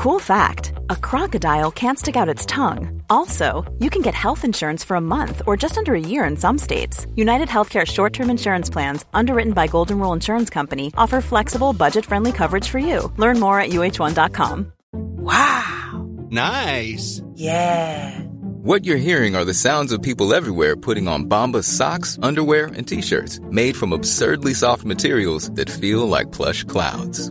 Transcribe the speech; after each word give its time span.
Cool 0.00 0.18
fact 0.18 0.72
a 0.88 0.96
crocodile 0.96 1.70
can't 1.70 1.98
stick 1.98 2.16
out 2.16 2.26
its 2.34 2.46
tongue. 2.46 3.02
Also, 3.10 3.70
you 3.80 3.90
can 3.90 4.00
get 4.00 4.14
health 4.14 4.46
insurance 4.46 4.82
for 4.82 4.94
a 4.94 5.06
month 5.16 5.42
or 5.46 5.58
just 5.58 5.76
under 5.76 5.94
a 5.94 6.00
year 6.00 6.24
in 6.24 6.38
some 6.38 6.56
states. 6.56 7.06
United 7.16 7.48
Healthcare 7.48 7.86
short 7.86 8.14
term 8.14 8.30
insurance 8.30 8.70
plans, 8.70 9.04
underwritten 9.12 9.52
by 9.52 9.66
Golden 9.66 9.98
Rule 9.98 10.14
Insurance 10.14 10.48
Company, 10.48 10.90
offer 10.96 11.20
flexible, 11.20 11.74
budget 11.74 12.06
friendly 12.06 12.32
coverage 12.32 12.66
for 12.66 12.78
you. 12.78 13.12
Learn 13.18 13.38
more 13.38 13.60
at 13.60 13.72
uh1.com. 13.72 14.72
Wow! 14.94 16.08
Nice! 16.30 17.20
Yeah! 17.34 18.20
What 18.62 18.86
you're 18.86 18.96
hearing 18.96 19.36
are 19.36 19.44
the 19.44 19.52
sounds 19.52 19.92
of 19.92 20.00
people 20.00 20.32
everywhere 20.32 20.76
putting 20.76 21.08
on 21.08 21.26
Bombas 21.26 21.64
socks, 21.64 22.18
underwear, 22.22 22.70
and 22.74 22.88
t 22.88 23.02
shirts 23.02 23.38
made 23.50 23.76
from 23.76 23.92
absurdly 23.92 24.54
soft 24.54 24.82
materials 24.82 25.50
that 25.56 25.68
feel 25.68 26.08
like 26.08 26.32
plush 26.32 26.64
clouds. 26.64 27.30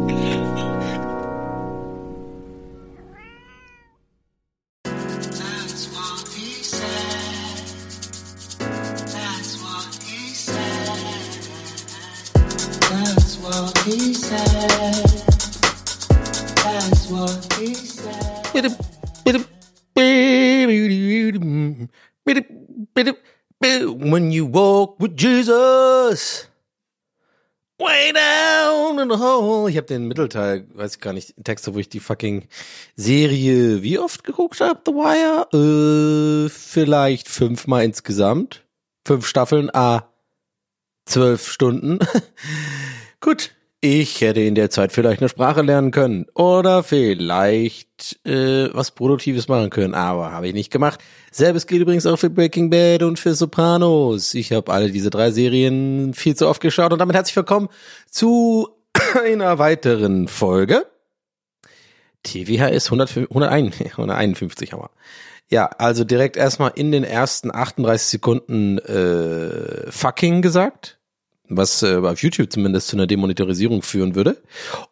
When 24.11 24.31
you 24.31 24.45
walk 24.45 24.99
with 24.99 25.15
Jesus. 25.15 26.47
Way 27.79 28.11
down 28.11 28.99
in 28.99 29.09
the 29.09 29.17
hole. 29.17 29.69
Ich 29.69 29.77
habe 29.77 29.87
den 29.87 30.07
Mittelteil, 30.07 30.67
weiß 30.73 30.95
ich 30.95 30.99
gar 30.99 31.13
nicht, 31.13 31.33
Texte, 31.43 31.73
wo 31.73 31.79
ich 31.79 31.87
die 31.87 31.99
fucking 31.99 32.47
Serie 32.95 33.81
wie 33.83 33.97
oft 33.97 34.23
geguckt 34.23 34.59
habe, 34.59 34.81
The 34.85 34.91
Wire? 34.91 36.45
Äh, 36.45 36.49
vielleicht 36.49 37.29
fünfmal 37.29 37.85
insgesamt. 37.85 38.65
Fünf 39.07 39.25
Staffeln, 39.25 39.69
ah, 39.73 40.09
zwölf 41.05 41.49
Stunden. 41.49 41.99
Gut, 43.23 43.51
ich 43.81 44.19
hätte 44.21 44.41
in 44.41 44.55
der 44.55 44.71
Zeit 44.71 44.91
vielleicht 44.91 45.21
eine 45.21 45.29
Sprache 45.29 45.61
lernen 45.61 45.91
können 45.91 46.25
oder 46.33 46.81
vielleicht 46.81 48.19
äh, 48.25 48.73
was 48.73 48.89
Produktives 48.89 49.47
machen 49.47 49.69
können, 49.69 49.93
aber 49.93 50.31
habe 50.31 50.47
ich 50.47 50.55
nicht 50.55 50.71
gemacht. 50.71 50.99
Selbes 51.31 51.67
gilt 51.67 51.83
übrigens 51.83 52.07
auch 52.07 52.17
für 52.17 52.31
Breaking 52.31 52.71
Bad 52.71 53.03
und 53.03 53.19
für 53.19 53.35
Sopranos. 53.35 54.33
Ich 54.33 54.51
habe 54.51 54.73
alle 54.73 54.89
diese 54.89 55.11
drei 55.11 55.29
Serien 55.29 56.15
viel 56.15 56.35
zu 56.35 56.47
oft 56.47 56.61
geschaut 56.61 56.93
und 56.93 56.97
damit 56.97 57.15
herzlich 57.15 57.35
willkommen 57.35 57.69
zu 58.09 58.69
einer 59.23 59.59
weiteren 59.59 60.27
Folge. 60.27 60.87
TVHS 62.23 62.87
100, 62.87 63.17
101, 63.17 63.81
151 63.81 64.73
haben 64.73 64.81
wir. 64.81 64.89
Ja, 65.47 65.67
also 65.67 66.03
direkt 66.05 66.37
erstmal 66.37 66.71
in 66.73 66.91
den 66.91 67.03
ersten 67.03 67.53
38 67.53 68.07
Sekunden 68.07 68.79
äh, 68.79 69.91
fucking 69.91 70.41
gesagt 70.41 70.97
was 71.57 71.83
äh, 71.83 71.97
auf 71.97 72.21
YouTube 72.21 72.51
zumindest 72.51 72.87
zu 72.87 72.95
einer 72.95 73.07
Demonetarisierung 73.07 73.81
führen 73.81 74.15
würde. 74.15 74.41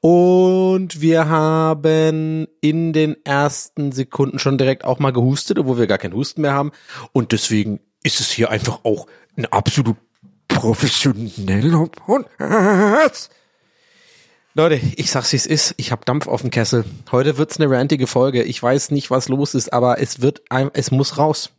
Und 0.01 1.01
wir 1.01 1.27
haben 1.27 2.47
in 2.61 2.93
den 2.93 3.15
ersten 3.25 3.91
Sekunden 3.91 4.39
schon 4.39 4.57
direkt 4.57 4.83
auch 4.83 4.99
mal 4.99 5.13
gehustet, 5.13 5.59
obwohl 5.59 5.77
wir 5.77 5.87
gar 5.87 5.97
keinen 5.97 6.13
Husten 6.15 6.41
mehr 6.41 6.53
haben. 6.53 6.71
Und 7.11 7.31
deswegen 7.31 7.79
ist 8.03 8.19
es 8.19 8.29
hier 8.29 8.49
einfach 8.49 8.79
auch 8.83 9.07
ein 9.37 9.45
absolut 9.45 9.97
professioneller 10.47 11.87
Podcast. 11.87 13.31
Leute, 14.55 14.81
ich 14.95 15.11
sag's 15.11 15.31
wie 15.31 15.37
es 15.37 15.45
ist, 15.45 15.75
ich 15.77 15.91
hab 15.91 16.05
Dampf 16.05 16.27
auf 16.27 16.41
dem 16.41 16.49
Kessel. 16.49 16.83
Heute 17.11 17.37
wird's 17.37 17.59
eine 17.59 17.69
rantige 17.69 18.07
Folge. 18.07 18.43
Ich 18.43 18.61
weiß 18.61 18.91
nicht, 18.91 19.11
was 19.11 19.29
los 19.29 19.53
ist, 19.53 19.71
aber 19.71 20.01
es 20.01 20.21
wird 20.21 20.41
ein, 20.49 20.71
es 20.73 20.91
muss 20.91 21.17
raus. 21.17 21.51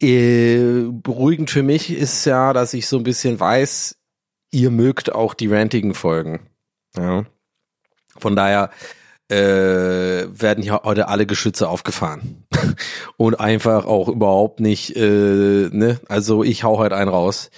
Äh, 0.00 0.84
beruhigend 0.90 1.50
für 1.50 1.62
mich 1.62 1.90
ist 1.90 2.24
ja, 2.24 2.52
dass 2.52 2.74
ich 2.74 2.86
so 2.86 2.98
ein 2.98 3.02
bisschen 3.02 3.40
weiß, 3.40 3.96
ihr 4.52 4.70
mögt 4.70 5.12
auch 5.12 5.34
die 5.34 5.48
rantigen 5.48 5.94
Folgen. 5.94 6.40
Ja. 6.96 7.24
Von 8.16 8.36
daher 8.36 8.70
äh, 9.30 9.36
werden 9.36 10.62
hier 10.62 10.80
heute 10.84 11.08
alle 11.08 11.26
Geschütze 11.26 11.68
aufgefahren 11.68 12.46
und 13.16 13.38
einfach 13.38 13.84
auch 13.84 14.08
überhaupt 14.08 14.60
nicht, 14.60 14.96
äh, 14.96 15.68
ne, 15.70 16.00
also 16.08 16.42
ich 16.42 16.64
hau 16.64 16.78
halt 16.78 16.92
einen 16.92 17.10
raus. 17.10 17.50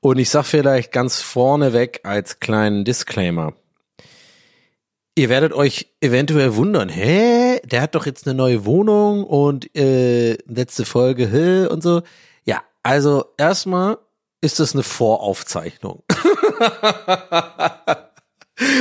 Und 0.00 0.18
ich 0.18 0.28
sag 0.28 0.44
vielleicht 0.44 0.92
ganz 0.92 1.20
vorneweg 1.22 2.00
als 2.04 2.40
kleinen 2.40 2.84
Disclaimer. 2.84 3.54
Ihr 5.16 5.28
werdet 5.28 5.52
euch 5.52 5.94
eventuell 6.00 6.56
wundern, 6.56 6.88
hä, 6.88 7.60
der 7.64 7.82
hat 7.82 7.94
doch 7.94 8.04
jetzt 8.04 8.26
eine 8.26 8.34
neue 8.34 8.64
Wohnung 8.64 9.22
und 9.22 9.72
äh, 9.76 10.32
letzte 10.46 10.84
Folge, 10.84 11.30
hä, 11.30 11.66
und 11.66 11.84
so. 11.84 12.02
Ja, 12.44 12.64
also 12.82 13.26
erstmal 13.38 13.98
ist 14.40 14.58
das 14.58 14.74
eine 14.74 14.82
Voraufzeichnung. 14.82 16.02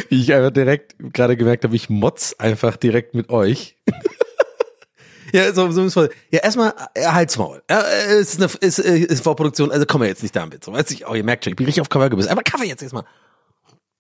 Wie 0.10 0.22
ich 0.22 0.34
einfach 0.34 0.50
direkt 0.50 0.96
gerade 0.98 1.38
gemerkt 1.38 1.66
habe, 1.66 1.76
ich 1.76 1.92
motz 1.92 2.36
einfach 2.40 2.78
direkt 2.78 3.14
mit 3.14 3.30
euch. 3.30 3.78
ja, 5.34 5.54
so, 5.54 5.70
so 5.70 5.88
so, 5.88 6.08
Ja, 6.32 6.40
erstmal 6.40 6.74
äh, 6.96 7.06
halt's 7.06 7.38
Maul. 7.38 7.62
Ja, 7.70 7.82
äh, 7.82 8.16
es 8.16 8.34
ist 8.34 8.42
eine 8.42 8.52
ist, 8.60 8.80
äh, 8.80 8.98
ist 8.98 9.24
Vorproduktion, 9.24 9.72
also 9.72 9.86
kommen 9.86 10.02
wir 10.02 10.10
jetzt 10.10 10.24
nicht 10.24 10.36
damit. 10.36 10.64
So, 10.64 10.74
weiß 10.74 10.90
ich, 10.90 11.08
oh, 11.08 11.14
ihr 11.14 11.24
merkt 11.24 11.44
schon, 11.44 11.52
ich 11.52 11.58
bin 11.58 11.68
richtig 11.68 11.82
auf 11.82 11.90
Cover 11.90 12.10
gebissen. 12.10 12.30
Aber 12.30 12.42
Kaffee 12.42 12.66
jetzt 12.66 12.82
erstmal. 12.82 13.06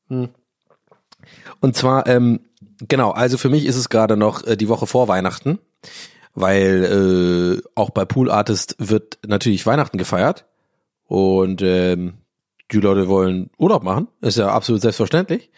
Hm. 0.09 0.29
Und 1.59 1.75
zwar, 1.75 2.07
ähm, 2.07 2.41
genau, 2.87 3.11
also 3.11 3.37
für 3.37 3.49
mich 3.49 3.65
ist 3.65 3.77
es 3.77 3.89
gerade 3.89 4.17
noch 4.17 4.45
äh, 4.45 4.57
die 4.57 4.69
Woche 4.69 4.87
vor 4.87 5.07
Weihnachten, 5.07 5.59
weil 6.35 7.61
äh, 7.63 7.69
auch 7.75 7.91
bei 7.91 8.05
Pool 8.05 8.31
Artist 8.31 8.75
wird 8.79 9.19
natürlich 9.25 9.65
Weihnachten 9.65 9.97
gefeiert 9.97 10.45
und 11.07 11.61
ähm, 11.61 12.13
die 12.71 12.79
Leute 12.79 13.07
wollen 13.07 13.49
Urlaub 13.57 13.83
machen, 13.83 14.07
ist 14.21 14.37
ja 14.37 14.49
absolut 14.49 14.81
selbstverständlich. 14.81 15.51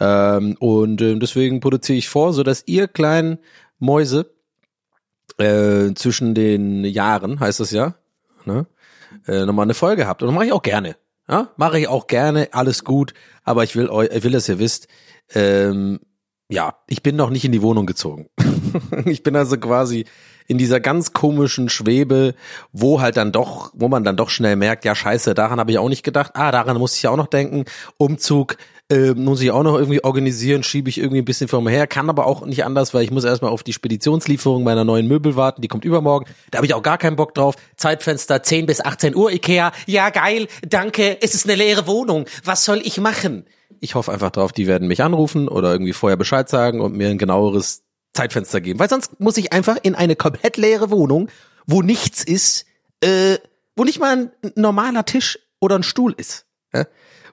Ähm, 0.00 0.56
und 0.60 1.00
äh, 1.00 1.18
deswegen 1.18 1.60
produziere 1.60 1.98
ich 1.98 2.08
vor, 2.08 2.32
so 2.32 2.42
dass 2.42 2.62
ihr 2.66 2.88
kleinen 2.88 3.38
Mäuse 3.78 4.30
äh, 5.38 5.94
zwischen 5.94 6.34
den 6.34 6.84
Jahren, 6.84 7.40
heißt 7.40 7.60
das 7.60 7.70
ja, 7.70 7.94
ne, 8.44 8.66
äh, 9.26 9.44
nochmal 9.44 9.64
eine 9.64 9.74
Folge 9.74 10.06
habt. 10.06 10.22
Und 10.22 10.28
das 10.28 10.34
mache 10.34 10.46
ich 10.46 10.52
auch 10.52 10.62
gerne. 10.62 10.96
Ja, 11.28 11.52
mache 11.56 11.78
ich 11.78 11.88
auch 11.88 12.06
gerne, 12.06 12.48
alles 12.52 12.84
gut, 12.84 13.12
aber 13.44 13.62
ich 13.62 13.76
will 13.76 13.90
euch, 13.90 14.08
ich 14.10 14.24
will, 14.24 14.32
dass 14.32 14.48
ihr 14.48 14.58
wisst, 14.58 14.88
ähm, 15.34 16.00
ja, 16.50 16.76
ich 16.86 17.02
bin 17.02 17.16
noch 17.16 17.30
nicht 17.30 17.44
in 17.44 17.52
die 17.52 17.62
Wohnung 17.62 17.86
gezogen. 17.86 18.28
ich 19.04 19.22
bin 19.22 19.36
also 19.36 19.58
quasi 19.58 20.06
in 20.46 20.56
dieser 20.56 20.80
ganz 20.80 21.12
komischen 21.12 21.68
Schwebe, 21.68 22.34
wo 22.72 23.02
halt 23.02 23.18
dann 23.18 23.32
doch, 23.32 23.70
wo 23.74 23.88
man 23.88 24.02
dann 24.02 24.16
doch 24.16 24.30
schnell 24.30 24.56
merkt, 24.56 24.86
ja 24.86 24.94
scheiße, 24.94 25.34
daran 25.34 25.60
habe 25.60 25.70
ich 25.70 25.78
auch 25.78 25.90
nicht 25.90 26.02
gedacht. 26.02 26.32
Ah, 26.34 26.50
daran 26.50 26.78
muss 26.78 26.96
ich 26.96 27.06
auch 27.06 27.18
noch 27.18 27.26
denken. 27.26 27.66
Umzug 27.98 28.56
äh, 28.90 29.12
muss 29.12 29.42
ich 29.42 29.50
auch 29.50 29.62
noch 29.62 29.76
irgendwie 29.76 30.02
organisieren, 30.02 30.62
schiebe 30.62 30.88
ich 30.88 30.96
irgendwie 30.96 31.20
ein 31.20 31.26
bisschen 31.26 31.48
vor 31.48 31.60
mir 31.60 31.70
her, 31.70 31.86
kann 31.86 32.08
aber 32.08 32.26
auch 32.26 32.46
nicht 32.46 32.64
anders, 32.64 32.94
weil 32.94 33.04
ich 33.04 33.10
muss 33.10 33.24
erstmal 33.24 33.50
auf 33.50 33.62
die 33.62 33.74
Speditionslieferung 33.74 34.64
meiner 34.64 34.84
neuen 34.84 35.06
Möbel 35.06 35.36
warten, 35.36 35.60
die 35.60 35.68
kommt 35.68 35.84
übermorgen. 35.84 36.24
Da 36.50 36.56
habe 36.58 36.66
ich 36.66 36.72
auch 36.72 36.82
gar 36.82 36.96
keinen 36.96 37.16
Bock 37.16 37.34
drauf. 37.34 37.54
Zeitfenster 37.76 38.42
10 38.42 38.64
bis 38.64 38.80
18 38.80 39.14
Uhr, 39.14 39.30
Ikea. 39.30 39.72
Ja, 39.86 40.08
geil, 40.08 40.48
danke, 40.66 41.18
es 41.20 41.34
ist 41.34 41.44
eine 41.44 41.56
leere 41.56 41.86
Wohnung. 41.86 42.24
Was 42.44 42.64
soll 42.64 42.80
ich 42.82 42.98
machen? 42.98 43.44
Ich 43.80 43.94
hoffe 43.94 44.12
einfach 44.12 44.30
drauf, 44.30 44.52
die 44.52 44.66
werden 44.66 44.88
mich 44.88 45.02
anrufen 45.02 45.48
oder 45.48 45.72
irgendwie 45.72 45.92
vorher 45.92 46.16
Bescheid 46.16 46.48
sagen 46.48 46.80
und 46.80 46.96
mir 46.96 47.08
ein 47.08 47.18
genaueres 47.18 47.82
Zeitfenster 48.14 48.60
geben. 48.60 48.78
Weil 48.78 48.88
sonst 48.88 49.20
muss 49.20 49.36
ich 49.36 49.52
einfach 49.52 49.76
in 49.82 49.94
eine 49.94 50.16
komplett 50.16 50.56
leere 50.56 50.90
Wohnung, 50.90 51.28
wo 51.66 51.82
nichts 51.82 52.24
ist, 52.24 52.66
äh, 53.00 53.38
wo 53.76 53.84
nicht 53.84 54.00
mal 54.00 54.30
ein 54.44 54.52
normaler 54.56 55.04
Tisch 55.04 55.38
oder 55.60 55.76
ein 55.76 55.82
Stuhl 55.82 56.14
ist. 56.16 56.46
Ja? 56.72 56.86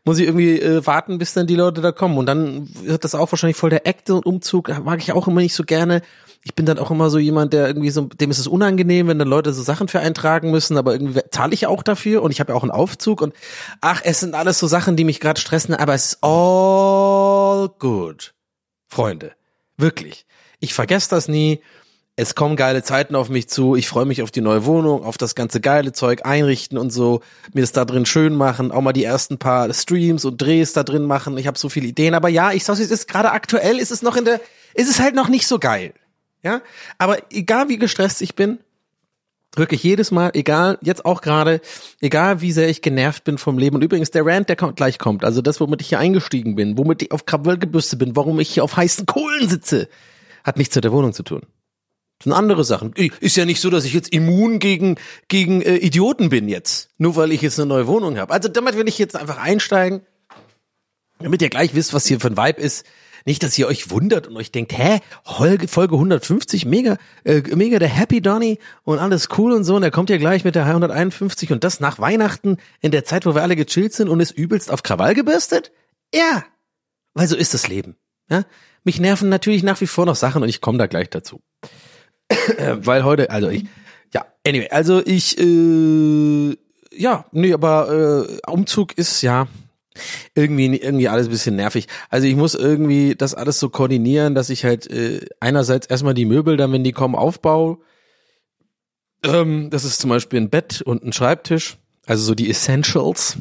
Muss 0.05 0.19
ich 0.19 0.27
irgendwie 0.27 0.61
äh, 0.61 0.85
warten, 0.85 1.17
bis 1.17 1.33
dann 1.33 1.47
die 1.47 1.55
Leute 1.55 1.81
da 1.81 1.91
kommen. 1.91 2.17
Und 2.17 2.27
dann 2.27 2.69
wird 2.83 3.03
das 3.03 3.15
auch 3.15 3.31
wahrscheinlich 3.31 3.57
voll 3.57 3.71
der 3.71 3.87
Act 3.87 4.09
und 4.11 4.25
Umzug. 4.25 4.69
Mag 4.83 4.99
ich 4.99 5.11
auch 5.11 5.27
immer 5.27 5.41
nicht 5.41 5.55
so 5.55 5.63
gerne. 5.63 6.01
Ich 6.43 6.53
bin 6.53 6.67
dann 6.67 6.77
auch 6.77 6.91
immer 6.91 7.09
so 7.09 7.17
jemand, 7.17 7.53
der 7.53 7.65
irgendwie 7.65 7.89
so, 7.89 8.01
dem 8.01 8.29
ist 8.29 8.37
es 8.37 8.45
unangenehm, 8.45 9.07
wenn 9.07 9.17
dann 9.17 9.27
Leute 9.27 9.51
so 9.51 9.63
Sachen 9.63 9.87
für 9.87 9.99
eintragen 9.99 10.51
müssen, 10.51 10.77
aber 10.77 10.93
irgendwie 10.93 11.21
zahle 11.31 11.55
ich 11.55 11.65
auch 11.65 11.81
dafür 11.81 12.21
und 12.21 12.29
ich 12.29 12.39
habe 12.39 12.51
ja 12.51 12.55
auch 12.55 12.61
einen 12.61 12.71
Aufzug 12.71 13.21
und 13.21 13.33
ach, 13.81 14.01
es 14.03 14.19
sind 14.19 14.35
alles 14.35 14.59
so 14.59 14.67
Sachen, 14.67 14.95
die 14.95 15.05
mich 15.05 15.19
gerade 15.19 15.41
stressen, 15.41 15.73
aber 15.73 15.95
es 15.95 16.13
ist 16.13 16.23
all 16.23 17.69
good. 17.79 18.35
Freunde. 18.87 19.31
Wirklich. 19.75 20.27
Ich 20.59 20.75
vergesse 20.75 21.09
das 21.09 21.27
nie. 21.27 21.61
Es 22.17 22.33
kommen 22.33 22.55
geile 22.55 22.81
Zeiten 22.81 23.15
auf 23.15 23.29
mich 23.29 23.49
zu, 23.49 23.75
ich 23.75 23.89
freue 23.89 24.05
mich 24.05 24.21
auf 24.21 24.31
die 24.31 24.41
neue 24.41 24.65
Wohnung, 24.65 25.03
auf 25.03 25.17
das 25.17 25.35
ganze 25.35 25.59
geile 25.59 25.91
Zeug 25.91 26.25
einrichten 26.25 26.77
und 26.77 26.91
so, 26.91 27.21
mir 27.53 27.63
es 27.63 27.73
da 27.73 27.83
drin 27.83 28.05
schön 28.05 28.35
machen, 28.35 28.71
auch 28.71 28.81
mal 28.81 28.93
die 28.93 29.03
ersten 29.03 29.37
paar 29.37 29.73
Streams 29.73 30.23
und 30.23 30.41
Drehs 30.41 30.71
da 30.71 30.83
drin 30.83 31.03
machen. 31.03 31.37
Ich 31.37 31.47
habe 31.47 31.59
so 31.59 31.67
viele 31.67 31.87
Ideen, 31.87 32.13
aber 32.13 32.29
ja, 32.29 32.53
ich 32.53 32.63
sag's, 32.63 32.79
es 32.79 32.91
ist 32.91 33.09
gerade 33.09 33.31
aktuell, 33.31 33.79
ist 33.79 33.91
es 33.91 34.01
noch 34.01 34.15
in 34.15 34.23
der, 34.23 34.39
ist 34.73 34.89
es 34.89 34.99
halt 34.99 35.13
noch 35.13 35.27
nicht 35.27 35.45
so 35.45 35.59
geil. 35.59 35.93
Ja, 36.41 36.61
aber 36.99 37.17
egal 37.31 37.69
wie 37.69 37.77
gestresst 37.77 38.21
ich 38.21 38.35
bin, 38.35 38.59
wirklich 39.55 39.83
jedes 39.83 40.11
Mal, 40.11 40.31
egal, 40.35 40.77
jetzt 40.81 41.03
auch 41.05 41.21
gerade, 41.21 41.59
egal 41.99 42.39
wie 42.39 42.51
sehr 42.51 42.69
ich 42.69 42.81
genervt 42.81 43.23
bin 43.25 43.37
vom 43.37 43.57
Leben. 43.57 43.75
Und 43.75 43.83
übrigens, 43.83 44.11
der 44.11 44.25
Rant, 44.25 44.47
der 44.47 44.55
kommt, 44.55 44.75
gleich 44.77 44.99
kommt, 44.99 45.25
also 45.25 45.41
das, 45.41 45.59
womit 45.59 45.81
ich 45.81 45.89
hier 45.89 45.99
eingestiegen 45.99 46.55
bin, 46.55 46.77
womit 46.77 47.01
ich 47.01 47.11
auf 47.11 47.25
Krawall 47.25 47.57
gebürstet 47.57 47.99
bin, 47.99 48.15
warum 48.15 48.39
ich 48.39 48.49
hier 48.49 48.63
auf 48.63 48.77
heißen 48.77 49.05
Kohlen 49.05 49.49
sitze, 49.49 49.89
hat 50.43 50.57
nichts 50.57 50.75
mit 50.75 50.83
der 50.83 50.91
Wohnung 50.91 51.11
zu 51.11 51.23
tun. 51.23 51.41
Sind 52.25 52.33
andere 52.33 52.63
Sachen. 52.63 52.91
Ist 52.93 53.37
ja 53.37 53.45
nicht 53.45 53.61
so, 53.61 53.69
dass 53.69 53.85
ich 53.85 53.93
jetzt 53.93 54.11
immun 54.11 54.57
gegen, 54.57 54.95
gegen 55.27 55.61
äh, 55.61 55.75
Idioten 55.75 56.29
bin 56.29 56.47
jetzt. 56.49 56.89
Nur 56.97 57.15
weil 57.15 57.31
ich 57.31 57.43
jetzt 57.43 57.59
eine 57.59 57.67
neue 57.67 57.85
Wohnung 57.85 58.17
habe. 58.17 58.33
Also 58.33 58.49
damit 58.49 58.75
will 58.75 58.87
ich 58.87 58.97
jetzt 58.97 59.15
einfach 59.15 59.37
einsteigen, 59.37 60.01
damit 61.19 61.43
ihr 61.43 61.51
gleich 61.51 61.75
wisst, 61.75 61.93
was 61.93 62.07
hier 62.07 62.19
für 62.19 62.29
ein 62.29 62.35
Vibe 62.35 62.59
ist. 62.59 62.83
Nicht, 63.25 63.43
dass 63.43 63.55
ihr 63.59 63.67
euch 63.67 63.91
wundert 63.91 64.25
und 64.25 64.37
euch 64.37 64.51
denkt, 64.51 64.75
hä, 64.75 65.01
Folge, 65.23 65.67
Folge 65.67 65.93
150, 65.93 66.65
mega, 66.65 66.97
äh, 67.25 67.43
mega 67.55 67.77
der 67.77 67.89
Happy 67.89 68.21
Donny 68.21 68.57
und 68.83 68.97
alles 68.97 69.29
cool 69.37 69.51
und 69.51 69.63
so. 69.63 69.75
Und 69.75 69.83
er 69.83 69.91
kommt 69.91 70.09
ja 70.09 70.17
gleich 70.17 70.43
mit 70.43 70.55
der 70.55 70.65
151 70.65 71.51
und 71.51 71.63
das 71.63 71.79
nach 71.79 71.99
Weihnachten 71.99 72.57
in 72.81 72.89
der 72.89 73.05
Zeit, 73.05 73.27
wo 73.27 73.35
wir 73.35 73.43
alle 73.43 73.55
gechillt 73.55 73.93
sind 73.93 74.09
und 74.09 74.19
ist 74.19 74.31
übelst 74.31 74.71
auf 74.71 74.81
Krawall 74.81 75.13
gebürstet? 75.13 75.71
Ja, 76.11 76.43
weil 77.13 77.27
so 77.27 77.35
ist 77.35 77.53
das 77.53 77.67
Leben. 77.67 77.97
Ja? 78.31 78.45
Mich 78.83 78.99
nerven 78.99 79.29
natürlich 79.29 79.61
nach 79.61 79.79
wie 79.79 79.87
vor 79.87 80.07
noch 80.07 80.15
Sachen 80.15 80.41
und 80.41 80.49
ich 80.49 80.61
komme 80.61 80.79
da 80.79 80.87
gleich 80.87 81.11
dazu. 81.11 81.41
Weil 82.81 83.03
heute, 83.03 83.29
also 83.29 83.49
ich, 83.49 83.65
ja, 84.13 84.25
anyway, 84.45 84.69
also 84.69 85.01
ich, 85.05 85.37
äh, 85.39 86.57
ja, 86.91 87.25
nee, 87.31 87.53
aber 87.53 88.27
äh, 88.45 88.51
Umzug 88.51 88.97
ist 88.97 89.21
ja 89.21 89.47
irgendwie 90.33 90.75
irgendwie 90.77 91.07
alles 91.07 91.27
ein 91.27 91.31
bisschen 91.31 91.55
nervig. 91.55 91.87
Also 92.09 92.27
ich 92.27 92.35
muss 92.35 92.55
irgendwie 92.55 93.15
das 93.15 93.33
alles 93.33 93.59
so 93.59 93.69
koordinieren, 93.69 94.35
dass 94.35 94.49
ich 94.49 94.65
halt 94.65 94.89
äh, 94.89 95.25
einerseits 95.39 95.87
erstmal 95.87 96.13
die 96.13 96.25
Möbel, 96.25 96.57
dann 96.57 96.71
wenn 96.71 96.83
die 96.83 96.91
kommen, 96.91 97.15
aufbaue. 97.15 97.77
Ähm, 99.23 99.69
das 99.69 99.85
ist 99.85 99.99
zum 99.99 100.09
Beispiel 100.09 100.39
ein 100.39 100.49
Bett 100.49 100.81
und 100.81 101.03
ein 101.03 101.13
Schreibtisch, 101.13 101.77
also 102.05 102.23
so 102.23 102.35
die 102.35 102.49
Essentials. 102.49 103.37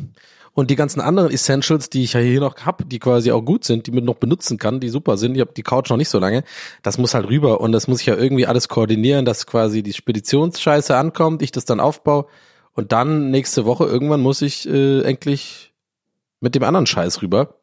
Und 0.54 0.70
die 0.70 0.76
ganzen 0.76 1.00
anderen 1.00 1.32
Essentials, 1.32 1.90
die 1.90 2.04
ich 2.04 2.12
ja 2.12 2.20
hier 2.20 2.40
noch 2.40 2.56
hab, 2.64 2.88
die 2.88 3.00
quasi 3.00 3.32
auch 3.32 3.42
gut 3.42 3.64
sind, 3.64 3.88
die 3.88 3.90
man 3.90 4.04
noch 4.04 4.14
benutzen 4.14 4.56
kann, 4.56 4.78
die 4.78 4.88
super 4.88 5.16
sind. 5.16 5.34
Ich 5.34 5.40
habe 5.40 5.52
die 5.52 5.64
Couch 5.64 5.90
noch 5.90 5.96
nicht 5.96 6.08
so 6.08 6.20
lange. 6.20 6.44
Das 6.82 6.96
muss 6.96 7.12
halt 7.12 7.28
rüber 7.28 7.60
und 7.60 7.72
das 7.72 7.88
muss 7.88 8.00
ich 8.00 8.06
ja 8.06 8.16
irgendwie 8.16 8.46
alles 8.46 8.68
koordinieren, 8.68 9.24
dass 9.24 9.46
quasi 9.46 9.82
die 9.82 9.92
Speditionsscheiße 9.92 10.96
ankommt, 10.96 11.42
ich 11.42 11.50
das 11.50 11.64
dann 11.64 11.80
aufbaue 11.80 12.26
und 12.72 12.92
dann 12.92 13.30
nächste 13.30 13.64
Woche 13.64 13.84
irgendwann 13.84 14.20
muss 14.20 14.42
ich 14.42 14.68
äh, 14.68 15.02
endlich 15.02 15.72
mit 16.40 16.54
dem 16.54 16.62
anderen 16.62 16.86
Scheiß 16.86 17.22
rüber. 17.22 17.56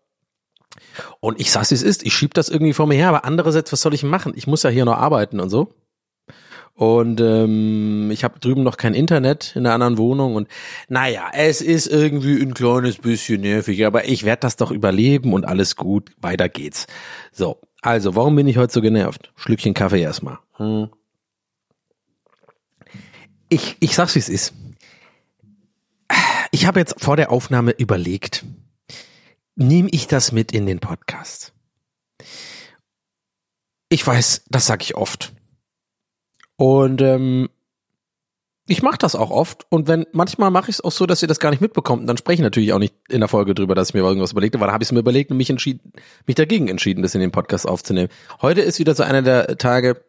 Und 1.19 1.39
ich 1.39 1.51
sag's, 1.51 1.71
wie 1.71 1.75
es 1.75 1.83
ist, 1.83 2.03
ich 2.03 2.13
schieb 2.13 2.33
das 2.33 2.49
irgendwie 2.49 2.73
vor 2.73 2.87
mir 2.87 2.95
her, 2.95 3.09
aber 3.09 3.25
andererseits, 3.25 3.71
was 3.71 3.81
soll 3.81 3.93
ich 3.93 4.03
machen? 4.03 4.33
Ich 4.35 4.47
muss 4.47 4.63
ja 4.63 4.69
hier 4.69 4.85
noch 4.85 4.97
arbeiten 4.97 5.39
und 5.39 5.49
so. 5.49 5.73
Und 6.73 7.21
ähm, 7.21 8.09
ich 8.11 8.23
habe 8.23 8.39
drüben 8.39 8.63
noch 8.63 8.77
kein 8.77 8.93
Internet 8.93 9.55
in 9.55 9.65
der 9.65 9.73
anderen 9.73 9.97
Wohnung 9.97 10.35
und 10.35 10.47
naja, 10.87 11.29
es 11.33 11.61
ist 11.61 11.87
irgendwie 11.87 12.41
ein 12.41 12.53
kleines 12.53 12.97
bisschen 12.97 13.41
nervig, 13.41 13.85
aber 13.85 14.05
ich 14.05 14.23
werde 14.23 14.39
das 14.41 14.55
doch 14.55 14.71
überleben 14.71 15.33
und 15.33 15.45
alles 15.45 15.75
gut, 15.75 16.11
weiter 16.21 16.49
geht's. 16.49 16.87
So, 17.31 17.59
also, 17.81 18.15
warum 18.15 18.35
bin 18.35 18.47
ich 18.47 18.57
heute 18.57 18.73
so 18.73 18.81
genervt? 18.81 19.31
Schlückchen 19.35 19.73
Kaffee 19.73 20.01
erstmal. 20.01 20.37
Hm. 20.57 20.89
Ich, 23.49 23.75
ich 23.79 23.95
sag's, 23.95 24.15
wie 24.15 24.19
es 24.19 24.29
ist. 24.29 24.53
Ich 26.51 26.65
habe 26.65 26.79
jetzt 26.79 27.01
vor 27.01 27.17
der 27.17 27.31
Aufnahme 27.31 27.71
überlegt, 27.71 28.45
nehme 29.55 29.89
ich 29.91 30.07
das 30.07 30.31
mit 30.31 30.51
in 30.51 30.65
den 30.65 30.79
Podcast? 30.79 31.53
Ich 33.89 34.05
weiß, 34.05 34.43
das 34.49 34.67
sage 34.67 34.83
ich 34.83 34.95
oft. 34.95 35.33
Und 36.61 37.01
ähm, 37.01 37.49
ich 38.67 38.83
mache 38.83 38.99
das 38.99 39.15
auch 39.15 39.31
oft 39.31 39.65
und 39.69 39.87
wenn 39.87 40.05
manchmal 40.11 40.51
mache 40.51 40.69
ich 40.69 40.75
es 40.75 40.81
auch 40.81 40.91
so, 40.91 41.07
dass 41.07 41.23
ihr 41.23 41.27
das 41.27 41.39
gar 41.39 41.49
nicht 41.49 41.59
mitbekommt, 41.59 42.07
dann 42.07 42.17
spreche 42.17 42.35
ich 42.35 42.41
natürlich 42.41 42.71
auch 42.71 42.77
nicht 42.77 42.93
in 43.09 43.19
der 43.19 43.29
Folge 43.29 43.55
drüber, 43.55 43.73
dass 43.73 43.89
ich 43.89 43.93
mir 43.95 44.01
irgendwas 44.01 44.33
überlegt 44.33 44.53
habe, 44.53 44.61
weil 44.61 44.67
da 44.67 44.73
habe 44.73 44.83
ich 44.83 44.89
es 44.89 44.91
mir 44.91 44.99
überlegt 44.99 45.31
und 45.31 45.37
mich 45.37 45.49
entschieden, 45.49 45.91
mich 46.27 46.35
dagegen 46.35 46.67
entschieden, 46.67 47.01
das 47.01 47.15
in 47.15 47.21
den 47.21 47.31
Podcast 47.31 47.67
aufzunehmen. 47.67 48.09
Heute 48.43 48.61
ist 48.61 48.77
wieder 48.77 48.93
so 48.93 49.01
einer 49.01 49.23
der 49.23 49.57
Tage, 49.57 50.05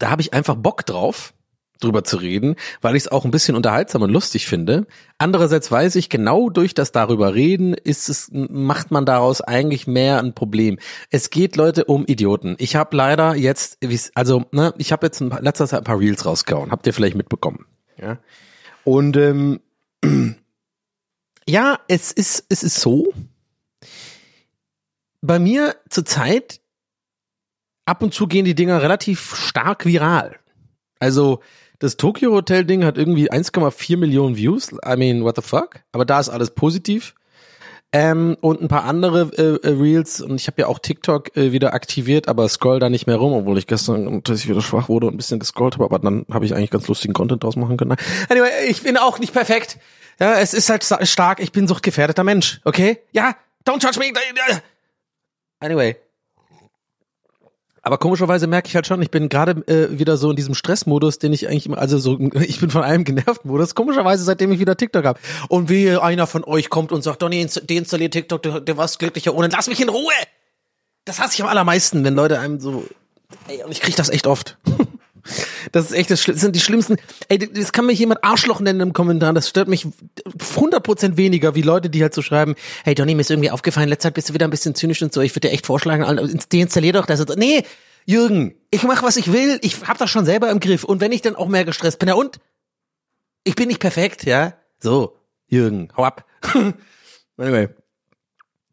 da 0.00 0.10
habe 0.10 0.22
ich 0.22 0.34
einfach 0.34 0.56
Bock 0.56 0.84
drauf, 0.86 1.34
drüber 1.80 2.04
zu 2.04 2.16
reden, 2.16 2.56
weil 2.80 2.96
ich 2.96 3.04
es 3.04 3.08
auch 3.08 3.24
ein 3.24 3.30
bisschen 3.30 3.56
unterhaltsam 3.56 4.02
und 4.02 4.10
lustig 4.10 4.46
finde. 4.46 4.86
Andererseits 5.18 5.70
weiß 5.70 5.96
ich, 5.96 6.08
genau 6.08 6.50
durch 6.50 6.74
das 6.74 6.92
darüber 6.92 7.34
reden 7.34 7.74
ist 7.74 8.08
es, 8.08 8.30
macht 8.32 8.90
man 8.90 9.04
daraus 9.06 9.40
eigentlich 9.40 9.86
mehr 9.86 10.18
ein 10.18 10.34
Problem. 10.34 10.78
Es 11.10 11.30
geht 11.30 11.56
Leute 11.56 11.84
um 11.84 12.04
Idioten. 12.06 12.56
Ich 12.58 12.76
habe 12.76 12.96
leider 12.96 13.34
jetzt, 13.34 13.78
also 14.14 14.44
ne, 14.52 14.72
ich 14.78 14.92
habe 14.92 15.06
jetzt 15.06 15.20
in 15.20 15.30
letzter 15.30 15.66
Zeit 15.66 15.80
ein 15.80 15.84
paar 15.84 15.98
Reels 15.98 16.24
rausgehauen. 16.24 16.70
Habt 16.70 16.86
ihr 16.86 16.94
vielleicht 16.94 17.16
mitbekommen? 17.16 17.66
Ja. 18.00 18.18
Und 18.84 19.16
ähm, 19.16 19.60
ja, 21.48 21.78
es 21.88 22.12
ist 22.12 22.46
es 22.48 22.62
ist 22.62 22.80
so. 22.80 23.12
Bei 25.20 25.38
mir 25.38 25.76
zurzeit 25.90 26.60
ab 27.84 28.02
und 28.02 28.14
zu 28.14 28.26
gehen 28.26 28.44
die 28.44 28.54
Dinger 28.54 28.82
relativ 28.82 29.34
stark 29.34 29.84
viral. 29.84 30.38
Also 30.98 31.40
das 31.80 31.96
Tokyo 31.96 32.32
Hotel 32.32 32.64
Ding 32.64 32.84
hat 32.84 32.96
irgendwie 32.96 33.32
1,4 33.32 33.96
Millionen 33.96 34.36
Views. 34.36 34.70
I 34.72 34.96
mean, 34.96 35.24
what 35.24 35.36
the 35.36 35.42
fuck? 35.42 35.80
Aber 35.92 36.04
da 36.04 36.20
ist 36.20 36.28
alles 36.28 36.50
positiv. 36.50 37.14
Ähm, 37.92 38.36
und 38.40 38.60
ein 38.62 38.68
paar 38.68 38.84
andere 38.84 39.30
äh, 39.36 39.66
äh 39.66 39.72
Reels 39.72 40.20
und 40.20 40.36
ich 40.36 40.46
habe 40.46 40.60
ja 40.60 40.68
auch 40.68 40.78
TikTok 40.78 41.36
äh, 41.36 41.50
wieder 41.50 41.74
aktiviert, 41.74 42.28
aber 42.28 42.48
scroll 42.48 42.78
da 42.78 42.88
nicht 42.88 43.08
mehr 43.08 43.16
rum, 43.16 43.32
obwohl 43.32 43.58
ich 43.58 43.66
gestern 43.66 44.22
dass 44.22 44.38
ich 44.38 44.48
wieder 44.48 44.62
schwach 44.62 44.88
wurde 44.88 45.08
und 45.08 45.14
ein 45.14 45.16
bisschen 45.16 45.40
gescrollt 45.40 45.74
habe, 45.74 45.86
aber 45.86 45.98
dann 45.98 46.24
habe 46.30 46.44
ich 46.44 46.54
eigentlich 46.54 46.70
ganz 46.70 46.86
lustigen 46.86 47.14
Content 47.14 47.42
draus 47.42 47.56
machen 47.56 47.76
können. 47.76 47.96
Anyway, 48.28 48.48
ich 48.68 48.82
bin 48.82 48.96
auch 48.96 49.18
nicht 49.18 49.32
perfekt. 49.32 49.78
Ja, 50.20 50.38
es 50.38 50.54
ist 50.54 50.70
halt 50.70 50.84
stark, 50.84 51.40
ich 51.40 51.50
bin 51.50 51.66
so 51.66 51.76
gefährdeter 51.82 52.22
Mensch, 52.22 52.60
okay? 52.64 53.00
Ja, 53.10 53.34
don't 53.66 53.82
judge 53.84 53.98
me. 53.98 54.12
Anyway, 55.58 55.96
aber 57.82 57.98
komischerweise 57.98 58.46
merke 58.46 58.68
ich 58.68 58.74
halt 58.74 58.86
schon, 58.86 59.00
ich 59.00 59.10
bin 59.10 59.28
gerade 59.28 59.52
äh, 59.66 59.98
wieder 59.98 60.16
so 60.16 60.30
in 60.30 60.36
diesem 60.36 60.54
Stressmodus, 60.54 61.18
den 61.18 61.32
ich 61.32 61.48
eigentlich 61.48 61.66
immer, 61.66 61.78
also 61.78 61.98
so, 61.98 62.18
ich 62.34 62.60
bin 62.60 62.70
von 62.70 62.82
allem 62.82 63.04
genervt 63.04 63.44
Modus, 63.44 63.74
komischerweise 63.74 64.24
seitdem 64.24 64.52
ich 64.52 64.58
wieder 64.58 64.76
TikTok 64.76 65.04
habe. 65.04 65.20
Und 65.48 65.68
wie 65.68 65.96
einer 65.96 66.26
von 66.26 66.44
euch 66.44 66.68
kommt 66.68 66.92
und 66.92 67.02
sagt, 67.02 67.22
Donny, 67.22 67.46
deinstalliert 67.46 68.12
TikTok, 68.12 68.42
du, 68.42 68.60
du 68.60 68.76
warst 68.76 68.98
glücklicher 68.98 69.34
ohne, 69.34 69.48
lass 69.48 69.68
mich 69.68 69.80
in 69.80 69.88
Ruhe! 69.88 70.12
Das 71.04 71.18
hasse 71.18 71.34
ich 71.34 71.42
am 71.42 71.48
allermeisten, 71.48 72.04
wenn 72.04 72.14
Leute 72.14 72.38
einem 72.38 72.60
so, 72.60 72.84
ey, 73.48 73.62
und 73.64 73.72
ich 73.72 73.80
krieg 73.80 73.96
das 73.96 74.10
echt 74.10 74.26
oft. 74.26 74.58
Das 75.72 75.86
ist 75.86 75.92
echt, 75.92 76.10
das 76.10 76.22
sind 76.22 76.56
die 76.56 76.60
schlimmsten. 76.60 76.96
Ey, 77.28 77.38
das 77.38 77.72
kann 77.72 77.86
mich 77.86 77.98
jemand 77.98 78.24
Arschloch 78.24 78.60
nennen 78.60 78.80
im 78.80 78.92
Kommentar. 78.92 79.32
Das 79.32 79.48
stört 79.48 79.68
mich 79.68 79.86
100% 80.26 81.16
weniger, 81.16 81.54
wie 81.54 81.62
Leute, 81.62 81.90
die 81.90 82.02
halt 82.02 82.14
so 82.14 82.22
schreiben, 82.22 82.54
hey 82.84 82.94
Donny, 82.94 83.14
mir 83.14 83.20
ist 83.20 83.30
irgendwie 83.30 83.50
aufgefallen, 83.50 83.88
letzte 83.88 84.08
Zeit 84.08 84.14
bist 84.14 84.28
du 84.28 84.34
wieder 84.34 84.46
ein 84.46 84.50
bisschen 84.50 84.74
zynisch 84.74 85.02
und 85.02 85.12
so. 85.12 85.20
Ich 85.20 85.34
würde 85.34 85.48
dir 85.48 85.54
echt 85.54 85.66
vorschlagen, 85.66 86.04
deinstallier 86.52 86.92
doch 86.92 87.06
das. 87.06 87.24
Nee, 87.36 87.64
Jürgen, 88.06 88.54
ich 88.70 88.82
mach, 88.82 89.02
was 89.02 89.16
ich 89.16 89.32
will. 89.32 89.58
Ich 89.62 89.86
hab 89.86 89.98
das 89.98 90.10
schon 90.10 90.24
selber 90.24 90.50
im 90.50 90.60
Griff. 90.60 90.84
Und 90.84 91.00
wenn 91.00 91.12
ich 91.12 91.22
dann 91.22 91.36
auch 91.36 91.48
mehr 91.48 91.64
gestresst 91.64 91.98
bin, 91.98 92.08
ja 92.08 92.14
und? 92.14 92.38
Ich 93.44 93.54
bin 93.54 93.68
nicht 93.68 93.80
perfekt, 93.80 94.24
ja? 94.24 94.54
So, 94.78 95.16
Jürgen, 95.46 95.92
hau 95.96 96.04
ab. 96.04 96.24
anyway. 97.36 97.68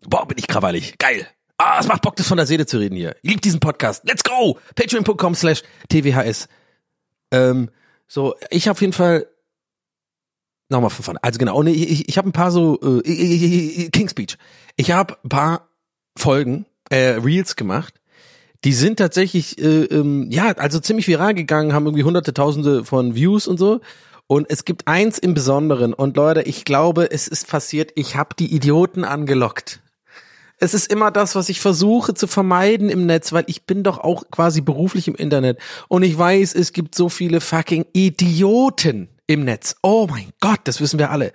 Boah, 0.02 0.28
bin 0.28 0.38
ich 0.38 0.48
krawallig. 0.48 0.98
Geil. 0.98 1.28
Ah, 1.58 1.80
es 1.80 1.88
macht 1.88 2.04
Bock, 2.04 2.16
das 2.16 2.28
von 2.28 2.38
der 2.38 2.46
Seele 2.46 2.68
zu 2.68 2.78
reden 2.78 2.96
hier. 2.96 3.16
Ich 3.24 3.32
liebe 3.32 3.42
diesen 3.42 3.60
Podcast. 3.60 4.04
Let's 4.08 4.24
go! 4.24 4.60
Patreon.com 4.76 5.34
slash 5.34 5.64
TWHS. 5.90 6.48
Ähm, 7.32 7.70
so, 8.08 8.36
ich 8.52 8.70
auf 8.70 8.80
jeden 8.82 8.94
Fall 8.94 9.28
nochmal 10.70 10.92
von 10.92 11.04
vorne. 11.04 11.24
Also 11.24 11.40
genau, 11.40 11.64
nee, 11.64 11.72
ich, 11.72 12.08
ich 12.10 12.18
habe 12.18 12.30
ein 12.30 12.34
paar 12.34 12.52
so 12.52 12.80
äh, 12.82 13.90
King's 13.90 14.12
Speech. 14.12 14.38
Ich 14.76 14.92
habe 14.92 15.18
ein 15.24 15.30
paar 15.30 15.70
Folgen, 16.16 16.68
äh, 16.90 17.18
Reels 17.24 17.56
gemacht. 17.56 18.02
Die 18.64 18.74
sind 18.74 18.98
tatsächlich, 18.98 19.58
äh, 19.60 19.86
ähm, 19.86 20.28
ja, 20.30 20.52
also 20.58 20.80
ziemlich 20.80 21.08
viral 21.08 21.34
gegangen, 21.34 21.74
haben 21.74 21.86
irgendwie 21.86 22.04
hunderte, 22.04 22.34
tausende 22.34 22.84
von 22.84 23.16
Views 23.16 23.48
und 23.48 23.58
so. 23.58 23.82
Und 24.28 24.48
es 24.50 24.64
gibt 24.64 24.88
eins 24.88 25.18
im 25.18 25.34
Besonderen. 25.34 25.94
Und 25.94 26.18
Leute, 26.18 26.44
ich 26.44 26.66
glaube, 26.66 27.10
es 27.10 27.28
ist 27.28 27.48
passiert, 27.48 27.92
ich 27.96 28.16
habe 28.16 28.36
die 28.38 28.54
Idioten 28.54 29.06
angelockt 29.06 29.82
es 30.60 30.74
ist 30.74 30.92
immer 30.92 31.12
das, 31.12 31.36
was 31.36 31.50
ich 31.50 31.60
versuche 31.60 32.14
zu 32.14 32.28
vermeiden 32.28 32.90
im 32.90 33.06
Netz, 33.06 33.32
weil 33.32 33.44
ich 33.48 33.66
bin 33.66 33.84
doch 33.84 34.00
auch 34.00 34.24
quasi 34.32 34.62
beruflich 34.62 35.08
im 35.08 35.16
Internet 35.16 35.60
und 35.88 36.04
ich 36.04 36.18
weiß, 36.18 36.56
es 36.56 36.74
gibt 36.74 36.96
so 36.96 37.10
viele 37.10 37.42
fucking 37.42 37.86
Idioten 37.94 39.10
im 39.28 39.44
Netz. 39.46 39.76
Oh 39.84 40.08
mein 40.10 40.32
Gott, 40.40 40.62
das 40.64 40.82
wissen 40.82 41.00
wir 41.00 41.12
alle. 41.12 41.34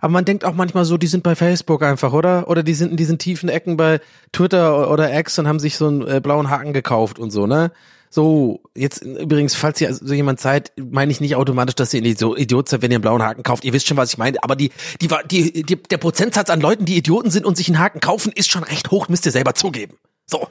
Aber 0.00 0.12
man 0.12 0.24
denkt 0.24 0.44
auch 0.44 0.54
manchmal 0.54 0.84
so, 0.84 0.98
die 0.98 1.06
sind 1.06 1.22
bei 1.22 1.34
Facebook 1.34 1.82
einfach, 1.82 2.12
oder? 2.12 2.48
Oder 2.48 2.62
die 2.62 2.74
sind 2.74 2.90
in 2.90 2.96
diesen 2.96 3.18
tiefen 3.18 3.48
Ecken 3.48 3.76
bei 3.76 4.00
Twitter 4.32 4.90
oder 4.90 5.18
X 5.18 5.38
und 5.38 5.48
haben 5.48 5.60
sich 5.60 5.76
so 5.78 5.86
einen 5.86 6.06
äh, 6.06 6.20
blauen 6.20 6.50
Haken 6.50 6.74
gekauft 6.74 7.18
und 7.18 7.30
so, 7.30 7.46
ne? 7.46 7.72
So, 8.14 8.62
jetzt 8.76 9.02
übrigens, 9.02 9.56
falls 9.56 9.80
ihr 9.80 9.92
so 9.92 10.14
jemand 10.14 10.38
seid, 10.38 10.70
meine 10.76 11.10
ich 11.10 11.20
nicht 11.20 11.34
automatisch, 11.34 11.74
dass 11.74 11.92
ihr 11.92 12.16
so 12.16 12.36
Idiot 12.36 12.68
seid, 12.68 12.80
wenn 12.80 12.92
ihr 12.92 12.98
einen 12.98 13.02
blauen 13.02 13.24
Haken 13.24 13.42
kauft. 13.42 13.64
Ihr 13.64 13.72
wisst 13.72 13.88
schon, 13.88 13.96
was 13.96 14.12
ich 14.12 14.18
meine. 14.18 14.40
Aber 14.40 14.54
die, 14.54 14.70
die, 15.00 15.08
die, 15.28 15.64
die, 15.64 15.82
der 15.82 15.98
Prozentsatz 15.98 16.48
an 16.48 16.60
Leuten, 16.60 16.84
die 16.84 16.96
Idioten 16.96 17.32
sind 17.32 17.44
und 17.44 17.56
sich 17.56 17.66
einen 17.66 17.80
Haken 17.80 17.98
kaufen, 17.98 18.30
ist 18.32 18.52
schon 18.52 18.62
recht 18.62 18.92
hoch, 18.92 19.08
müsst 19.08 19.26
ihr 19.26 19.32
selber 19.32 19.54
zugeben. 19.54 19.96
So. 20.26 20.46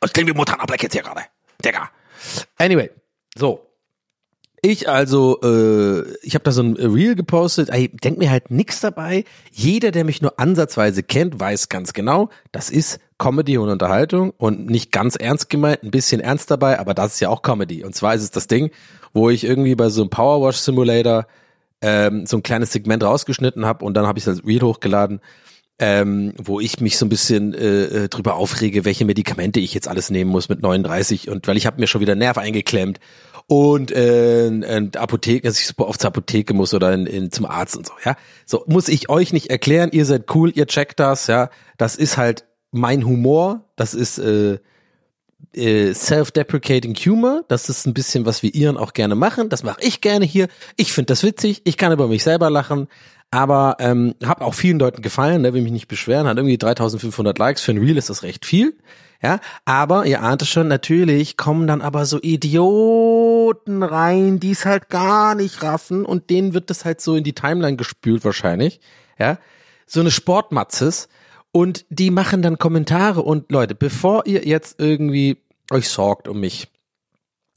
Und 0.00 0.12
klingt 0.12 0.28
wie 0.28 0.34
Montana 0.34 0.64
Black 0.64 0.82
jetzt 0.82 0.94
hier 0.94 1.02
gerade. 1.02 1.20
Digga. 1.64 1.88
Anyway, 2.58 2.90
so. 3.38 3.64
Ich 4.60 4.88
also, 4.88 5.40
äh, 5.40 6.02
ich 6.22 6.34
habe 6.34 6.42
da 6.42 6.50
so 6.50 6.62
ein 6.62 6.74
Reel 6.74 7.14
gepostet, 7.14 7.68
ey, 7.70 7.90
denk 7.90 8.18
mir 8.18 8.30
halt 8.30 8.50
nix 8.50 8.80
dabei. 8.80 9.24
Jeder, 9.52 9.92
der 9.92 10.02
mich 10.02 10.20
nur 10.20 10.40
ansatzweise 10.40 11.04
kennt, 11.04 11.38
weiß 11.38 11.68
ganz 11.68 11.92
genau, 11.92 12.28
das 12.50 12.70
ist 12.70 12.98
Comedy 13.22 13.56
und 13.56 13.68
Unterhaltung 13.68 14.32
und 14.36 14.68
nicht 14.68 14.90
ganz 14.90 15.14
ernst 15.14 15.48
gemeint, 15.48 15.84
ein 15.84 15.92
bisschen 15.92 16.20
ernst 16.20 16.50
dabei, 16.50 16.80
aber 16.80 16.92
das 16.92 17.14
ist 17.14 17.20
ja 17.20 17.28
auch 17.28 17.42
Comedy. 17.42 17.84
Und 17.84 17.94
zwar 17.94 18.16
ist 18.16 18.22
es 18.22 18.32
das 18.32 18.48
Ding, 18.48 18.72
wo 19.12 19.30
ich 19.30 19.44
irgendwie 19.44 19.76
bei 19.76 19.90
so 19.90 20.00
einem 20.00 20.10
Powerwash 20.10 20.56
Simulator 20.56 21.28
ähm, 21.82 22.26
so 22.26 22.38
ein 22.38 22.42
kleines 22.42 22.72
Segment 22.72 23.04
rausgeschnitten 23.04 23.64
habe 23.64 23.84
und 23.84 23.94
dann 23.94 24.08
habe 24.08 24.18
ich 24.18 24.24
das 24.24 24.44
Reel 24.44 24.62
hochgeladen, 24.62 25.20
ähm, 25.78 26.34
wo 26.36 26.58
ich 26.58 26.80
mich 26.80 26.98
so 26.98 27.06
ein 27.06 27.10
bisschen 27.10 27.54
äh, 27.54 27.84
äh, 27.84 28.08
drüber 28.08 28.34
aufrege, 28.34 28.84
welche 28.84 29.04
Medikamente 29.04 29.60
ich 29.60 29.72
jetzt 29.72 29.86
alles 29.86 30.10
nehmen 30.10 30.32
muss 30.32 30.48
mit 30.48 30.60
39 30.60 31.30
und 31.30 31.46
weil 31.46 31.56
ich 31.56 31.66
habe 31.66 31.78
mir 31.80 31.86
schon 31.86 32.00
wieder 32.00 32.16
Nerv 32.16 32.38
eingeklemmt 32.38 32.98
und 33.46 33.92
äh, 33.92 34.48
in 34.48 34.96
Apotheke, 34.96 35.46
dass 35.46 35.60
ich 35.60 35.68
super 35.68 35.86
oft 35.86 36.00
zur 36.00 36.08
Apotheke 36.08 36.54
muss 36.54 36.74
oder 36.74 36.92
in, 36.92 37.06
in, 37.06 37.30
zum 37.30 37.46
Arzt 37.46 37.76
und 37.76 37.86
so, 37.86 37.92
ja. 38.04 38.16
So 38.46 38.64
muss 38.66 38.88
ich 38.88 39.08
euch 39.08 39.32
nicht 39.32 39.48
erklären, 39.48 39.90
ihr 39.92 40.06
seid 40.06 40.24
cool, 40.34 40.50
ihr 40.52 40.66
checkt 40.66 40.98
das, 40.98 41.28
ja. 41.28 41.50
Das 41.78 41.94
ist 41.94 42.16
halt 42.16 42.46
mein 42.72 43.06
Humor, 43.06 43.64
das 43.76 43.94
ist 43.94 44.18
äh, 44.18 44.58
äh, 45.54 45.92
self-deprecating 45.94 46.94
Humor, 46.94 47.44
das 47.48 47.68
ist 47.68 47.86
ein 47.86 47.94
bisschen, 47.94 48.26
was 48.26 48.42
wir 48.42 48.54
Iren 48.54 48.76
auch 48.76 48.94
gerne 48.94 49.14
machen, 49.14 49.48
das 49.48 49.62
mache 49.62 49.80
ich 49.80 50.00
gerne 50.00 50.24
hier. 50.24 50.48
Ich 50.76 50.92
finde 50.92 51.06
das 51.06 51.22
witzig, 51.22 51.62
ich 51.64 51.76
kann 51.76 51.92
über 51.92 52.08
mich 52.08 52.24
selber 52.24 52.50
lachen, 52.50 52.88
aber 53.30 53.76
ähm, 53.78 54.14
habe 54.24 54.44
auch 54.44 54.54
vielen 54.54 54.78
Leuten 54.78 55.02
gefallen, 55.02 55.42
ne, 55.42 55.54
will 55.54 55.62
mich 55.62 55.72
nicht 55.72 55.88
beschweren, 55.88 56.26
hat 56.26 56.36
irgendwie 56.36 56.58
3500 56.58 57.38
Likes, 57.38 57.62
für 57.62 57.72
ein 57.72 57.78
Reel 57.78 57.96
ist 57.96 58.10
das 58.10 58.22
recht 58.22 58.44
viel. 58.44 58.74
Ja, 59.22 59.38
aber 59.64 60.04
ihr 60.04 60.20
ahnt 60.20 60.42
es 60.42 60.48
schon, 60.48 60.66
natürlich 60.66 61.36
kommen 61.36 61.68
dann 61.68 61.80
aber 61.80 62.06
so 62.06 62.18
Idioten 62.20 63.84
rein, 63.84 64.40
die 64.40 64.50
es 64.50 64.66
halt 64.66 64.88
gar 64.88 65.36
nicht 65.36 65.62
raffen. 65.62 66.04
Und 66.04 66.28
denen 66.28 66.54
wird 66.54 66.70
das 66.70 66.84
halt 66.84 67.00
so 67.00 67.14
in 67.14 67.22
die 67.22 67.32
Timeline 67.32 67.76
gespült 67.76 68.24
wahrscheinlich. 68.24 68.80
Ja, 69.20 69.38
so 69.86 70.00
eine 70.00 70.10
Sportmatzes 70.10 71.08
und 71.52 71.84
die 71.90 72.10
machen 72.10 72.42
dann 72.42 72.58
Kommentare 72.58 73.22
und 73.22 73.52
Leute, 73.52 73.74
bevor 73.74 74.26
ihr 74.26 74.46
jetzt 74.46 74.80
irgendwie 74.80 75.38
euch 75.70 75.88
sorgt 75.88 76.26
um 76.28 76.40
mich, 76.40 76.68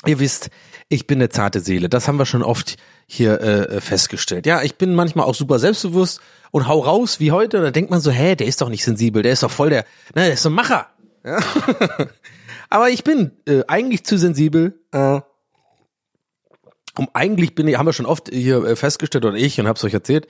ihr 0.05 0.19
wisst, 0.19 0.49
ich 0.89 1.07
bin 1.07 1.19
eine 1.19 1.29
zarte 1.29 1.61
Seele, 1.61 1.89
das 1.89 2.07
haben 2.07 2.17
wir 2.17 2.25
schon 2.25 2.43
oft 2.43 2.77
hier 3.07 3.41
äh, 3.41 3.81
festgestellt. 3.81 4.45
Ja, 4.45 4.61
ich 4.61 4.75
bin 4.75 4.93
manchmal 4.93 5.25
auch 5.25 5.35
super 5.35 5.59
selbstbewusst 5.59 6.21
und 6.51 6.67
hau 6.67 6.79
raus 6.79 7.19
wie 7.19 7.31
heute, 7.31 7.61
da 7.61 7.71
denkt 7.71 7.89
man 7.89 8.01
so, 8.01 8.11
hä, 8.11 8.35
der 8.35 8.47
ist 8.47 8.61
doch 8.61 8.69
nicht 8.69 8.83
sensibel, 8.83 9.23
der 9.23 9.33
ist 9.33 9.43
doch 9.43 9.51
voll 9.51 9.69
der, 9.69 9.85
ne, 10.13 10.23
der 10.25 10.33
ist 10.33 10.43
so 10.43 10.49
ein 10.49 10.53
Macher. 10.53 10.87
Ja. 11.23 11.39
Aber 12.69 12.89
ich 12.89 13.03
bin 13.03 13.31
äh, 13.47 13.63
eigentlich 13.67 14.05
zu 14.05 14.17
sensibel. 14.17 14.79
Äh, 14.91 15.21
um 16.97 17.09
eigentlich 17.13 17.55
bin 17.55 17.67
ich, 17.67 17.77
haben 17.77 17.85
wir 17.85 17.93
schon 17.93 18.05
oft 18.05 18.29
hier 18.29 18.63
äh, 18.63 18.75
festgestellt 18.75 19.25
oder 19.25 19.35
ich 19.35 19.59
und 19.59 19.67
hab's 19.67 19.83
euch 19.83 19.93
erzählt, 19.93 20.27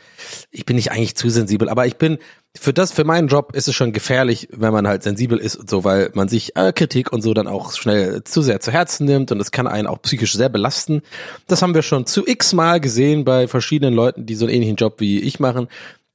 ich 0.52 0.66
bin 0.66 0.76
nicht 0.76 0.92
eigentlich 0.92 1.16
zu 1.16 1.30
sensibel, 1.30 1.70
aber 1.70 1.86
ich 1.86 1.98
bin 1.98 2.18
für 2.58 2.74
das, 2.74 2.92
für 2.92 3.04
meinen 3.04 3.28
Job 3.28 3.54
ist 3.56 3.68
es 3.68 3.76
schon 3.76 3.92
gefährlich, 3.92 4.48
wenn 4.52 4.72
man 4.72 4.88
halt 4.88 5.04
sensibel 5.04 5.38
ist 5.38 5.56
und 5.56 5.70
so, 5.70 5.84
weil 5.84 6.10
man 6.14 6.30
sich 6.30 6.56
äh, 6.56 6.72
Kritik 6.72 7.12
und 7.12 7.22
so 7.22 7.34
dann 7.34 7.48
auch 7.48 7.74
schnell 7.74 8.24
zu 8.24 8.42
sehr 8.42 8.60
zu 8.60 8.72
Herzen 8.72 9.06
nimmt 9.06 9.32
und 9.32 9.40
es 9.40 9.52
kann 9.52 9.68
einen 9.68 9.88
auch 9.88 10.02
psychisch 10.02 10.34
sehr 10.34 10.50
belasten. 10.50 11.02
Das 11.48 11.62
haben 11.62 11.76
wir 11.76 11.82
schon 11.82 12.06
zu 12.06 12.26
x 12.26 12.54
Mal 12.54 12.80
gesehen 12.80 13.26
bei 13.26 13.48
verschiedenen 13.48 13.94
Leuten, 13.94 14.26
die 14.26 14.36
so 14.36 14.46
einen 14.46 14.56
ähnlichen 14.56 14.78
Job 14.78 15.00
wie 15.00 15.20
ich 15.20 15.40
machen. 15.40 15.68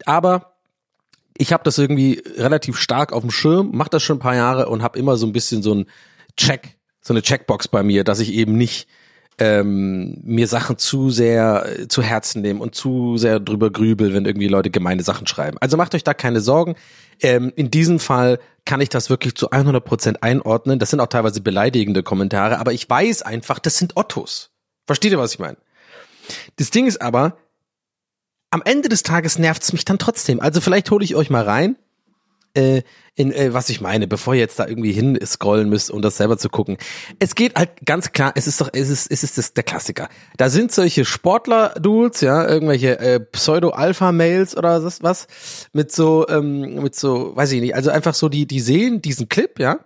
Aber 0.06 0.54
ich 1.36 1.52
habe 1.52 1.64
das 1.64 1.78
irgendwie 1.78 2.22
relativ 2.36 2.78
stark 2.78 3.12
auf 3.12 3.22
dem 3.22 3.30
Schirm, 3.30 3.70
mache 3.72 3.90
das 3.90 4.02
schon 4.02 4.16
ein 4.16 4.20
paar 4.20 4.36
Jahre 4.36 4.68
und 4.68 4.82
habe 4.82 4.98
immer 4.98 5.16
so 5.16 5.26
ein 5.26 5.32
bisschen 5.32 5.62
so 5.62 5.74
ein 5.74 5.86
Check, 6.36 6.76
so 7.00 7.12
eine 7.12 7.22
Checkbox 7.22 7.68
bei 7.68 7.82
mir, 7.82 8.04
dass 8.04 8.20
ich 8.20 8.32
eben 8.32 8.56
nicht 8.56 8.88
ähm, 9.40 10.18
mir 10.22 10.46
Sachen 10.46 10.78
zu 10.78 11.10
sehr 11.10 11.66
äh, 11.66 11.88
zu 11.88 12.02
Herzen 12.02 12.42
nehme 12.42 12.60
und 12.60 12.74
zu 12.74 13.16
sehr 13.16 13.40
drüber 13.40 13.70
grübel, 13.70 14.12
wenn 14.12 14.26
irgendwie 14.26 14.48
Leute 14.48 14.70
gemeine 14.70 15.02
Sachen 15.02 15.26
schreiben. 15.26 15.56
Also 15.60 15.76
macht 15.76 15.94
euch 15.94 16.04
da 16.04 16.14
keine 16.14 16.40
Sorgen. 16.40 16.76
Ähm, 17.20 17.52
in 17.56 17.70
diesem 17.70 17.98
Fall 17.98 18.38
kann 18.66 18.80
ich 18.80 18.90
das 18.90 19.10
wirklich 19.10 19.34
zu 19.34 19.50
100 19.50 19.84
Prozent 19.84 20.22
einordnen. 20.22 20.78
Das 20.78 20.90
sind 20.90 21.00
auch 21.00 21.08
teilweise 21.08 21.40
beleidigende 21.40 22.02
Kommentare, 22.02 22.58
aber 22.58 22.72
ich 22.72 22.88
weiß 22.88 23.22
einfach, 23.22 23.58
das 23.58 23.78
sind 23.78 23.96
Ottos. 23.96 24.50
Versteht 24.86 25.12
ihr, 25.12 25.18
was 25.18 25.32
ich 25.32 25.38
meine? 25.38 25.56
Das 26.56 26.70
Ding 26.70 26.86
ist 26.86 27.00
aber, 27.00 27.38
am 28.50 28.62
Ende 28.64 28.88
des 28.88 29.02
Tages 29.02 29.38
nervt's 29.38 29.72
mich 29.72 29.84
dann 29.84 29.98
trotzdem. 29.98 30.40
Also 30.40 30.60
vielleicht 30.60 30.90
hole 30.90 31.04
ich 31.04 31.14
euch 31.14 31.30
mal 31.30 31.44
rein, 31.44 31.76
äh, 32.54 32.82
in 33.14 33.32
äh, 33.32 33.52
was 33.52 33.68
ich 33.68 33.80
meine, 33.80 34.06
bevor 34.06 34.34
ihr 34.34 34.40
jetzt 34.40 34.58
da 34.58 34.66
irgendwie 34.66 34.92
hin 34.92 35.18
scrollen 35.24 35.68
müsst, 35.68 35.90
um 35.90 36.00
das 36.00 36.16
selber 36.16 36.38
zu 36.38 36.48
gucken. 36.48 36.78
Es 37.18 37.34
geht 37.34 37.56
halt 37.56 37.70
ganz 37.84 38.12
klar, 38.12 38.32
es 38.34 38.46
ist 38.46 38.60
doch, 38.60 38.70
es 38.72 38.88
ist, 38.88 39.10
es 39.10 39.22
ist 39.22 39.36
das, 39.36 39.52
der 39.52 39.64
Klassiker. 39.64 40.08
Da 40.36 40.48
sind 40.48 40.72
solche 40.72 41.04
Sportler-Dudes, 41.04 42.22
ja, 42.22 42.48
irgendwelche 42.48 42.98
äh, 42.98 43.20
Pseudo-Alpha-Mails 43.20 44.56
oder 44.56 44.82
was, 44.82 45.02
was, 45.02 45.26
mit 45.72 45.92
so, 45.92 46.26
ähm, 46.28 46.82
mit 46.82 46.94
so, 46.94 47.36
weiß 47.36 47.52
ich 47.52 47.60
nicht, 47.60 47.74
also 47.74 47.90
einfach 47.90 48.14
so, 48.14 48.28
die, 48.28 48.46
die 48.46 48.60
sehen 48.60 49.02
diesen 49.02 49.28
Clip, 49.28 49.58
ja, 49.58 49.80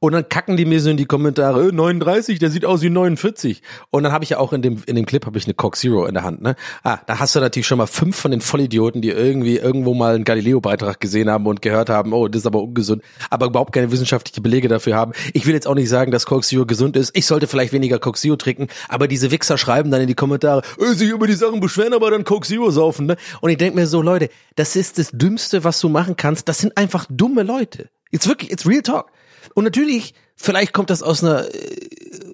und 0.00 0.12
dann 0.12 0.28
kacken 0.28 0.56
die 0.56 0.64
mir 0.64 0.80
so 0.80 0.90
in 0.90 0.96
die 0.96 1.06
Kommentare, 1.06 1.68
äh, 1.68 1.72
39, 1.72 2.38
der 2.38 2.50
sieht 2.50 2.64
aus 2.64 2.82
wie 2.82 2.90
49. 2.90 3.62
Und 3.90 4.04
dann 4.04 4.12
habe 4.12 4.22
ich 4.22 4.30
ja 4.30 4.38
auch 4.38 4.52
in 4.52 4.62
dem, 4.62 4.82
in 4.86 4.94
dem 4.94 5.06
Clip 5.06 5.26
habe 5.26 5.36
ich 5.38 5.44
eine 5.44 5.54
Coke 5.54 5.76
Zero 5.76 6.06
in 6.06 6.14
der 6.14 6.22
Hand, 6.22 6.40
ne? 6.40 6.54
Ah, 6.84 6.98
da 7.06 7.18
hast 7.18 7.34
du 7.34 7.40
natürlich 7.40 7.66
schon 7.66 7.78
mal 7.78 7.86
fünf 7.86 8.16
von 8.16 8.30
den 8.30 8.40
Vollidioten, 8.40 9.02
die 9.02 9.10
irgendwie 9.10 9.56
irgendwo 9.56 9.94
mal 9.94 10.14
einen 10.14 10.24
Galileo-Beitrag 10.24 11.00
gesehen 11.00 11.28
haben 11.28 11.46
und 11.46 11.62
gehört 11.62 11.90
haben, 11.90 12.12
oh, 12.12 12.28
das 12.28 12.42
ist 12.42 12.46
aber 12.46 12.62
ungesund, 12.62 13.02
aber 13.28 13.46
überhaupt 13.46 13.72
keine 13.72 13.90
wissenschaftliche 13.90 14.40
Belege 14.40 14.68
dafür 14.68 14.94
haben. 14.94 15.12
Ich 15.32 15.46
will 15.46 15.54
jetzt 15.54 15.66
auch 15.66 15.74
nicht 15.74 15.88
sagen, 15.88 16.12
dass 16.12 16.26
Coke 16.26 16.46
Zero 16.46 16.64
gesund 16.64 16.96
ist. 16.96 17.16
Ich 17.16 17.26
sollte 17.26 17.48
vielleicht 17.48 17.72
weniger 17.72 17.98
Coke 17.98 18.18
Zero 18.18 18.36
trinken, 18.36 18.68
aber 18.88 19.08
diese 19.08 19.32
Wichser 19.32 19.58
schreiben 19.58 19.90
dann 19.90 20.00
in 20.00 20.06
die 20.06 20.14
Kommentare, 20.14 20.62
äh, 20.78 20.94
sich 20.94 21.10
über 21.10 21.26
die 21.26 21.34
Sachen 21.34 21.58
beschweren, 21.58 21.92
aber 21.92 22.12
dann 22.12 22.22
Coke 22.22 22.46
Zero 22.46 22.70
saufen, 22.70 23.06
ne? 23.06 23.16
Und 23.40 23.50
ich 23.50 23.56
denk 23.56 23.74
mir 23.74 23.88
so, 23.88 24.00
Leute, 24.00 24.28
das 24.54 24.76
ist 24.76 24.98
das 24.98 25.10
Dümmste, 25.12 25.64
was 25.64 25.80
du 25.80 25.88
machen 25.88 26.16
kannst. 26.16 26.48
Das 26.48 26.58
sind 26.58 26.76
einfach 26.76 27.06
dumme 27.10 27.42
Leute. 27.42 27.90
Jetzt 28.12 28.28
wirklich, 28.28 28.52
it's 28.52 28.64
real 28.64 28.82
talk. 28.82 29.10
Und 29.58 29.64
natürlich, 29.64 30.14
vielleicht 30.36 30.72
kommt 30.72 30.88
das 30.88 31.02
aus 31.02 31.24
einer, 31.24 31.52
äh, 31.52 31.58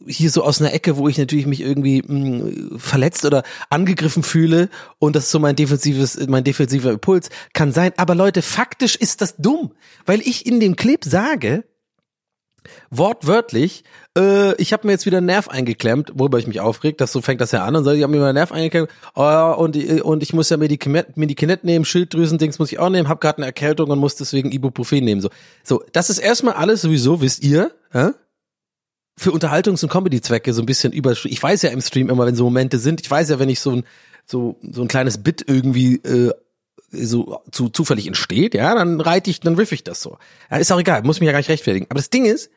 hier 0.07 0.29
so 0.29 0.45
aus 0.45 0.61
einer 0.61 0.75
Ecke, 0.75 0.99
wo 0.99 1.09
ich 1.09 1.17
natürlich 1.17 1.47
mich 1.47 1.63
irgendwie 1.63 2.03
mh, 2.03 2.79
verletzt 2.79 3.25
oder 3.25 3.45
angegriffen 3.71 4.23
fühle 4.23 4.69
und 4.99 5.17
das 5.17 5.25
ist 5.25 5.31
so 5.31 5.39
mein 5.39 5.57
defensives, 5.57 6.19
mein 6.29 6.45
defensiver 6.45 6.91
Impuls. 6.91 7.31
Kann 7.55 7.73
sein. 7.73 7.95
Aber 7.97 8.15
Leute, 8.15 8.43
faktisch 8.43 8.95
ist 8.95 9.23
das 9.23 9.37
dumm, 9.39 9.73
weil 10.05 10.21
ich 10.21 10.45
in 10.45 10.61
dem 10.61 10.77
Clip 10.77 11.03
sage, 11.03 11.65
wortwörtlich, 12.91 13.85
äh, 14.17 14.55
ich 14.57 14.73
habe 14.73 14.87
mir 14.87 14.93
jetzt 14.93 15.07
wieder 15.07 15.19
einen 15.19 15.27
Nerv 15.27 15.49
eingeklemmt, 15.49 16.13
worüber 16.15 16.39
ich 16.39 16.47
mich 16.47 16.61
aufreg, 16.61 16.99
das 16.99 17.13
so 17.13 17.21
fängt 17.21 17.41
das 17.41 17.53
ja 17.53 17.65
an 17.65 17.77
und 17.77 17.85
so, 17.85 17.91
ich 17.91 18.03
habe 18.03 18.13
mir 18.13 18.21
mal 18.21 18.27
einen 18.27 18.37
Nerv 18.37 18.53
eingeklemmt 18.53 18.91
oh, 19.15 19.55
und, 19.57 19.77
und 20.03 20.23
ich 20.23 20.33
muss 20.33 20.51
ja 20.51 20.57
Medikament, 20.57 21.17
Medikament 21.17 21.65
nehmen, 21.65 21.85
Schilddrüsen-Dings 21.85 22.59
muss 22.59 22.73
ich 22.73 22.79
auch 22.79 22.91
nehmen, 22.91 23.09
habe 23.09 23.21
gerade 23.21 23.39
eine 23.39 23.47
Erkältung 23.47 23.91
und 23.91 23.99
muss 23.99 24.17
deswegen 24.17 24.53
Ibuprofen 24.53 25.05
nehmen. 25.05 25.21
So, 25.21 25.31
so 25.63 25.83
das 25.93 26.11
ist 26.11 26.19
erstmal 26.19 26.55
alles 26.55 26.83
sowieso, 26.83 27.21
wisst 27.21 27.43
ihr, 27.43 27.73
äh? 27.93 28.11
für 29.17 29.31
Unterhaltungs- 29.31 29.83
und 29.83 29.91
Comedy-Zwecke 29.91 30.53
so 30.53 30.63
ein 30.63 30.67
bisschen 30.67 30.93
über. 30.93 31.13
Ich 31.13 31.43
weiß 31.43 31.63
ja 31.63 31.71
im 31.71 31.81
Stream 31.81 32.11
immer, 32.11 32.27
wenn 32.27 32.35
so 32.35 32.45
Momente 32.45 32.79
sind, 32.79 33.01
ich 33.01 33.11
weiß 33.11 33.31
ja, 33.31 33.39
wenn 33.39 33.49
ich 33.49 33.61
so 33.61 33.71
ein, 33.71 33.85
so, 34.27 34.57
so 34.63 34.83
ein 34.83 34.89
kleines 34.89 35.23
Bit 35.23 35.45
irgendwie 35.47 35.97
äh, 35.97 36.33
so 36.95 37.41
zu, 37.51 37.69
zufällig 37.69 38.07
entsteht, 38.07 38.55
ja, 38.55 38.75
dann 38.75 39.01
reite 39.01 39.31
ich, 39.31 39.41
dann 39.41 39.55
riff 39.55 39.73
ich 39.73 39.85
das 39.85 40.01
so. 40.01 40.19
Ja, 40.51 40.59
ist 40.59 40.73
auch 40.73 40.81
egal, 40.81 41.03
muss 41.03 41.21
mich 41.21 41.27
ja 41.27 41.33
gar 41.33 41.39
nicht 41.39 41.51
rechtfertigen. 41.51 41.87
Aber 41.89 41.99
das 41.99 42.11
Ding 42.11 42.25
ist, 42.25 42.51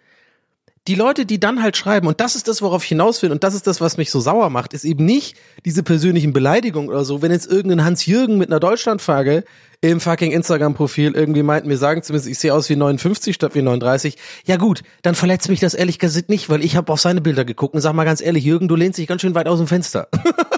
die 0.87 0.95
Leute, 0.95 1.25
die 1.25 1.39
dann 1.39 1.61
halt 1.61 1.75
schreiben, 1.75 2.07
und 2.07 2.21
das 2.21 2.35
ist 2.35 2.47
das, 2.47 2.61
worauf 2.61 2.83
ich 2.83 2.89
hinaus 2.89 3.21
will, 3.21 3.31
und 3.31 3.43
das 3.43 3.53
ist 3.53 3.67
das, 3.67 3.81
was 3.81 3.97
mich 3.97 4.09
so 4.09 4.21
sauer 4.21 4.49
macht, 4.49 4.73
ist 4.73 4.85
eben 4.85 5.03
nicht 5.03 5.35
diese 5.65 5.83
persönlichen 5.83 6.31
Beleidigungen 6.31 6.89
oder 6.89 7.03
so. 7.03 7.21
Wenn 7.21 7.31
jetzt 7.31 7.51
irgendein 7.51 7.83
Hans-Jürgen 7.83 8.37
mit 8.37 8.49
einer 8.49 8.61
Deutschlandfrage 8.61 9.43
im 9.81 9.99
fucking 9.99 10.31
Instagram-Profil 10.31 11.13
irgendwie 11.13 11.43
meint, 11.43 11.65
mir 11.65 11.77
sagen 11.77 12.03
zumindest, 12.03 12.29
ich 12.29 12.39
sehe 12.39 12.53
aus 12.53 12.69
wie 12.69 12.77
59 12.77 13.35
statt 13.35 13.53
wie 13.53 13.61
39, 13.61 14.17
ja 14.45 14.55
gut, 14.55 14.81
dann 15.01 15.13
verletzt 15.13 15.49
mich 15.49 15.59
das 15.59 15.73
ehrlich 15.73 15.99
gesagt 15.99 16.29
nicht, 16.29 16.49
weil 16.49 16.63
ich 16.63 16.77
habe 16.77 16.91
auf 16.91 17.01
seine 17.01 17.19
Bilder 17.19 17.43
geguckt 17.43 17.75
und 17.75 17.81
sag 17.81 17.93
mal 17.93 18.05
ganz 18.05 18.21
ehrlich, 18.21 18.45
Jürgen, 18.45 18.69
du 18.69 18.75
lehnst 18.75 18.97
dich 18.97 19.07
ganz 19.07 19.21
schön 19.21 19.35
weit 19.35 19.47
aus 19.47 19.59
dem 19.59 19.67
Fenster. 19.67 20.07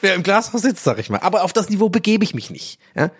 Wer 0.00 0.14
im 0.14 0.22
Glashaus 0.22 0.62
sitzt, 0.62 0.84
sag 0.84 0.98
ich 0.98 1.10
mal. 1.10 1.20
Aber 1.20 1.44
auf 1.44 1.52
das 1.52 1.68
Niveau 1.70 1.88
begebe 1.88 2.24
ich 2.24 2.34
mich 2.34 2.50
nicht. 2.50 2.78
Ja? 2.94 3.10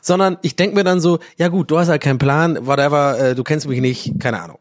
Sondern 0.00 0.38
ich 0.42 0.56
denk 0.56 0.74
mir 0.74 0.84
dann 0.84 1.00
so, 1.00 1.18
ja 1.36 1.48
gut, 1.48 1.70
du 1.70 1.78
hast 1.78 1.88
halt 1.88 2.02
keinen 2.02 2.18
Plan, 2.18 2.66
whatever, 2.66 3.18
äh, 3.18 3.34
du 3.34 3.44
kennst 3.44 3.68
mich 3.68 3.80
nicht, 3.80 4.18
keine 4.20 4.40
Ahnung. 4.40 4.58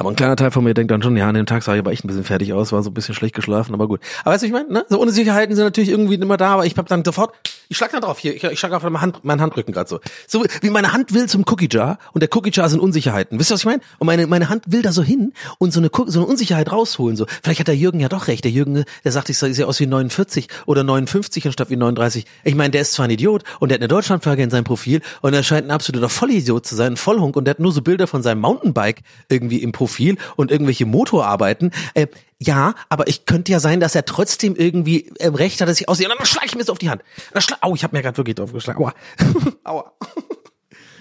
Aber 0.00 0.08
ein 0.08 0.16
kleiner 0.16 0.36
Teil 0.36 0.50
von 0.50 0.64
mir 0.64 0.72
denkt 0.72 0.90
dann 0.90 1.02
schon, 1.02 1.14
ja, 1.16 1.28
an 1.28 1.34
dem 1.34 1.44
Tag 1.44 1.62
sah 1.62 1.74
ich 1.74 1.80
aber 1.80 1.92
echt 1.92 2.04
ein 2.04 2.08
bisschen 2.08 2.24
fertig 2.24 2.54
aus, 2.54 2.72
war 2.72 2.82
so 2.82 2.88
ein 2.88 2.94
bisschen 2.94 3.14
schlecht 3.14 3.34
geschlafen, 3.34 3.74
aber 3.74 3.86
gut. 3.86 4.00
Aber 4.24 4.32
weißt 4.32 4.42
du, 4.42 4.46
ich 4.46 4.52
meine, 4.52 4.72
ne? 4.72 4.86
So 4.88 4.98
Unsicherheiten 4.98 5.54
sind 5.54 5.64
natürlich 5.64 5.90
irgendwie 5.90 6.14
immer 6.14 6.38
da, 6.38 6.54
aber 6.54 6.64
ich 6.64 6.74
habe 6.78 6.88
dann 6.88 7.04
sofort, 7.04 7.34
Ich 7.72 7.76
schlag 7.76 7.92
da 7.92 8.00
drauf, 8.00 8.18
hier, 8.18 8.34
ich, 8.34 8.42
ich 8.42 8.58
schlag 8.58 8.72
auf 8.72 8.82
meinen, 8.82 9.00
Hand, 9.00 9.24
meinen 9.24 9.40
Handrücken 9.40 9.72
gerade 9.72 9.88
so. 9.88 10.00
So 10.26 10.44
wie 10.60 10.70
meine 10.70 10.92
Hand 10.92 11.14
will 11.14 11.28
zum 11.28 11.44
Cookie 11.46 11.68
Jar 11.70 12.00
und 12.12 12.20
der 12.20 12.28
Cookie 12.34 12.50
Jar 12.52 12.68
sind 12.68 12.80
Unsicherheiten. 12.80 13.38
Wisst 13.38 13.52
ihr, 13.52 13.54
was 13.54 13.60
ich 13.60 13.66
meine? 13.66 13.80
Und 14.00 14.06
meine, 14.06 14.26
meine 14.26 14.48
Hand 14.48 14.64
will 14.66 14.82
da 14.82 14.90
so 14.90 15.04
hin 15.04 15.32
und 15.58 15.72
so 15.72 15.78
eine, 15.78 15.88
so 16.06 16.18
eine 16.18 16.26
Unsicherheit 16.26 16.72
rausholen. 16.72 17.16
So. 17.16 17.26
Vielleicht 17.44 17.60
hat 17.60 17.68
der 17.68 17.76
Jürgen 17.76 18.00
ja 18.00 18.08
doch 18.08 18.26
recht. 18.26 18.42
Der 18.42 18.50
Jürgen, 18.50 18.84
der 19.04 19.12
sagt, 19.12 19.28
ich 19.28 19.38
sehe 19.38 19.68
aus 19.68 19.78
wie 19.78 19.86
49 19.86 20.48
oder 20.66 20.82
59 20.82 21.46
anstatt 21.46 21.70
wie 21.70 21.76
39. 21.76 22.26
Ich 22.42 22.56
meine, 22.56 22.72
der 22.72 22.80
ist 22.80 22.94
zwar 22.94 23.04
ein 23.04 23.10
Idiot 23.12 23.44
und 23.60 23.68
der 23.68 23.76
hat 23.76 23.82
eine 23.82 23.88
Deutschlandflagge 23.88 24.42
in 24.42 24.50
seinem 24.50 24.64
Profil 24.64 25.00
und 25.20 25.32
er 25.32 25.44
scheint 25.44 25.68
ein 25.68 25.70
absoluter 25.70 26.08
Vollidiot 26.08 26.66
zu 26.66 26.74
sein, 26.74 26.94
ein 26.94 26.96
Vollhunk 26.96 27.36
und 27.36 27.44
der 27.44 27.52
hat 27.52 27.60
nur 27.60 27.70
so 27.70 27.82
Bilder 27.82 28.08
von 28.08 28.24
seinem 28.24 28.40
Mountainbike 28.40 29.02
irgendwie 29.28 29.62
im 29.62 29.70
Profil 29.70 30.16
und 30.34 30.50
irgendwelche 30.50 30.86
Motorarbeiten. 30.86 31.70
Äh, 31.94 32.08
ja, 32.42 32.74
aber 32.88 33.06
ich 33.06 33.26
könnte 33.26 33.52
ja 33.52 33.60
sein, 33.60 33.80
dass 33.80 33.94
er 33.94 34.06
trotzdem 34.06 34.56
irgendwie 34.56 35.12
ähm, 35.18 35.34
recht 35.34 35.60
hat, 35.60 35.68
dass 35.68 35.78
ich 35.78 35.90
aussehe. 35.90 36.08
Und 36.08 36.16
dann 36.16 36.26
schlage 36.26 36.46
ich 36.46 36.56
mir 36.56 36.64
so 36.64 36.72
auf 36.72 36.78
die 36.78 36.88
Hand. 36.88 37.02
Dann 37.34 37.42
schlag, 37.42 37.58
au, 37.62 37.74
ich 37.74 37.84
habe 37.84 37.94
mir 37.94 38.02
gerade 38.02 38.16
wirklich 38.16 38.36
drauf 38.36 38.52
geschlagen. 38.52 38.82
Aua. 38.82 38.94
Aua. 39.64 39.92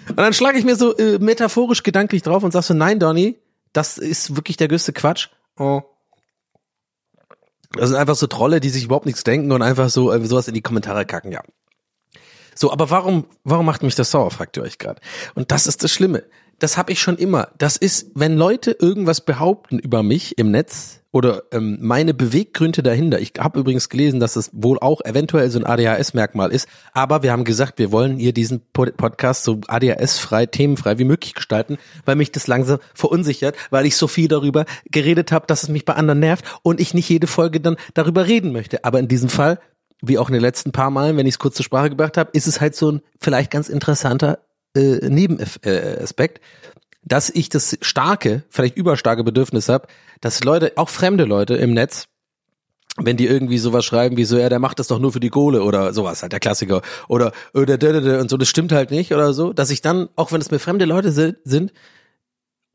Und 0.10 0.18
dann 0.18 0.34
schlage 0.34 0.60
ich 0.60 0.66
mir 0.66 0.76
so 0.76 0.98
äh, 0.98 1.18
metaphorisch 1.18 1.84
gedanklich 1.84 2.24
drauf 2.24 2.44
und 2.44 2.52
sag 2.52 2.64
so, 2.64 2.74
nein, 2.74 3.00
Donny, 3.00 3.40
das 3.72 3.98
ist 3.98 4.36
wirklich 4.36 4.58
der 4.58 4.68
größte 4.68 4.92
Quatsch. 4.92 5.30
Oh. 5.58 5.84
Das 7.72 7.90
sind 7.90 7.98
einfach 7.98 8.16
so 8.16 8.28
Trolle, 8.28 8.60
die 8.60 8.70
sich 8.70 8.84
überhaupt 8.84 9.06
nichts 9.06 9.24
denken 9.24 9.54
und 9.54 9.62
einfach 9.62 9.90
so 9.90 10.12
äh, 10.12 10.26
sowas 10.26 10.50
in 10.50 10.56
die 10.56 10.62
Kommentare 10.62 11.06
kacken, 11.06 11.32
ja. 11.32 11.42
So, 12.54 12.74
aber 12.74 12.90
warum, 12.90 13.28
warum 13.46 13.66
macht 13.66 13.84
mich 13.84 13.96
das 13.96 14.12
sauer, 14.12 14.32
fragt 14.32 14.58
ihr 14.58 14.64
euch 14.64 14.78
gerade. 14.78 15.00
Und 15.36 15.52
das 15.52 15.68
ist 15.68 15.86
das 15.86 15.92
Schlimme. 15.92 16.26
Das 16.60 16.78
habe 16.78 16.92
ich 16.92 17.02
schon 17.02 17.18
immer. 17.18 17.50
Das 17.58 17.78
ist, 17.78 18.12
wenn 18.16 18.38
Leute 18.38 18.72
irgendwas 18.72 19.22
behaupten 19.22 19.80
über 19.80 20.04
mich 20.04 20.38
im 20.38 20.52
Netz 20.52 21.00
oder 21.12 21.44
ähm, 21.52 21.78
meine 21.82 22.14
Beweggründe 22.14 22.84
dahinter. 22.84 23.20
Ich 23.20 23.34
habe 23.40 23.60
übrigens 23.60 23.90
gelesen, 23.90 24.20
dass 24.20 24.36
es 24.36 24.52
wohl 24.54 24.78
auch 24.78 25.02
eventuell 25.02 25.50
so 25.50 25.58
ein 25.58 25.66
ADHS-Merkmal 25.66 26.52
ist. 26.52 26.68
Aber 26.94 27.24
wir 27.24 27.32
haben 27.32 27.46
gesagt, 27.46 27.80
wir 27.80 27.92
wollen 27.92 28.18
hier 28.18 28.34
diesen 28.34 28.62
Pod- 28.74 28.96
Podcast 28.96 29.44
so 29.44 29.60
ADHS-frei, 29.68 30.46
themenfrei 30.46 31.00
wie 31.00 31.06
möglich 31.06 31.34
gestalten, 31.34 31.78
weil 32.06 32.16
mich 32.16 32.32
das 32.32 32.46
langsam 32.46 32.80
verunsichert, 32.94 33.56
weil 33.72 33.88
ich 33.88 33.96
so 33.96 34.08
viel 34.08 34.28
darüber 34.28 34.66
geredet 34.92 35.32
habe, 35.32 35.48
dass 35.48 35.64
es 35.64 35.70
mich 35.70 35.86
bei 35.86 35.94
anderen 35.94 36.20
nervt 36.20 36.46
und 36.62 36.80
ich 36.80 36.94
nicht 36.94 37.10
jede 37.10 37.26
Folge 37.26 37.60
dann 37.60 37.78
darüber 37.96 38.28
reden 38.28 38.52
möchte. 38.52 38.84
Aber 38.84 39.00
in 39.00 39.08
diesem 39.08 39.30
Fall 39.30 39.60
wie 40.02 40.18
auch 40.18 40.30
in 40.30 40.34
den 40.34 40.42
letzten 40.42 40.72
paar 40.72 40.92
Malen, 40.92 41.18
wenn 41.18 41.28
ich 41.28 41.36
es 41.36 41.40
kurz 41.40 41.56
zur 41.56 41.66
Sprache 41.66 41.90
gebracht 41.90 42.18
habe, 42.18 42.30
ist 42.34 42.48
es 42.48 42.62
halt 42.62 42.76
so 42.76 42.92
ein 42.92 43.02
vielleicht 43.20 43.52
ganz 43.52 43.68
interessanter 43.68 44.40
äh, 44.76 45.10
Nebenaspekt, 45.10 46.42
dass 47.04 47.30
ich 47.30 47.50
das 47.50 47.78
starke, 47.82 48.44
vielleicht 48.50 48.78
überstarke 48.78 49.24
Bedürfnis 49.24 49.70
habe, 49.70 49.88
dass 50.22 50.44
Leute, 50.44 50.74
auch 50.76 50.90
fremde 50.90 51.26
Leute 51.26 51.56
im 51.56 51.74
Netz, 51.74 52.06
wenn 52.98 53.18
die 53.18 53.28
irgendwie 53.28 53.58
sowas 53.58 53.86
schreiben 53.86 54.18
wie 54.18 54.26
so, 54.26 54.38
ja, 54.38 54.50
der 54.50 54.60
macht 54.60 54.80
das 54.80 54.88
doch 54.88 55.00
nur 55.00 55.14
für 55.14 55.20
die 55.20 55.30
Kohle 55.30 55.64
oder 55.64 55.94
sowas, 55.94 56.22
halt 56.22 56.34
der 56.34 56.40
Klassiker. 56.40 56.82
Oder, 57.08 57.32
oder, 57.54 57.76
oder, 57.76 58.20
und 58.20 58.30
so, 58.30 58.38
das 58.38 58.50
stimmt 58.50 58.72
halt 58.72 58.92
nicht 58.92 59.14
oder 59.14 59.34
so, 59.34 59.54
dass 59.54 59.70
ich 59.70 59.82
dann, 59.82 60.10
auch 60.16 60.32
wenn 60.32 60.42
es 60.42 60.52
mir 60.52 60.60
fremde 60.60 60.86
Leute 60.86 61.12
si- 61.12 61.36
sind, 61.44 61.72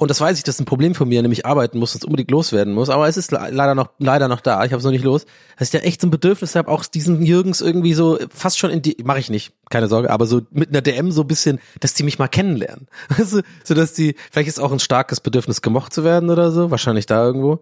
und 0.04 0.08
das 0.10 0.20
weiß 0.20 0.38
ich, 0.38 0.44
das 0.44 0.54
ist 0.56 0.60
ein 0.60 0.64
Problem 0.66 0.94
von 0.94 1.08
mir, 1.08 1.20
nämlich 1.22 1.44
arbeiten 1.46 1.78
muss, 1.78 1.94
und 1.94 2.04
unbedingt 2.04 2.30
loswerden 2.30 2.72
muss, 2.72 2.88
aber 2.90 3.08
es 3.08 3.16
ist 3.16 3.32
le- 3.32 3.48
leider 3.50 3.74
noch, 3.74 3.88
leider 3.98 4.28
noch 4.28 4.40
da, 4.40 4.64
ich 4.64 4.70
habe 4.72 4.78
es 4.78 4.84
noch 4.84 4.92
nicht 4.92 5.04
los, 5.04 5.26
dass 5.58 5.68
ich 5.68 5.72
da 5.80 5.84
echt 5.84 6.00
so 6.00 6.06
ein 6.06 6.10
Bedürfnis 6.10 6.54
habe, 6.54 6.70
auch 6.70 6.84
diesen 6.84 7.22
Jürgens 7.22 7.60
irgendwie 7.60 7.94
so 7.94 8.18
fast 8.32 8.58
schon 8.58 8.70
in 8.70 8.82
die, 8.82 8.96
mache 9.04 9.18
ich 9.18 9.30
nicht, 9.30 9.52
keine 9.70 9.88
Sorge, 9.88 10.10
aber 10.10 10.26
so 10.26 10.42
mit 10.50 10.68
einer 10.68 10.82
DM 10.82 11.10
so 11.10 11.22
ein 11.22 11.26
bisschen, 11.26 11.58
dass 11.80 11.94
die 11.94 12.04
mich 12.04 12.18
mal 12.18 12.28
kennenlernen. 12.28 12.86
Also, 13.18 13.40
so 13.64 13.74
dass 13.74 13.92
die, 13.94 14.14
vielleicht 14.30 14.48
ist 14.48 14.60
auch 14.60 14.70
ein 14.72 14.78
starkes 14.78 15.20
Bedürfnis 15.20 15.62
gemocht 15.62 15.92
zu 15.92 16.04
werden 16.04 16.30
oder 16.30 16.52
so, 16.52 16.70
wahrscheinlich 16.70 17.06
da 17.06 17.24
irgendwo. 17.24 17.60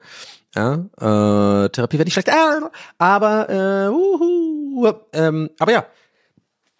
Ja, 0.55 0.75
äh, 0.75 1.69
Therapie 1.71 1.97
werde 1.99 2.09
ich 2.09 2.13
schlecht, 2.13 2.29
äh, 2.29 2.33
aber, 2.99 3.49
äh, 3.49 3.89
uhu, 3.89 4.93
ähm, 5.13 5.49
aber 5.59 5.73
ja, 5.73 5.87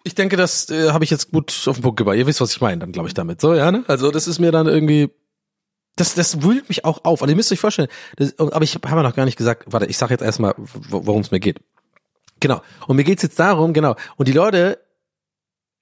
ich 0.03 0.15
denke, 0.15 0.35
das 0.35 0.69
äh, 0.69 0.91
habe 0.91 1.05
ich 1.05 1.09
jetzt 1.09 1.31
gut 1.31 1.53
auf 1.65 1.77
den 1.77 1.81
Punkt 1.81 1.97
gebracht. 1.97 2.17
Ihr 2.17 2.27
wisst, 2.27 2.41
was 2.41 2.51
ich 2.51 2.59
meine, 2.61 2.79
dann 2.79 2.91
glaube 2.91 3.07
ich 3.07 3.13
damit. 3.13 3.39
So, 3.39 3.53
ja, 3.53 3.71
ne? 3.71 3.85
Also 3.87 4.11
das 4.11 4.27
ist 4.27 4.37
mir 4.39 4.51
dann 4.51 4.67
irgendwie, 4.67 5.09
das, 5.95 6.15
das 6.15 6.41
wühlt 6.41 6.69
mich 6.69 6.85
auch 6.85 7.03
auf. 7.05 7.21
Und 7.21 7.29
ihr 7.29 7.35
müsst 7.35 7.51
euch 7.51 7.59
vorstellen, 7.59 7.89
das, 8.15 8.37
aber 8.39 8.63
ich 8.63 8.75
habe 8.75 8.87
ja 8.87 9.03
noch 9.03 9.15
gar 9.15 9.25
nicht 9.25 9.37
gesagt, 9.37 9.65
warte, 9.67 9.85
ich 9.85 9.97
sage 9.97 10.13
jetzt 10.13 10.23
erstmal, 10.23 10.55
worum 10.57 11.21
es 11.21 11.31
mir 11.31 11.39
geht. 11.39 11.59
Genau. 12.39 12.61
Und 12.87 12.95
mir 12.95 13.03
geht's 13.03 13.23
jetzt 13.23 13.39
darum, 13.39 13.73
genau. 13.73 13.95
Und 14.17 14.27
die 14.27 14.33
Leute, 14.33 14.79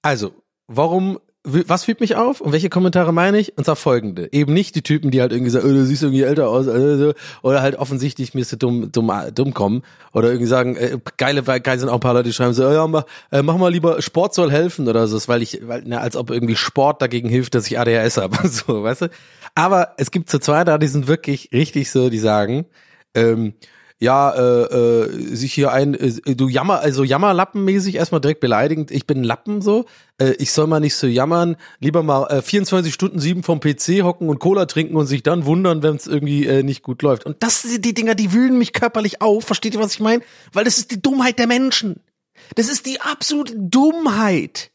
also, 0.02 0.34
warum, 0.68 1.20
was 1.44 1.86
fühlt 1.86 2.02
mich 2.02 2.16
auf 2.16 2.40
und 2.40 2.52
welche 2.52 2.70
Kommentare 2.70 3.12
meine 3.14 3.40
ich? 3.40 3.58
Und 3.58 3.64
zwar 3.64 3.76
folgende. 3.76 4.32
Eben 4.32 4.54
nicht 4.54 4.76
die 4.76 4.84
Typen, 4.84 5.10
die 5.10 5.22
halt 5.22 5.32
irgendwie 5.32 5.50
sagen, 5.50 5.66
oh, 5.68 5.74
du 5.74 5.86
siehst 5.86 6.04
irgendwie 6.04 6.22
älter 6.22 6.50
aus, 6.50 6.68
äh, 6.68 6.98
so, 6.98 7.14
oder 7.42 7.62
halt 7.62 7.78
offensichtlich 7.78 8.36
mir 8.36 8.42
ist 8.42 8.62
dumm, 8.62 8.92
dumm, 8.92 9.12
dumm 9.34 9.54
kommen. 9.54 9.82
Oder 10.14 10.28
irgendwie 10.28 10.48
sagen, 10.48 10.76
äh, 10.76 11.00
geile, 11.18 11.48
weil 11.48 11.62
geil 11.62 11.80
sind 11.80 11.90
auch 11.90 11.96
ein 11.96 12.00
paar 12.00 12.14
Leute, 12.14 12.30
die 12.30 12.34
schreiben 12.34 12.54
so, 12.54 12.70
ja, 12.70 12.86
mach, 12.86 13.06
äh, 13.32 13.42
mach 13.42 13.58
mal 13.58 13.72
lieber, 13.72 14.02
Sport 14.02 14.36
soll 14.36 14.52
helfen 14.52 14.88
oder 14.88 15.08
so, 15.08 15.20
weil 15.28 15.42
ich, 15.42 15.62
weil, 15.68 15.84
na, 15.86 15.98
als 15.98 16.16
ob 16.16 16.30
irgendwie 16.30 16.56
Sport 16.56 17.02
dagegen 17.02 17.30
hilft, 17.30 17.56
dass 17.56 17.66
ich 17.66 17.80
ADHS 17.80 18.18
habe. 18.18 18.38
so, 18.48 18.84
weißt 18.84 19.04
du? 19.04 19.10
Aber 19.56 19.96
es 19.98 20.12
gibt 20.12 20.30
so 20.30 20.40
zwei 20.40 20.64
da, 20.64 20.78
die 20.78 20.88
sind 20.88 21.08
wirklich 21.08 21.50
richtig 21.52 21.92
so, 21.92 22.10
die 22.10 22.20
sagen, 22.20 22.66
ähm, 23.14 23.54
ja, 24.02 24.32
äh, 24.32 24.64
äh, 24.64 25.36
sich 25.36 25.54
hier 25.54 25.72
ein, 25.72 25.94
äh, 25.94 26.36
du 26.36 26.50
jammer, 26.50 26.80
also 26.80 27.04
jammerlappenmäßig 27.04 27.96
erstmal 27.96 28.20
direkt 28.20 28.40
beleidigend, 28.40 28.90
ich 28.90 29.06
bin 29.06 29.24
Lappen 29.24 29.62
so, 29.62 29.86
äh, 30.18 30.32
ich 30.40 30.52
soll 30.52 30.66
mal 30.66 30.80
nicht 30.80 30.96
so 30.96 31.06
jammern, 31.06 31.56
lieber 31.80 32.02
mal 32.02 32.26
äh, 32.32 32.42
24 32.42 32.92
Stunden 32.92 33.20
sieben 33.20 33.44
vom 33.44 33.60
PC 33.60 34.02
hocken 34.02 34.28
und 34.28 34.40
Cola 34.40 34.66
trinken 34.66 34.96
und 34.96 35.06
sich 35.06 35.22
dann 35.22 35.46
wundern, 35.46 35.84
wenn 35.84 35.98
es 35.98 36.08
irgendwie 36.08 36.48
äh, 36.48 36.64
nicht 36.64 36.82
gut 36.82 37.04
läuft. 37.04 37.28
Und 37.28 37.44
das 37.44 37.62
sind 37.62 37.86
die 37.86 37.94
Dinger, 37.94 38.16
die 38.16 38.34
wühlen 38.34 38.58
mich 38.58 38.74
körperlich 38.74 39.22
auf, 39.22 39.44
versteht 39.46 39.76
ihr, 39.76 39.80
was 39.80 39.94
ich 39.94 40.00
meine? 40.00 40.24
Weil 40.52 40.64
das 40.64 40.80
ist 40.80 40.90
die 40.90 41.02
Dummheit 41.02 41.38
der 41.38 41.46
Menschen. 41.46 42.02
Das 42.56 42.70
ist 42.70 42.88
die 42.88 43.02
absolute 43.02 43.54
Dummheit. 43.56 44.71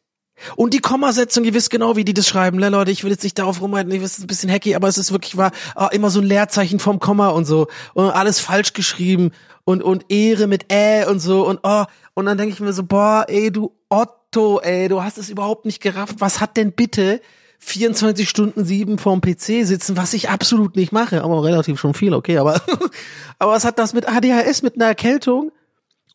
Und 0.57 0.75
die 0.75 0.81
Kommasetzung, 0.81 1.45
ihr 1.45 1.55
wisst 1.55 1.71
genau, 1.71 1.97
wie 1.97 2.05
die 2.05 2.15
das 2.15 2.29
schreiben. 2.29 2.59
Ne, 2.59 2.69
Leute, 2.69 2.91
ich 2.91 3.05
will 3.05 3.11
jetzt 3.11 3.25
nicht 3.25 3.39
darauf 3.39 3.61
rumreiten, 3.61 3.93
ich 3.93 4.03
weiß, 4.03 4.19
ein 4.19 4.27
bisschen 4.27 4.51
hacky, 4.51 4.75
aber 4.75 4.89
es 4.89 4.99
ist 4.99 5.13
wirklich 5.13 5.37
wahr, 5.37 5.51
ah, 5.75 5.89
immer 5.89 6.11
so 6.11 6.21
ein 6.21 6.27
Leerzeichen 6.27 6.79
vom 6.79 6.99
Komma 6.99 7.29
und 7.29 7.45
so. 7.45 7.69
Und 7.95 8.11
alles 8.11 8.41
falsch 8.41 8.73
geschrieben 8.73 9.33
und, 9.65 9.83
und 9.83 10.07
Ehre 10.11 10.47
mit 10.47 10.73
Ä 10.73 11.07
und 11.07 11.21
so 11.21 11.47
und 11.47 11.61
oh. 11.63 11.85
Und 12.15 12.27
dann 12.27 12.39
denke 12.39 12.55
ich 12.55 12.61
mir 12.61 12.73
so, 12.73 12.83
boah, 12.83 13.27
ey, 13.29 13.51
du 13.51 13.73
Otto, 13.89 14.61
ey, 14.61 14.89
du 14.89 15.03
hast 15.03 15.19
es 15.19 15.29
überhaupt 15.29 15.67
nicht 15.67 15.83
gerafft. 15.83 16.17
Was 16.19 16.41
hat 16.41 16.57
denn 16.57 16.73
bitte 16.73 17.21
24 17.59 18.29
Stunden 18.29 18.65
sieben 18.65 18.99
vorm 18.99 19.21
PC 19.21 19.67
sitzen, 19.67 19.97
was 19.97 20.15
ich 20.15 20.29
absolut 20.29 20.77
nicht 20.77 20.93
mache, 20.93 21.23
aber 21.23 21.43
relativ 21.43 21.81
schon 21.81 21.95
viel, 21.95 22.15
okay, 22.15 22.39
aber, 22.39 22.61
aber 23.39 23.53
was 23.53 23.65
hat 23.65 23.79
das 23.79 23.93
mit 23.93 24.09
ADHS, 24.09 24.63
mit 24.63 24.77
einer 24.77 24.87
Erkältung? 24.87 25.53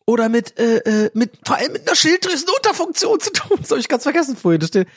Oder 0.06 0.28
mit 0.28 0.58
äh, 0.58 0.78
äh, 0.78 1.10
mit 1.14 1.32
vor 1.44 1.56
allem 1.56 1.72
mit 1.72 1.86
einer 1.86 1.96
Schilddrüsenunterfunktion 1.96 3.20
zu 3.20 3.32
tun. 3.32 3.58
Das 3.60 3.70
habe 3.70 3.80
ich 3.80 3.88
ganz 3.88 4.02
vergessen 4.02 4.36
vorhin. 4.36 4.60
Steht, 4.62 4.88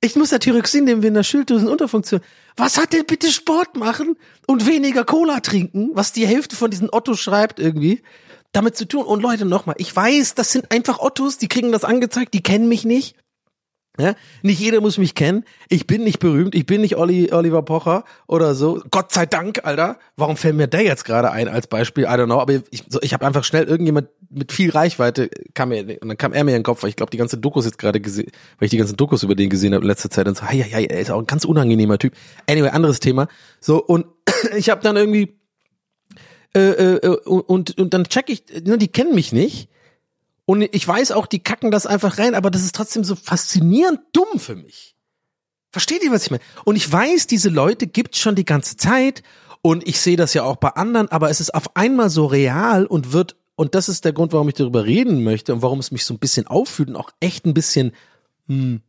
ich 0.00 0.16
muss 0.16 0.30
ja 0.30 0.38
Thyroxin 0.38 0.84
nehmen 0.84 1.02
wegen 1.02 1.14
der 1.14 1.22
Schilddrüsenunterfunktion. 1.22 2.20
Was 2.56 2.76
hat 2.78 2.92
denn 2.92 3.06
bitte 3.06 3.30
Sport 3.30 3.76
machen 3.76 4.16
und 4.46 4.66
weniger 4.66 5.04
Cola 5.04 5.40
trinken, 5.40 5.90
was 5.94 6.12
die 6.12 6.26
Hälfte 6.26 6.56
von 6.56 6.70
diesen 6.70 6.90
Otto 6.92 7.14
schreibt 7.14 7.58
irgendwie, 7.58 8.02
damit 8.52 8.76
zu 8.76 8.86
tun? 8.86 9.04
Und 9.04 9.22
Leute, 9.22 9.44
nochmal, 9.44 9.76
ich 9.78 9.94
weiß, 9.94 10.34
das 10.34 10.52
sind 10.52 10.70
einfach 10.70 10.98
Ottos, 10.98 11.38
die 11.38 11.48
kriegen 11.48 11.72
das 11.72 11.84
angezeigt, 11.84 12.34
die 12.34 12.42
kennen 12.42 12.68
mich 12.68 12.84
nicht. 12.84 13.16
Ja? 13.98 14.14
Nicht 14.42 14.58
jeder 14.58 14.80
muss 14.80 14.98
mich 14.98 15.14
kennen. 15.14 15.44
Ich 15.68 15.86
bin 15.86 16.02
nicht 16.02 16.18
berühmt. 16.18 16.54
Ich 16.54 16.66
bin 16.66 16.80
nicht 16.80 16.96
Olli, 16.96 17.32
Oliver 17.32 17.62
Pocher 17.62 18.04
oder 18.26 18.54
so. 18.56 18.82
Gott 18.90 19.12
sei 19.12 19.24
Dank, 19.24 19.64
Alter. 19.64 19.98
Warum 20.16 20.36
fällt 20.36 20.56
mir 20.56 20.66
der 20.66 20.82
jetzt 20.82 21.04
gerade 21.04 21.30
ein 21.30 21.46
als 21.46 21.68
Beispiel? 21.68 22.04
I 22.04 22.08
don't 22.08 22.24
know. 22.24 22.40
Aber 22.40 22.54
ich, 22.70 22.84
so, 22.88 23.00
ich 23.02 23.14
habe 23.14 23.24
einfach 23.24 23.44
schnell 23.44 23.64
irgendjemand 23.64 24.08
mit 24.30 24.50
viel 24.50 24.70
Reichweite 24.70 25.30
kam 25.54 25.68
mir 25.68 25.82
und 26.00 26.08
dann 26.08 26.18
kam 26.18 26.32
er 26.32 26.42
mir 26.42 26.50
in 26.50 26.58
den 26.58 26.62
Kopf, 26.64 26.82
weil 26.82 26.90
ich 26.90 26.96
glaube 26.96 27.10
die 27.10 27.18
ganze 27.18 27.38
Dokus 27.38 27.66
jetzt 27.66 27.78
gerade 27.78 28.00
gesehen, 28.00 28.32
weil 28.58 28.66
ich 28.66 28.70
die 28.70 28.78
ganzen 28.78 28.96
Dokus 28.96 29.22
über 29.22 29.36
den 29.36 29.48
gesehen 29.48 29.74
habe 29.74 29.84
in 29.84 29.88
letzter 29.88 30.10
Zeit 30.10 30.26
und 30.26 30.36
so, 30.36 30.44
ja, 30.46 30.66
ja, 30.66 30.80
er 30.80 31.00
ist 31.00 31.12
auch 31.12 31.20
ein 31.20 31.26
ganz 31.26 31.44
unangenehmer 31.44 31.98
Typ. 31.98 32.14
Anyway, 32.48 32.70
anderes 32.70 32.98
Thema. 32.98 33.28
So 33.60 33.80
und 33.80 34.06
ich 34.56 34.70
habe 34.70 34.82
dann 34.82 34.96
irgendwie 34.96 35.38
äh, 36.56 36.60
äh, 36.60 37.08
und 37.08 37.78
und 37.78 37.94
dann 37.94 38.04
check 38.04 38.28
ich, 38.28 38.44
ne, 38.64 38.76
die 38.76 38.88
kennen 38.88 39.14
mich 39.14 39.32
nicht. 39.32 39.68
Und 40.46 40.62
ich 40.62 40.86
weiß 40.86 41.12
auch, 41.12 41.26
die 41.26 41.42
kacken 41.42 41.70
das 41.70 41.86
einfach 41.86 42.18
rein, 42.18 42.34
aber 42.34 42.50
das 42.50 42.62
ist 42.62 42.74
trotzdem 42.74 43.04
so 43.04 43.14
faszinierend 43.14 44.00
dumm 44.12 44.38
für 44.38 44.56
mich. 44.56 44.94
Versteht 45.70 46.04
ihr, 46.04 46.12
was 46.12 46.24
ich 46.24 46.30
meine? 46.30 46.42
Und 46.64 46.76
ich 46.76 46.90
weiß, 46.90 47.26
diese 47.26 47.48
Leute 47.48 47.86
gibt's 47.86 48.18
schon 48.18 48.34
die 48.34 48.44
ganze 48.44 48.76
Zeit 48.76 49.22
und 49.62 49.88
ich 49.88 50.00
sehe 50.00 50.16
das 50.16 50.34
ja 50.34 50.44
auch 50.44 50.56
bei 50.56 50.68
anderen, 50.70 51.08
aber 51.08 51.30
es 51.30 51.40
ist 51.40 51.54
auf 51.54 51.74
einmal 51.76 52.10
so 52.10 52.26
real 52.26 52.86
und 52.86 53.12
wird, 53.12 53.36
und 53.56 53.74
das 53.74 53.88
ist 53.88 54.04
der 54.04 54.12
Grund, 54.12 54.32
warum 54.32 54.48
ich 54.48 54.54
darüber 54.54 54.84
reden 54.84 55.24
möchte 55.24 55.54
und 55.54 55.62
warum 55.62 55.80
es 55.80 55.90
mich 55.90 56.04
so 56.04 56.14
ein 56.14 56.18
bisschen 56.18 56.46
auffühlt 56.46 56.90
und 56.90 56.96
auch 56.96 57.10
echt 57.20 57.46
ein 57.46 57.54
bisschen, 57.54 57.92
hm, 58.46 58.82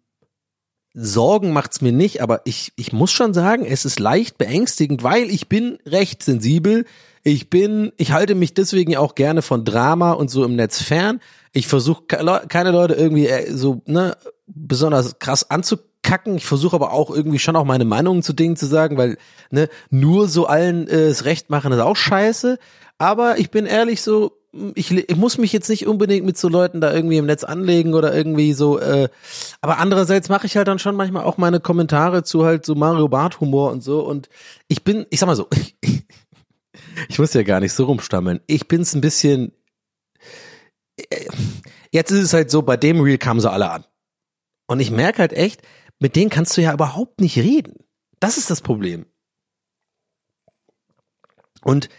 Sorgen 0.97 1.51
macht's 1.51 1.81
mir 1.81 1.91
nicht, 1.91 2.21
aber 2.21 2.41
ich, 2.45 2.71
ich 2.77 2.93
muss 2.93 3.11
schon 3.11 3.33
sagen, 3.33 3.65
es 3.65 3.83
ist 3.83 3.99
leicht 3.99 4.37
beängstigend, 4.37 5.03
weil 5.03 5.29
ich 5.29 5.49
bin 5.49 5.77
recht 5.85 6.23
sensibel. 6.23 6.85
Ich 7.25 7.49
bin, 7.49 7.91
ich 7.97 8.13
halte 8.13 8.35
mich 8.35 8.53
deswegen 8.53 8.95
auch 8.95 9.15
gerne 9.15 9.41
von 9.41 9.65
Drama 9.65 10.13
und 10.13 10.29
so 10.29 10.45
im 10.45 10.55
Netz 10.55 10.81
fern. 10.81 11.19
Ich 11.51 11.67
versuche 11.67 12.03
keine 12.05 12.71
Leute 12.71 12.93
irgendwie 12.93 13.27
äh, 13.27 13.51
so 13.51 13.81
ne 13.85 14.15
besonders 14.47 15.19
krass 15.19 15.49
anzu 15.49 15.77
abzukacken. 16.05 16.37
Ich 16.37 16.45
versuche 16.45 16.75
aber 16.75 16.93
auch 16.93 17.09
irgendwie 17.09 17.39
schon 17.39 17.55
auch 17.55 17.65
meine 17.65 17.85
Meinungen 17.85 18.23
zu 18.23 18.33
Dingen 18.33 18.55
zu 18.55 18.65
sagen, 18.65 18.97
weil 18.97 19.17
ne, 19.49 19.69
nur 19.89 20.27
so 20.27 20.45
allen 20.45 20.87
äh, 20.87 21.09
das 21.09 21.25
Recht 21.25 21.49
machen 21.49 21.71
ist 21.71 21.79
auch 21.79 21.95
scheiße. 21.95 22.57
Aber 22.97 23.39
ich 23.39 23.51
bin 23.51 23.65
ehrlich 23.65 24.01
so, 24.01 24.33
ich, 24.75 24.89
ich 24.91 25.15
muss 25.17 25.37
mich 25.37 25.51
jetzt 25.51 25.69
nicht 25.69 25.85
unbedingt 25.85 26.25
mit 26.25 26.37
so 26.37 26.47
Leuten 26.47 26.79
da 26.79 26.93
irgendwie 26.93 27.17
im 27.17 27.25
Netz 27.25 27.43
anlegen 27.43 27.93
oder 27.93 28.15
irgendwie 28.15 28.53
so, 28.53 28.79
äh, 28.79 29.09
aber 29.59 29.79
andererseits 29.79 30.29
mache 30.29 30.45
ich 30.47 30.55
halt 30.55 30.69
dann 30.69 30.79
schon 30.79 30.95
manchmal 30.95 31.25
auch 31.25 31.37
meine 31.37 31.59
Kommentare 31.59 32.23
zu 32.23 32.45
halt 32.45 32.65
so 32.65 32.73
Mario 32.73 33.09
Bart 33.09 33.41
Humor 33.41 33.71
und 33.71 33.83
so 33.83 33.99
und 33.99 34.29
ich 34.69 34.85
bin, 34.85 35.05
ich 35.09 35.19
sag 35.19 35.27
mal 35.27 35.35
so, 35.35 35.49
muss 37.17 37.33
ja 37.33 37.43
gar 37.43 37.59
nicht 37.59 37.73
so 37.73 37.85
rumstammeln. 37.85 38.41
Ich 38.47 38.67
bin's 38.67 38.93
ein 38.93 39.01
bisschen, 39.01 39.51
äh, 40.97 41.25
jetzt 41.91 42.11
ist 42.11 42.23
es 42.23 42.33
halt 42.33 42.51
so, 42.51 42.61
bei 42.61 42.77
dem 42.77 42.99
Reel 43.01 43.17
kamen 43.17 43.39
sie 43.39 43.51
alle 43.51 43.69
an. 43.69 43.85
Und 44.67 44.79
ich 44.79 44.91
merke 44.91 45.19
halt 45.19 45.33
echt, 45.33 45.61
mit 45.99 46.15
denen 46.15 46.29
kannst 46.29 46.57
du 46.57 46.61
ja 46.61 46.73
überhaupt 46.73 47.21
nicht 47.21 47.37
reden. 47.37 47.85
Das 48.19 48.37
ist 48.37 48.49
das 48.49 48.61
Problem. 48.61 49.05
Und 51.61 51.89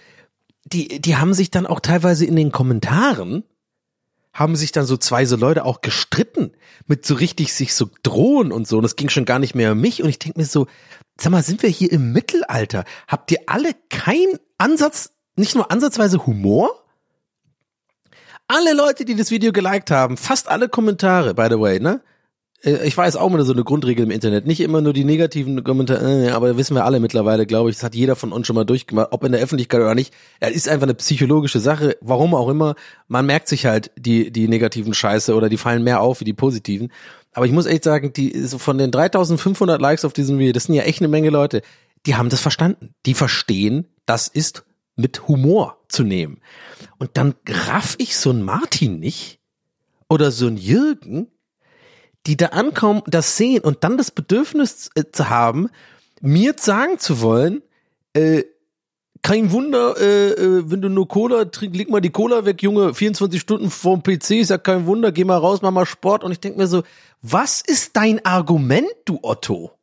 die, 0.65 1.01
die 1.01 1.17
haben 1.17 1.35
sich 1.35 1.51
dann 1.51 1.67
auch 1.67 1.81
teilweise 1.81 2.25
in 2.25 2.37
den 2.37 2.53
Kommentaren, 2.53 3.45
haben 4.33 4.57
sich 4.57 4.73
dann 4.73 4.85
so 4.85 4.97
zwei 4.97 5.25
so 5.25 5.37
Leute 5.37 5.65
auch 5.65 5.81
gestritten, 5.81 6.53
mit 6.87 7.07
so 7.07 7.15
richtig 7.15 7.53
sich 7.55 7.75
so 7.75 7.89
drohen 8.03 8.53
und 8.53 8.69
so. 8.69 8.79
Und 8.79 8.85
es 8.85 8.97
ging 8.97 9.09
schon 9.09 9.25
gar 9.25 9.39
nicht 9.39 9.55
mehr 9.55 9.73
um 9.73 9.81
mich. 9.81 10.03
Und 10.03 10.09
ich 10.09 10.19
denke 10.19 10.39
mir 10.39 10.47
so, 10.47 10.67
sag 11.19 11.33
mal, 11.33 11.43
sind 11.43 11.63
wir 11.63 11.71
hier 11.71 11.91
im 11.91 12.13
Mittelalter? 12.13 12.85
Habt 13.09 13.31
ihr 13.31 13.41
alle 13.47 13.73
keinen 13.89 14.39
Ansatz, 14.59 15.11
nicht 15.37 15.55
nur 15.55 15.71
ansatzweise 15.71 16.27
Humor? 16.27 16.71
Alle 18.49 18.75
Leute, 18.75 19.05
die 19.05 19.17
das 19.17 19.31
Video 19.31 19.53
geliked 19.53 19.91
haben, 19.91 20.17
fast 20.17 20.49
alle 20.49 20.69
Kommentare, 20.69 21.35
by 21.35 21.49
the 21.51 21.59
way, 21.59 21.81
ne? 21.81 22.01
Äh, 22.63 22.87
ich 22.87 22.97
weiß 22.97 23.17
auch 23.17 23.29
mal 23.31 23.45
so 23.45 23.53
eine 23.53 23.65
Grundregel 23.65 24.05
im 24.05 24.11
Internet. 24.11 24.47
Nicht 24.47 24.61
immer 24.61 24.81
nur 24.81 24.93
die 24.93 25.05
negativen 25.05 25.63
Kommentare, 25.65 26.27
äh, 26.27 26.31
aber 26.31 26.57
wissen 26.57 26.75
wir 26.75 26.85
alle 26.85 27.01
mittlerweile, 27.01 27.47
glaube 27.47 27.71
ich. 27.71 27.77
Das 27.77 27.85
hat 27.85 27.95
jeder 27.95 28.17
von 28.17 28.33
uns 28.33 28.47
schon 28.47 28.57
mal 28.57 28.65
durchgemacht, 28.65 29.09
ob 29.11 29.25
in 29.25 29.33
der 29.33 29.41
Öffentlichkeit 29.41 29.81
oder 29.81 29.95
nicht. 29.95 30.15
Es 30.41 30.55
ist 30.55 30.69
einfach 30.69 30.87
eine 30.87 30.95
psychologische 30.95 31.61
Sache. 31.61 31.97
Warum 32.01 32.35
auch 32.35 32.49
immer. 32.49 32.75
Man 33.09 33.27
merkt 33.27 33.49
sich 33.49 33.67
halt 33.67 33.91
die, 33.97 34.31
die 34.31 34.49
negativen 34.49 34.95
Scheiße 34.95 35.35
oder 35.35 35.49
die 35.49 35.59
fallen 35.59 35.85
mehr 35.85 36.01
auf 36.01 36.21
wie 36.21 36.25
die 36.25 36.33
positiven. 36.33 36.93
Aber 37.33 37.47
ich 37.47 37.53
muss 37.53 37.67
echt 37.67 37.85
sagen, 37.85 38.13
die, 38.13 38.39
so 38.47 38.59
von 38.59 38.79
den 38.79 38.91
3500 38.91 39.81
Likes 39.81 40.05
auf 40.05 40.13
diesem 40.13 40.39
Video, 40.39 40.53
das 40.53 40.65
sind 40.65 40.75
ja 40.75 40.85
echt 40.85 41.01
eine 41.01 41.09
Menge 41.09 41.31
Leute, 41.31 41.63
die 42.07 42.15
haben 42.15 42.31
das 42.31 42.41
verstanden. 42.41 42.95
Die 43.05 43.15
verstehen, 43.15 43.89
das 44.07 44.29
ist 44.29 44.65
mit 44.97 45.29
Humor 45.29 45.79
zu 45.89 46.03
nehmen. 46.03 46.41
Und 46.99 47.17
dann 47.17 47.35
raff 47.47 47.97
ich 47.99 48.17
so 48.17 48.31
ein 48.31 48.43
Martin 48.43 48.99
nicht 48.99 49.39
oder 50.09 50.31
so 50.31 50.47
ein 50.47 50.57
Jürgen, 50.57 51.29
die 52.27 52.37
da 52.37 52.47
ankommen, 52.47 53.03
das 53.07 53.37
sehen 53.37 53.63
und 53.63 53.85
dann 53.85 53.99
das 53.99 54.11
Bedürfnis 54.11 54.91
äh, 54.95 55.05
zu 55.13 55.29
haben, 55.29 55.69
mir 56.21 56.55
sagen 56.59 56.99
zu 56.99 57.21
wollen, 57.21 57.63
äh, 58.15 58.45
kein 59.23 59.51
Wunder, 59.51 59.97
äh, 59.99 60.31
äh, 60.31 60.71
wenn 60.71 60.81
du 60.81 60.89
nur 60.89 61.09
Cola 61.09 61.47
trinkst, 61.47 61.77
leg 61.77 61.91
mal 61.91 62.01
die 62.01 62.11
Cola 62.11 62.45
weg, 62.45 62.63
Junge, 62.63 62.95
24 62.95 63.41
Stunden 63.41 63.71
vorm 63.71 64.03
PC, 64.03 64.31
ist 64.33 64.51
ja 64.51 64.59
kein 64.59 64.87
Wunder, 64.87 65.11
geh 65.11 65.25
mal 65.25 65.37
raus, 65.37 65.63
mach 65.63 65.73
mal 65.73 65.87
Sport. 65.87 66.23
Und 66.23 66.33
ich 66.33 66.41
denk 66.41 66.57
mir 66.57 66.69
so, 66.69 66.85
was 67.23 67.61
ist 67.61 67.97
dein 67.97 68.25
Argument, 68.25 68.87
du 69.05 69.19
Otto? 69.23 69.76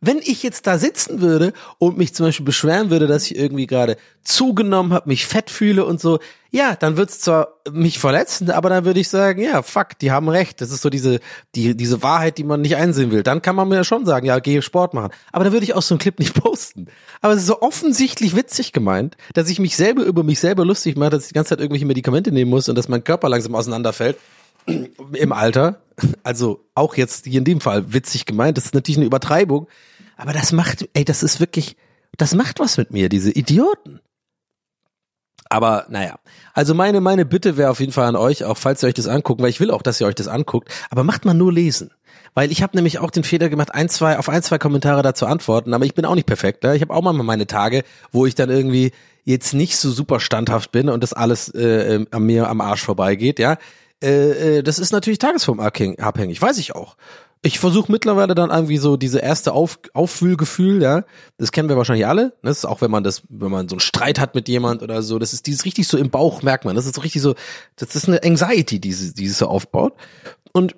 Wenn 0.00 0.18
ich 0.18 0.42
jetzt 0.42 0.66
da 0.66 0.78
sitzen 0.78 1.22
würde 1.22 1.54
und 1.78 1.96
mich 1.96 2.14
zum 2.14 2.26
Beispiel 2.26 2.44
beschweren 2.44 2.90
würde, 2.90 3.06
dass 3.06 3.24
ich 3.24 3.36
irgendwie 3.36 3.66
gerade 3.66 3.96
zugenommen 4.22 4.92
habe, 4.92 5.08
mich 5.08 5.26
fett 5.26 5.50
fühle 5.50 5.86
und 5.86 6.00
so, 6.00 6.18
ja, 6.50 6.74
dann 6.74 6.96
wird's 6.96 7.20
zwar 7.20 7.54
mich 7.70 7.98
verletzen, 7.98 8.50
aber 8.50 8.68
dann 8.68 8.84
würde 8.84 9.00
ich 9.00 9.08
sagen, 9.08 9.42
ja, 9.42 9.62
fuck, 9.62 9.98
die 9.98 10.10
haben 10.10 10.28
recht. 10.28 10.60
Das 10.60 10.70
ist 10.70 10.82
so 10.82 10.90
diese, 10.90 11.20
die, 11.54 11.76
diese 11.76 12.02
Wahrheit, 12.02 12.38
die 12.38 12.44
man 12.44 12.60
nicht 12.60 12.76
einsehen 12.76 13.10
will. 13.10 13.22
Dann 13.22 13.42
kann 13.42 13.56
man 13.56 13.68
mir 13.68 13.76
ja 13.76 13.84
schon 13.84 14.04
sagen, 14.04 14.26
ja, 14.26 14.38
geh 14.38 14.60
Sport 14.62 14.92
machen. 14.94 15.12
Aber 15.32 15.44
dann 15.44 15.52
würde 15.52 15.64
ich 15.64 15.74
auch 15.74 15.82
so 15.82 15.94
einen 15.94 15.98
Clip 15.98 16.18
nicht 16.18 16.34
posten. 16.42 16.86
Aber 17.20 17.32
es 17.32 17.40
ist 17.40 17.46
so 17.46 17.62
offensichtlich 17.62 18.36
witzig 18.36 18.72
gemeint, 18.72 19.16
dass 19.34 19.48
ich 19.48 19.58
mich 19.58 19.76
selber 19.76 20.04
über 20.04 20.22
mich 20.22 20.40
selber 20.40 20.64
lustig 20.64 20.96
mache, 20.96 21.10
dass 21.10 21.22
ich 21.22 21.28
die 21.28 21.34
ganze 21.34 21.50
Zeit 21.50 21.60
irgendwelche 21.60 21.86
Medikamente 21.86 22.32
nehmen 22.32 22.50
muss 22.50 22.68
und 22.68 22.76
dass 22.76 22.88
mein 22.88 23.04
Körper 23.04 23.28
langsam 23.28 23.54
auseinanderfällt 23.54 24.18
im 24.66 25.32
Alter, 25.32 25.82
also 26.22 26.66
auch 26.74 26.96
jetzt 26.96 27.26
hier 27.26 27.38
in 27.38 27.44
dem 27.44 27.60
Fall 27.60 27.92
witzig 27.92 28.26
gemeint, 28.26 28.56
das 28.56 28.66
ist 28.66 28.74
natürlich 28.74 28.98
eine 28.98 29.06
Übertreibung, 29.06 29.68
aber 30.16 30.32
das 30.32 30.52
macht, 30.52 30.88
ey, 30.94 31.04
das 31.04 31.22
ist 31.22 31.40
wirklich, 31.40 31.76
das 32.16 32.34
macht 32.34 32.58
was 32.58 32.76
mit 32.76 32.90
mir, 32.90 33.08
diese 33.08 33.30
Idioten. 33.30 34.00
Aber 35.48 35.86
naja, 35.88 36.18
also 36.54 36.74
meine, 36.74 37.00
meine 37.00 37.24
Bitte 37.24 37.56
wäre 37.56 37.70
auf 37.70 37.78
jeden 37.78 37.92
Fall 37.92 38.08
an 38.08 38.16
euch, 38.16 38.44
auch 38.44 38.58
falls 38.58 38.82
ihr 38.82 38.88
euch 38.88 38.94
das 38.94 39.06
anguckt, 39.06 39.40
weil 39.40 39.50
ich 39.50 39.60
will 39.60 39.70
auch, 39.70 39.82
dass 39.82 40.00
ihr 40.00 40.06
euch 40.06 40.14
das 40.16 40.28
anguckt, 40.28 40.68
aber 40.90 41.04
macht 41.04 41.24
mal 41.24 41.34
nur 41.34 41.52
lesen. 41.52 41.90
Weil 42.34 42.52
ich 42.52 42.62
habe 42.62 42.76
nämlich 42.76 42.98
auch 42.98 43.10
den 43.10 43.24
Fehler 43.24 43.48
gemacht, 43.48 43.74
ein, 43.74 43.88
zwei, 43.88 44.18
auf 44.18 44.28
ein, 44.28 44.42
zwei 44.42 44.58
Kommentare 44.58 45.02
dazu 45.02 45.24
antworten, 45.26 45.72
aber 45.72 45.86
ich 45.86 45.94
bin 45.94 46.04
auch 46.04 46.14
nicht 46.14 46.26
perfekt. 46.26 46.64
Ne? 46.64 46.76
Ich 46.76 46.82
habe 46.82 46.92
auch 46.92 47.00
mal 47.00 47.12
meine 47.12 47.46
Tage, 47.46 47.84
wo 48.12 48.26
ich 48.26 48.34
dann 48.34 48.50
irgendwie 48.50 48.92
jetzt 49.24 49.54
nicht 49.54 49.76
so 49.76 49.90
super 49.90 50.20
standhaft 50.20 50.70
bin 50.72 50.88
und 50.88 51.02
das 51.02 51.12
alles 51.12 51.48
äh, 51.54 52.04
an 52.10 52.22
mir 52.24 52.48
am 52.48 52.60
Arsch 52.60 52.82
vorbeigeht, 52.82 53.38
ja. 53.38 53.56
Äh, 54.02 54.58
äh, 54.58 54.62
das 54.62 54.78
ist 54.78 54.92
natürlich 54.92 55.18
tagesformabhängig, 55.18 56.40
weiß 56.40 56.58
ich 56.58 56.74
auch. 56.74 56.96
Ich 57.42 57.58
versuche 57.58 57.92
mittlerweile 57.92 58.34
dann 58.34 58.50
irgendwie 58.50 58.78
so 58.78 58.96
diese 58.96 59.20
erste 59.20 59.52
Auf, 59.52 59.78
Auffühlgefühl, 59.92 60.82
ja, 60.82 61.04
das 61.38 61.52
kennen 61.52 61.68
wir 61.68 61.76
wahrscheinlich 61.76 62.06
alle. 62.06 62.24
Ne? 62.24 62.32
Das 62.42 62.58
ist 62.58 62.64
auch 62.64 62.80
wenn 62.80 62.90
man 62.90 63.04
das, 63.04 63.22
wenn 63.28 63.50
man 63.50 63.68
so 63.68 63.74
einen 63.74 63.80
Streit 63.80 64.18
hat 64.18 64.34
mit 64.34 64.48
jemand 64.48 64.82
oder 64.82 65.02
so, 65.02 65.18
das 65.18 65.32
ist 65.32 65.46
dieses 65.46 65.64
richtig 65.64 65.86
so 65.86 65.96
im 65.96 66.10
Bauch 66.10 66.42
merkt 66.42 66.64
man. 66.64 66.74
Das 66.74 66.86
ist 66.86 66.96
so 66.96 67.02
richtig 67.02 67.22
so, 67.22 67.34
das 67.76 67.94
ist 67.94 68.08
eine 68.08 68.22
Anxiety, 68.22 68.80
die 68.80 68.88
die 68.88 69.28
sich 69.28 69.36
so 69.36 69.46
aufbaut. 69.46 69.94
Und 70.52 70.74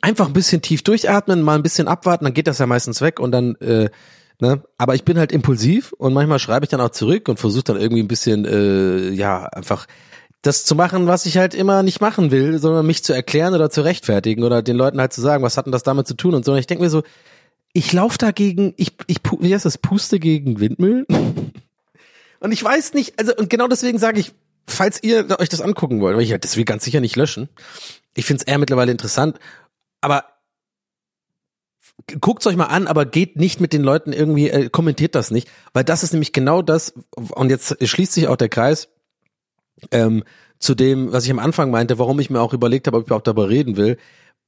einfach 0.00 0.26
ein 0.26 0.32
bisschen 0.32 0.62
tief 0.62 0.82
durchatmen, 0.82 1.42
mal 1.42 1.54
ein 1.54 1.62
bisschen 1.62 1.88
abwarten, 1.88 2.24
dann 2.24 2.34
geht 2.34 2.48
das 2.48 2.58
ja 2.58 2.66
meistens 2.66 3.00
weg 3.00 3.20
und 3.20 3.30
dann 3.30 3.54
äh, 3.56 3.90
Ne? 4.40 4.62
Aber 4.78 4.94
ich 4.94 5.04
bin 5.04 5.18
halt 5.18 5.32
impulsiv 5.32 5.92
und 5.98 6.12
manchmal 6.12 6.38
schreibe 6.38 6.64
ich 6.64 6.70
dann 6.70 6.80
auch 6.80 6.90
zurück 6.90 7.28
und 7.28 7.40
versuche 7.40 7.64
dann 7.64 7.80
irgendwie 7.80 8.02
ein 8.02 8.08
bisschen, 8.08 8.44
äh, 8.44 9.10
ja, 9.10 9.44
einfach 9.46 9.86
das 10.42 10.64
zu 10.64 10.74
machen, 10.74 11.06
was 11.06 11.26
ich 11.26 11.36
halt 11.36 11.54
immer 11.54 11.82
nicht 11.82 12.00
machen 12.00 12.30
will, 12.30 12.58
sondern 12.58 12.86
mich 12.86 13.02
zu 13.02 13.12
erklären 13.12 13.54
oder 13.54 13.70
zu 13.70 13.82
rechtfertigen 13.82 14.44
oder 14.44 14.62
den 14.62 14.76
Leuten 14.76 15.00
halt 15.00 15.12
zu 15.12 15.20
sagen, 15.20 15.42
was 15.42 15.56
hat 15.56 15.66
denn 15.66 15.72
das 15.72 15.82
damit 15.82 16.06
zu 16.06 16.14
tun 16.14 16.34
und 16.34 16.44
so. 16.44 16.52
Und 16.52 16.58
ich 16.58 16.66
denke 16.66 16.84
mir 16.84 16.90
so, 16.90 17.02
ich 17.72 17.92
laufe 17.92 18.18
dagegen, 18.18 18.72
ich, 18.76 18.94
ich, 19.06 19.18
wie 19.40 19.52
heißt 19.52 19.64
das, 19.64 19.78
puste 19.78 20.20
gegen 20.20 20.60
Windmühlen? 20.60 21.06
und 22.40 22.52
ich 22.52 22.62
weiß 22.62 22.94
nicht, 22.94 23.18
also, 23.18 23.34
und 23.34 23.50
genau 23.50 23.66
deswegen 23.66 23.98
sage 23.98 24.20
ich, 24.20 24.32
falls 24.66 25.02
ihr 25.02 25.26
euch 25.40 25.48
das 25.48 25.60
angucken 25.60 26.00
wollt, 26.00 26.16
weil 26.16 26.22
ich 26.22 26.38
das 26.40 26.56
will 26.56 26.64
ganz 26.64 26.84
sicher 26.84 27.00
nicht 27.00 27.16
löschen. 27.16 27.48
Ich 28.14 28.24
finde 28.24 28.42
es 28.42 28.46
eher 28.46 28.58
mittlerweile 28.58 28.92
interessant, 28.92 29.38
aber 30.00 30.24
guckt's 32.20 32.46
euch 32.46 32.56
mal 32.56 32.66
an, 32.66 32.86
aber 32.86 33.06
geht 33.06 33.36
nicht 33.36 33.60
mit 33.60 33.72
den 33.72 33.82
Leuten 33.82 34.12
irgendwie, 34.12 34.50
äh, 34.50 34.68
kommentiert 34.68 35.14
das 35.14 35.30
nicht, 35.30 35.48
weil 35.72 35.84
das 35.84 36.02
ist 36.02 36.12
nämlich 36.12 36.32
genau 36.32 36.62
das, 36.62 36.94
und 37.14 37.50
jetzt 37.50 37.76
schließt 37.86 38.12
sich 38.12 38.28
auch 38.28 38.36
der 38.36 38.48
Kreis, 38.48 38.88
ähm, 39.90 40.24
zu 40.58 40.74
dem, 40.74 41.12
was 41.12 41.24
ich 41.24 41.30
am 41.30 41.38
Anfang 41.38 41.70
meinte, 41.70 41.98
warum 41.98 42.20
ich 42.20 42.30
mir 42.30 42.40
auch 42.40 42.52
überlegt 42.52 42.86
habe, 42.86 42.96
ob 42.96 43.02
ich 43.02 43.08
überhaupt 43.08 43.26
darüber 43.26 43.48
reden 43.48 43.76
will. 43.76 43.96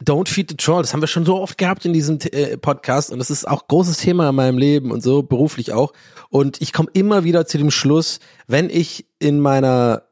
Don't 0.02 0.28
feed 0.28 0.50
the 0.50 0.56
troll, 0.56 0.80
das 0.80 0.94
haben 0.94 1.02
wir 1.02 1.08
schon 1.08 1.26
so 1.26 1.38
oft 1.38 1.58
gehabt 1.58 1.84
in 1.84 1.92
diesem 1.92 2.18
äh, 2.32 2.56
Podcast 2.56 3.12
und 3.12 3.18
das 3.18 3.30
ist 3.30 3.46
auch 3.46 3.68
großes 3.68 3.98
Thema 3.98 4.30
in 4.30 4.34
meinem 4.34 4.56
Leben 4.56 4.92
und 4.92 5.02
so, 5.02 5.22
beruflich 5.22 5.72
auch. 5.72 5.92
Und 6.30 6.62
ich 6.62 6.72
komme 6.72 6.88
immer 6.94 7.22
wieder 7.22 7.46
zu 7.46 7.58
dem 7.58 7.70
Schluss, 7.70 8.18
wenn 8.46 8.70
ich 8.70 9.06
in 9.18 9.40
meiner, 9.40 10.04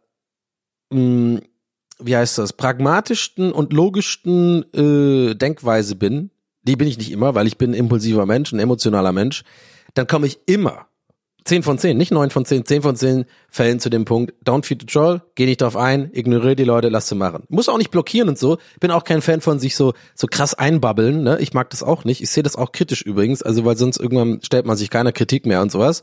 mh, 0.91 1.01
mm, 1.01 1.41
wie 2.01 2.17
heißt 2.17 2.37
das, 2.37 2.53
pragmatischsten 2.53 3.51
und 3.51 3.73
logischsten 3.73 4.67
äh, 4.75 5.35
Denkweise 5.35 5.97
bin, 5.97 6.31
die 6.63 6.77
bin 6.77 6.87
ich 6.87 6.99
nicht 6.99 7.11
immer, 7.11 7.35
weil 7.35 7.47
ich 7.47 7.57
bin 7.57 7.73
impulsiver 7.73 8.27
Mensch, 8.27 8.53
ein 8.53 8.61
emotionaler 8.61 9.13
Mensch, 9.13 9.43
dann 9.95 10.07
komme 10.07 10.27
ich 10.27 10.39
immer 10.45 10.88
10 11.45 11.63
von 11.63 11.79
10, 11.79 11.97
nicht 11.97 12.11
9 12.11 12.31
von 12.31 12.45
10, 12.45 12.67
10 12.67 12.83
von 12.83 12.97
10 12.97 13.25
Fällen 13.49 13.81
zu 13.81 13.89
dem 13.89 14.05
Punkt, 14.05 14.35
don't 14.45 14.67
feed 14.67 14.83
the 14.83 14.87
troll, 14.87 15.23
geh 15.35 15.47
nicht 15.47 15.63
drauf 15.63 15.77
ein, 15.77 16.11
ignoriere 16.13 16.57
die 16.57 16.65
Leute, 16.65 16.91
lass 16.91 17.09
sie 17.09 17.15
machen. 17.15 17.45
Muss 17.49 17.69
auch 17.69 17.79
nicht 17.79 17.91
blockieren 17.91 18.29
und 18.29 18.39
so. 18.39 18.59
Bin 18.81 18.91
auch 18.91 19.05
kein 19.05 19.23
Fan 19.23 19.41
von 19.41 19.59
sich 19.59 19.75
so, 19.75 19.95
so 20.15 20.27
krass 20.27 20.55
einbabbeln, 20.55 21.23
ne? 21.23 21.39
Ich 21.41 21.55
mag 21.55 21.71
das 21.71 21.83
auch 21.83 22.05
nicht. 22.05 22.23
Ich 22.23 22.31
sehe 22.31 22.43
das 22.43 22.57
auch 22.57 22.73
kritisch 22.73 23.03
übrigens, 23.03 23.43
also 23.43 23.65
weil 23.65 23.77
sonst 23.77 23.99
irgendwann 23.99 24.41
stellt 24.43 24.67
man 24.67 24.77
sich 24.77 24.91
keiner 24.91 25.13
Kritik 25.13 25.47
mehr 25.47 25.63
und 25.63 25.73
sowas. 25.73 26.03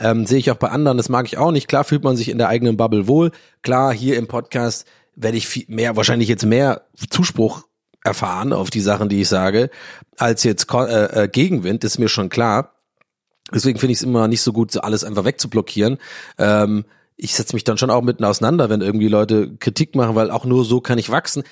Ähm, 0.00 0.26
sehe 0.26 0.38
ich 0.38 0.50
auch 0.50 0.56
bei 0.56 0.68
anderen, 0.68 0.96
das 0.96 1.08
mag 1.08 1.26
ich 1.26 1.36
auch 1.36 1.50
nicht. 1.50 1.68
Klar 1.68 1.84
fühlt 1.84 2.04
man 2.04 2.16
sich 2.16 2.30
in 2.30 2.38
der 2.38 2.48
eigenen 2.48 2.76
Bubble 2.76 3.06
wohl. 3.06 3.32
Klar, 3.62 3.92
hier 3.92 4.16
im 4.16 4.28
Podcast 4.28 4.86
werde 5.14 5.36
ich 5.36 5.46
viel 5.46 5.64
mehr, 5.68 5.96
wahrscheinlich 5.96 6.28
jetzt 6.28 6.46
mehr 6.46 6.82
Zuspruch 7.10 7.64
erfahren 8.06 8.52
auf 8.52 8.70
die 8.70 8.80
Sachen, 8.80 9.08
die 9.08 9.22
ich 9.22 9.28
sage, 9.28 9.68
als 10.16 10.44
jetzt 10.44 10.72
äh, 10.72 11.24
äh, 11.24 11.28
Gegenwind, 11.28 11.84
ist 11.84 11.98
mir 11.98 12.08
schon 12.08 12.28
klar. 12.28 12.75
Deswegen 13.54 13.78
finde 13.78 13.92
ich 13.92 13.98
es 13.98 14.04
immer 14.04 14.28
nicht 14.28 14.42
so 14.42 14.52
gut, 14.52 14.72
so 14.72 14.80
alles 14.80 15.04
einfach 15.04 15.24
wegzublockieren. 15.24 15.98
Ähm, 16.38 16.84
ich 17.18 17.34
setze 17.34 17.56
mich 17.56 17.64
dann 17.64 17.78
schon 17.78 17.90
auch 17.90 18.02
mitten 18.02 18.24
auseinander, 18.24 18.68
wenn 18.68 18.82
irgendwie 18.82 19.08
Leute 19.08 19.56
Kritik 19.56 19.94
machen, 19.94 20.14
weil 20.14 20.30
auch 20.30 20.44
nur 20.44 20.66
so 20.66 20.82
kann 20.82 20.98
ich 20.98 21.10
wachsen. 21.10 21.44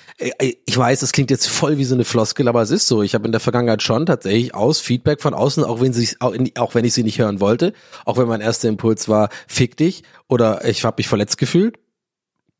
Ich 0.65 0.77
weiß, 0.77 0.99
das 0.99 1.11
klingt 1.11 1.31
jetzt 1.31 1.47
voll 1.47 1.79
wie 1.79 1.85
so 1.85 1.95
eine 1.95 2.05
Floskel, 2.05 2.47
aber 2.47 2.61
es 2.61 2.69
ist 2.69 2.85
so. 2.85 3.01
Ich 3.01 3.15
habe 3.15 3.25
in 3.25 3.31
der 3.31 3.41
Vergangenheit 3.41 3.81
schon 3.81 4.05
tatsächlich 4.05 4.53
aus 4.53 4.79
Feedback 4.79 5.21
von 5.21 5.33
außen, 5.33 5.63
auch 5.63 5.81
wenn 5.81 5.91
sie 5.91 6.07
auch 6.19 6.75
wenn 6.75 6.85
ich 6.85 6.93
sie 6.93 7.03
nicht 7.03 7.17
hören 7.17 7.39
wollte, 7.39 7.73
auch 8.05 8.17
wenn 8.17 8.27
mein 8.27 8.41
erster 8.41 8.69
Impuls 8.69 9.09
war, 9.09 9.29
fick 9.47 9.75
dich 9.75 10.03
oder 10.27 10.63
ich 10.65 10.85
habe 10.85 10.95
mich 10.99 11.07
verletzt 11.07 11.39
gefühlt, 11.39 11.79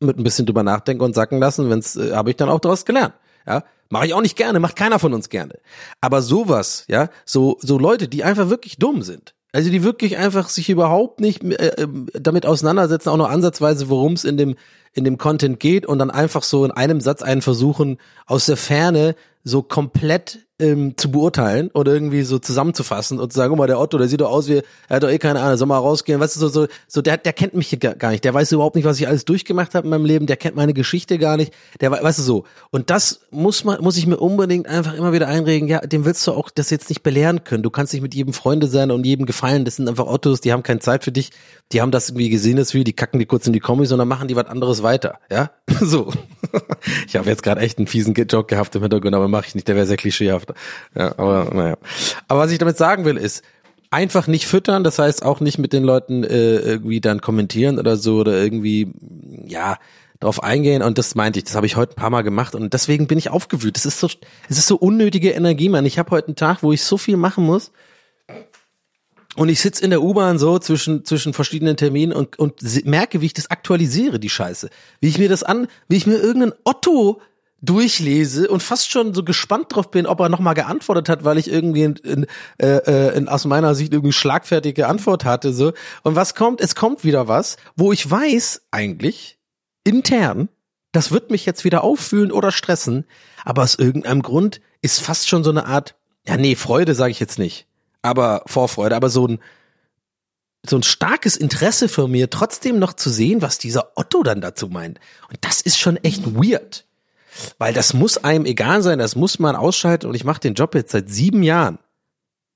mit 0.00 0.18
ein 0.18 0.24
bisschen 0.24 0.46
drüber 0.46 0.64
nachdenken 0.64 1.04
und 1.04 1.14
sacken 1.14 1.38
lassen, 1.38 1.70
wenn's 1.70 1.94
äh, 1.94 2.12
habe 2.12 2.30
ich 2.30 2.36
dann 2.36 2.48
auch 2.48 2.60
daraus 2.60 2.84
gelernt. 2.84 3.14
Ja, 3.46 3.62
Mache 3.88 4.06
ich 4.06 4.14
auch 4.14 4.22
nicht 4.22 4.36
gerne, 4.36 4.60
macht 4.60 4.76
keiner 4.76 4.98
von 4.98 5.14
uns 5.14 5.28
gerne. 5.28 5.58
Aber 6.00 6.22
sowas, 6.22 6.84
ja, 6.88 7.08
so, 7.24 7.56
so 7.60 7.78
Leute, 7.78 8.08
die 8.08 8.24
einfach 8.24 8.48
wirklich 8.48 8.78
dumm 8.78 9.02
sind. 9.02 9.34
Also 9.52 9.70
die 9.70 9.82
wirklich 9.82 10.18
einfach 10.18 10.48
sich 10.48 10.68
überhaupt 10.68 11.20
nicht 11.20 11.42
äh, 11.42 11.82
äh, 11.82 11.88
damit 12.12 12.44
auseinandersetzen, 12.44 13.08
auch 13.08 13.16
nur 13.16 13.30
ansatzweise, 13.30 13.88
worum 13.88 14.12
es 14.12 14.24
in 14.24 14.36
dem, 14.36 14.56
in 14.96 15.04
dem 15.04 15.18
Content 15.18 15.60
geht 15.60 15.86
und 15.86 15.98
dann 15.98 16.10
einfach 16.10 16.42
so 16.42 16.64
in 16.64 16.70
einem 16.72 17.00
Satz 17.00 17.22
einen 17.22 17.42
versuchen, 17.42 17.98
aus 18.26 18.46
der 18.46 18.56
Ferne 18.56 19.14
so 19.44 19.62
komplett 19.62 20.40
ähm, 20.58 20.94
zu 20.96 21.10
beurteilen 21.10 21.70
oder 21.72 21.92
irgendwie 21.92 22.22
so 22.22 22.38
zusammenzufassen 22.38 23.20
und 23.20 23.30
zu 23.32 23.36
sagen, 23.36 23.50
guck 23.50 23.58
mal, 23.58 23.66
der 23.66 23.78
Otto, 23.78 23.98
der 23.98 24.08
sieht 24.08 24.22
doch 24.22 24.30
aus 24.30 24.48
wie, 24.48 24.62
er 24.88 24.96
hat 24.96 25.02
doch 25.02 25.10
eh 25.10 25.18
keine 25.18 25.40
Ahnung, 25.40 25.58
soll 25.58 25.68
mal 25.68 25.78
rausgehen, 25.78 26.18
weißt 26.18 26.34
du, 26.34 26.40
so, 26.40 26.48
so, 26.48 26.66
so 26.88 27.02
der, 27.02 27.18
der 27.18 27.34
kennt 27.34 27.52
mich 27.54 27.78
gar 27.78 28.10
nicht, 28.10 28.24
der 28.24 28.32
weiß 28.32 28.50
überhaupt 28.52 28.74
nicht, 28.74 28.86
was 28.86 28.98
ich 28.98 29.06
alles 29.06 29.26
durchgemacht 29.26 29.74
habe 29.74 29.86
in 29.86 29.90
meinem 29.90 30.06
Leben, 30.06 30.26
der 30.26 30.38
kennt 30.38 30.56
meine 30.56 30.72
Geschichte 30.72 31.18
gar 31.18 31.36
nicht, 31.36 31.52
der, 31.80 31.90
wei- 31.90 32.02
weißt 32.02 32.18
du, 32.20 32.22
so. 32.22 32.44
Und 32.70 32.88
das 32.88 33.20
muss 33.30 33.64
man, 33.64 33.82
muss 33.82 33.98
ich 33.98 34.06
mir 34.06 34.16
unbedingt 34.16 34.66
einfach 34.66 34.94
immer 34.94 35.12
wieder 35.12 35.28
einregen, 35.28 35.68
ja, 35.68 35.80
dem 35.80 36.06
willst 36.06 36.26
du 36.26 36.32
auch 36.32 36.48
das 36.50 36.70
jetzt 36.70 36.88
nicht 36.88 37.02
belehren 37.02 37.44
können, 37.44 37.62
du 37.62 37.70
kannst 37.70 37.92
nicht 37.92 38.02
mit 38.02 38.14
jedem 38.14 38.32
Freunde 38.32 38.66
sein 38.66 38.90
und 38.90 39.04
jedem 39.04 39.26
gefallen, 39.26 39.66
das 39.66 39.76
sind 39.76 39.88
einfach 39.90 40.06
Ottos, 40.06 40.40
die 40.40 40.52
haben 40.54 40.62
keine 40.62 40.80
Zeit 40.80 41.04
für 41.04 41.12
dich, 41.12 41.30
die 41.72 41.82
haben 41.82 41.90
das 41.90 42.08
irgendwie 42.08 42.30
gesehen, 42.30 42.56
das 42.56 42.72
Video, 42.72 42.84
die 42.84 42.94
kacken 42.94 43.20
die 43.20 43.26
kurz 43.26 43.46
in 43.46 43.52
die 43.52 43.60
Kommis 43.60 43.92
und 43.92 43.98
dann 43.98 44.08
machen 44.08 44.26
die 44.26 44.36
was 44.36 44.46
anderes 44.46 44.82
weiter, 44.86 45.18
ja, 45.30 45.50
so. 45.80 46.12
ich 47.06 47.16
habe 47.16 47.28
jetzt 47.28 47.42
gerade 47.42 47.60
echt 47.60 47.78
einen 47.78 47.88
fiesen 47.88 48.14
Joke 48.14 48.46
gehabt 48.46 48.74
im 48.76 48.82
Hintergrund, 48.82 49.14
aber 49.14 49.28
mache 49.28 49.46
ich 49.48 49.54
nicht, 49.54 49.66
der 49.66 49.74
wäre 49.74 49.86
sehr 49.86 49.96
klischeehaft. 49.96 50.54
Ja, 50.94 51.18
aber 51.18 51.50
naja. 51.52 51.76
Aber 52.28 52.40
was 52.40 52.52
ich 52.52 52.58
damit 52.58 52.78
sagen 52.78 53.04
will, 53.04 53.16
ist, 53.16 53.42
einfach 53.90 54.26
nicht 54.26 54.46
füttern, 54.46 54.84
das 54.84 54.98
heißt 54.98 55.24
auch 55.24 55.40
nicht 55.40 55.58
mit 55.58 55.72
den 55.72 55.82
Leuten 55.82 56.24
äh, 56.24 56.56
irgendwie 56.56 57.00
dann 57.00 57.20
kommentieren 57.20 57.78
oder 57.78 57.96
so 57.96 58.18
oder 58.18 58.40
irgendwie, 58.40 58.92
ja, 59.46 59.78
drauf 60.20 60.42
eingehen 60.42 60.82
und 60.82 60.98
das 60.98 61.14
meinte 61.14 61.38
ich, 61.38 61.44
das 61.44 61.56
habe 61.56 61.66
ich 61.66 61.76
heute 61.76 61.92
ein 61.92 61.96
paar 61.96 62.10
Mal 62.10 62.22
gemacht 62.22 62.54
und 62.54 62.72
deswegen 62.72 63.06
bin 63.06 63.18
ich 63.18 63.30
aufgewühlt. 63.30 63.76
Das 63.76 63.84
ist 63.84 64.00
so, 64.00 64.08
es 64.48 64.58
ist 64.58 64.66
so 64.66 64.76
unnötige 64.76 65.30
Energie, 65.30 65.68
Mann. 65.68 65.84
Ich 65.84 65.98
habe 65.98 66.10
heute 66.10 66.28
einen 66.28 66.36
Tag, 66.36 66.62
wo 66.62 66.72
ich 66.72 66.82
so 66.82 66.96
viel 66.96 67.16
machen 67.16 67.44
muss 67.44 67.70
und 69.36 69.48
ich 69.48 69.60
sitz 69.60 69.80
in 69.80 69.90
der 69.90 70.02
U-Bahn 70.02 70.38
so 70.38 70.58
zwischen, 70.58 71.04
zwischen 71.04 71.32
verschiedenen 71.32 71.76
Terminen 71.76 72.12
und, 72.12 72.38
und 72.38 72.62
merke, 72.86 73.20
wie 73.20 73.26
ich 73.26 73.34
das 73.34 73.50
aktualisiere, 73.50 74.18
die 74.18 74.30
Scheiße. 74.30 74.70
Wie 75.00 75.08
ich 75.08 75.18
mir 75.18 75.28
das 75.28 75.42
an, 75.42 75.68
wie 75.88 75.96
ich 75.96 76.06
mir 76.06 76.16
irgendeinen 76.16 76.54
Otto 76.64 77.20
durchlese 77.62 78.48
und 78.48 78.62
fast 78.62 78.90
schon 78.90 79.14
so 79.14 79.24
gespannt 79.24 79.66
drauf 79.70 79.90
bin, 79.90 80.06
ob 80.06 80.20
er 80.20 80.28
nochmal 80.28 80.54
geantwortet 80.54 81.08
hat, 81.08 81.24
weil 81.24 81.38
ich 81.38 81.50
irgendwie 81.50 81.82
in, 81.82 81.96
in, 81.96 82.26
äh, 82.58 82.66
äh, 82.66 83.16
in, 83.16 83.28
aus 83.28 83.44
meiner 83.44 83.74
Sicht 83.74 83.92
irgendwie 83.92 84.12
schlagfertige 84.12 84.86
Antwort 84.88 85.24
hatte. 85.24 85.52
so 85.52 85.72
Und 86.02 86.16
was 86.16 86.34
kommt? 86.34 86.60
Es 86.60 86.74
kommt 86.74 87.04
wieder 87.04 87.28
was, 87.28 87.56
wo 87.76 87.92
ich 87.92 88.10
weiß 88.10 88.62
eigentlich, 88.70 89.38
intern, 89.84 90.48
das 90.92 91.12
wird 91.12 91.30
mich 91.30 91.46
jetzt 91.46 91.64
wieder 91.64 91.84
auffühlen 91.84 92.32
oder 92.32 92.52
stressen, 92.52 93.04
aber 93.44 93.62
aus 93.62 93.74
irgendeinem 93.74 94.22
Grund 94.22 94.60
ist 94.82 95.00
fast 95.00 95.28
schon 95.28 95.44
so 95.44 95.50
eine 95.50 95.66
Art, 95.66 95.94
ja 96.26 96.36
nee, 96.36 96.56
Freude 96.56 96.94
sage 96.94 97.10
ich 97.10 97.20
jetzt 97.20 97.38
nicht, 97.38 97.66
aber 98.02 98.42
Vorfreude, 98.46 98.96
aber 98.96 99.10
so 99.10 99.26
ein 99.26 99.38
so 100.68 100.76
ein 100.76 100.82
starkes 100.82 101.36
Interesse 101.36 101.88
für 101.88 102.08
mir, 102.08 102.28
trotzdem 102.28 102.78
noch 102.78 102.92
zu 102.92 103.08
sehen, 103.08 103.40
was 103.40 103.58
dieser 103.58 103.92
Otto 103.94 104.24
dann 104.24 104.40
dazu 104.40 104.68
meint. 104.68 104.98
Und 105.28 105.38
das 105.42 105.60
ist 105.60 105.78
schon 105.78 105.96
echt 105.98 106.34
weird. 106.34 106.84
Weil 107.58 107.74
das 107.74 107.94
muss 107.94 108.18
einem 108.18 108.46
egal 108.46 108.82
sein, 108.82 108.98
das 108.98 109.14
muss 109.14 109.38
man 109.38 109.56
ausschalten 109.56 110.06
und 110.08 110.14
ich 110.14 110.24
mache 110.24 110.40
den 110.40 110.54
Job 110.54 110.74
jetzt 110.74 110.92
seit 110.92 111.08
sieben 111.10 111.42
Jahren. 111.42 111.78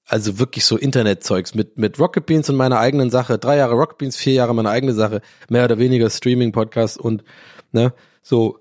Also 0.07 0.39
wirklich 0.39 0.65
so 0.65 0.77
Internetzeugs 0.77 1.55
mit, 1.55 1.79
mit 1.79 1.99
Rocket 1.99 2.27
Beans 2.27 2.49
und 2.49 2.57
meiner 2.57 2.81
eigenen 2.81 3.11
Sache. 3.11 3.39
Drei 3.39 3.59
Jahre 3.59 3.75
Rocket 3.75 3.99
Beans, 3.99 4.17
vier 4.17 4.33
Jahre 4.33 4.55
meine 4.55 4.71
eigene 4.71 4.95
Sache. 4.95 5.21
Mehr 5.49 5.65
oder 5.65 5.79
weniger 5.79 6.11
Streaming-Podcast 6.11 6.99
und, 6.99 7.23
ne, 7.71 7.93
so. 8.23 8.59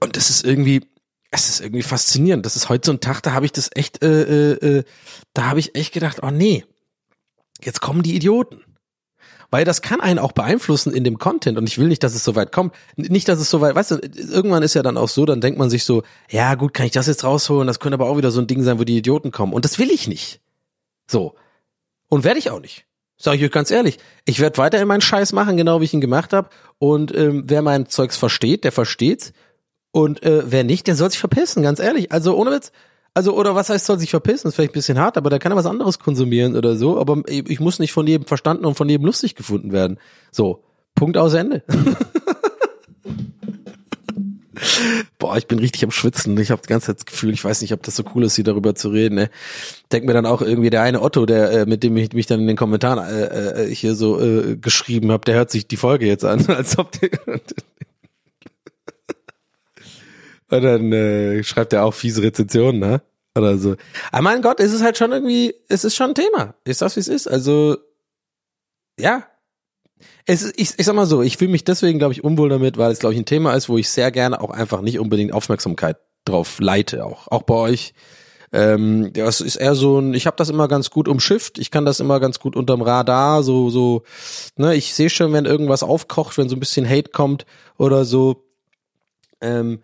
Und 0.00 0.16
das 0.16 0.30
ist 0.30 0.44
irgendwie, 0.44 0.84
es 1.30 1.48
ist 1.48 1.60
irgendwie 1.60 1.82
faszinierend. 1.82 2.46
Das 2.46 2.56
ist 2.56 2.68
heute 2.68 2.86
so 2.86 2.92
ein 2.92 3.00
Tag, 3.00 3.22
da 3.22 3.32
habe 3.32 3.46
ich 3.46 3.52
das 3.52 3.70
echt, 3.74 4.02
äh, 4.02 4.52
äh, 4.52 4.78
äh, 4.78 4.84
da 5.34 5.46
habe 5.46 5.60
ich 5.60 5.74
echt 5.74 5.92
gedacht, 5.92 6.18
oh 6.22 6.30
nee, 6.30 6.64
jetzt 7.62 7.80
kommen 7.80 8.02
die 8.02 8.16
Idioten. 8.16 8.64
Weil 9.50 9.64
das 9.64 9.80
kann 9.80 10.02
einen 10.02 10.18
auch 10.18 10.32
beeinflussen 10.32 10.92
in 10.92 11.04
dem 11.04 11.18
Content 11.18 11.56
und 11.56 11.66
ich 11.66 11.78
will 11.78 11.88
nicht, 11.88 12.02
dass 12.02 12.14
es 12.14 12.22
so 12.22 12.36
weit 12.36 12.52
kommt. 12.52 12.74
Nicht, 12.96 13.28
dass 13.28 13.40
es 13.40 13.48
so 13.48 13.62
weit, 13.62 13.74
weißt 13.74 13.92
du, 13.92 13.96
irgendwann 13.96 14.62
ist 14.62 14.74
ja 14.74 14.82
dann 14.82 14.98
auch 14.98 15.08
so, 15.08 15.24
dann 15.24 15.40
denkt 15.40 15.58
man 15.58 15.70
sich 15.70 15.84
so, 15.84 16.02
ja 16.30 16.54
gut, 16.54 16.74
kann 16.74 16.84
ich 16.84 16.92
das 16.92 17.06
jetzt 17.06 17.24
rausholen, 17.24 17.66
das 17.66 17.80
könnte 17.80 17.94
aber 17.94 18.10
auch 18.10 18.18
wieder 18.18 18.30
so 18.30 18.40
ein 18.40 18.46
Ding 18.46 18.62
sein, 18.62 18.78
wo 18.78 18.84
die 18.84 18.98
Idioten 18.98 19.30
kommen. 19.30 19.54
Und 19.54 19.64
das 19.64 19.78
will 19.78 19.90
ich 19.90 20.06
nicht. 20.06 20.40
So. 21.10 21.34
Und 22.08 22.24
werde 22.24 22.38
ich 22.38 22.50
auch 22.50 22.60
nicht. 22.60 22.84
Sag 23.16 23.34
ich 23.34 23.44
euch 23.44 23.50
ganz 23.50 23.70
ehrlich. 23.70 23.98
Ich 24.26 24.38
werde 24.38 24.58
weiterhin 24.58 24.86
meinen 24.86 25.00
Scheiß 25.00 25.32
machen, 25.32 25.56
genau 25.56 25.80
wie 25.80 25.84
ich 25.86 25.94
ihn 25.94 26.00
gemacht 26.00 26.32
habe. 26.32 26.50
Und 26.78 27.14
ähm, 27.16 27.44
wer 27.46 27.62
mein 27.62 27.88
Zeugs 27.88 28.18
versteht, 28.18 28.64
der 28.64 28.72
versteht's. 28.72 29.32
Und 29.90 30.22
äh, 30.22 30.42
wer 30.46 30.64
nicht, 30.64 30.86
der 30.86 30.96
soll 30.96 31.10
sich 31.10 31.18
verpissen, 31.18 31.62
ganz 31.62 31.80
ehrlich. 31.80 32.12
Also 32.12 32.36
ohne 32.36 32.50
Witz. 32.50 32.72
Also, 33.14 33.34
oder 33.34 33.54
was 33.54 33.68
heißt, 33.68 33.86
soll 33.86 33.98
sich 33.98 34.10
verpissen? 34.10 34.44
Das 34.44 34.52
ist 34.52 34.56
vielleicht 34.56 34.72
ein 34.72 34.74
bisschen 34.74 34.98
hart, 34.98 35.16
aber 35.16 35.30
der 35.30 35.38
kann 35.38 35.50
ja 35.50 35.56
was 35.56 35.66
anderes 35.66 35.98
konsumieren 35.98 36.56
oder 36.56 36.76
so. 36.76 37.00
Aber 37.00 37.22
ich 37.26 37.58
muss 37.58 37.78
nicht 37.80 37.92
von 37.92 38.06
jedem 38.06 38.26
verstanden 38.26 38.64
und 38.64 38.76
von 38.76 38.88
jedem 38.88 39.06
lustig 39.06 39.34
gefunden 39.34 39.72
werden. 39.72 39.98
So, 40.30 40.62
Punkt 40.94 41.16
aus 41.16 41.34
Ende. 41.34 41.64
Boah, 45.18 45.36
ich 45.36 45.46
bin 45.46 45.58
richtig 45.58 45.84
am 45.84 45.90
Schwitzen. 45.90 46.38
Ich 46.38 46.50
habe 46.50 46.62
die 46.62 46.68
ganze 46.68 46.94
das 46.94 47.06
Gefühl, 47.06 47.32
ich 47.32 47.44
weiß 47.44 47.62
nicht, 47.62 47.72
ob 47.72 47.82
das 47.82 47.96
so 47.96 48.04
cool 48.14 48.24
ist, 48.24 48.36
hier 48.36 48.44
darüber 48.44 48.74
zu 48.74 48.90
reden. 48.90 49.16
Ne? 49.16 49.30
Denk 49.90 50.04
mir 50.04 50.12
dann 50.12 50.26
auch 50.26 50.42
irgendwie 50.42 50.70
der 50.70 50.82
eine 50.82 51.02
Otto, 51.02 51.26
der 51.26 51.50
äh, 51.50 51.66
mit 51.66 51.82
dem 51.82 51.96
ich 51.96 52.12
mich 52.12 52.26
dann 52.26 52.40
in 52.40 52.46
den 52.46 52.56
Kommentaren 52.56 52.98
äh, 52.98 53.64
äh, 53.64 53.74
hier 53.74 53.94
so 53.94 54.20
äh, 54.20 54.56
geschrieben 54.56 55.10
habe, 55.10 55.24
der 55.24 55.36
hört 55.36 55.50
sich 55.50 55.66
die 55.66 55.76
Folge 55.76 56.06
jetzt 56.06 56.24
an, 56.24 56.46
als 56.48 56.78
ob 56.78 56.92
der 56.92 57.10
Und 60.50 60.62
dann 60.62 60.92
äh, 60.92 61.42
schreibt 61.44 61.72
er 61.72 61.84
auch 61.84 61.94
fiese 61.94 62.22
Rezensionen, 62.22 62.80
ne? 62.80 63.02
Oder 63.36 63.58
so. 63.58 63.76
Aber 64.10 64.22
mein 64.22 64.42
Gott, 64.42 64.60
es 64.60 64.72
ist 64.72 64.82
halt 64.82 64.96
schon 64.98 65.12
irgendwie, 65.12 65.54
es 65.68 65.84
ist 65.84 65.94
schon 65.94 66.10
ein 66.10 66.14
Thema. 66.14 66.54
Ist 66.64 66.82
das, 66.82 66.96
wie 66.96 67.00
es 67.00 67.08
ist? 67.08 67.26
Also, 67.28 67.76
ja. 68.98 69.26
Es, 70.26 70.42
ist- 70.42 70.54
ich, 70.58 70.74
ich 70.78 70.86
sag 70.86 70.94
mal 70.94 71.06
so, 71.06 71.22
ich 71.22 71.36
fühle 71.36 71.50
mich 71.50 71.64
deswegen, 71.64 71.98
glaube 71.98 72.12
ich, 72.14 72.24
unwohl 72.24 72.48
damit, 72.48 72.78
weil 72.78 72.90
es, 72.92 72.98
glaube 72.98 73.14
ich, 73.14 73.20
ein 73.20 73.26
Thema 73.26 73.54
ist, 73.54 73.68
wo 73.68 73.78
ich 73.78 73.90
sehr 73.90 74.10
gerne 74.10 74.40
auch 74.40 74.50
einfach 74.50 74.80
nicht 74.80 74.98
unbedingt 74.98 75.32
Aufmerksamkeit 75.32 75.96
drauf 76.24 76.58
leite, 76.60 77.04
auch. 77.04 77.28
Auch 77.28 77.42
bei 77.42 77.54
euch. 77.54 77.94
Ähm, 78.50 79.12
das 79.12 79.40
ist 79.42 79.56
eher 79.56 79.74
so 79.74 79.98
ein, 79.98 80.14
ich 80.14 80.26
habe 80.26 80.36
das 80.38 80.48
immer 80.48 80.68
ganz 80.68 80.88
gut 80.88 81.06
umschifft, 81.06 81.58
ich 81.58 81.70
kann 81.70 81.84
das 81.84 82.00
immer 82.00 82.18
ganz 82.18 82.40
gut 82.40 82.56
unterm 82.56 82.80
Radar, 82.80 83.42
so, 83.42 83.68
so, 83.68 84.04
ne, 84.56 84.74
ich 84.74 84.94
sehe 84.94 85.10
schon, 85.10 85.34
wenn 85.34 85.44
irgendwas 85.44 85.82
aufkocht, 85.82 86.38
wenn 86.38 86.48
so 86.48 86.56
ein 86.56 86.60
bisschen 86.60 86.88
Hate 86.88 87.10
kommt 87.10 87.44
oder 87.76 88.06
so. 88.06 88.46
Ähm, 89.42 89.80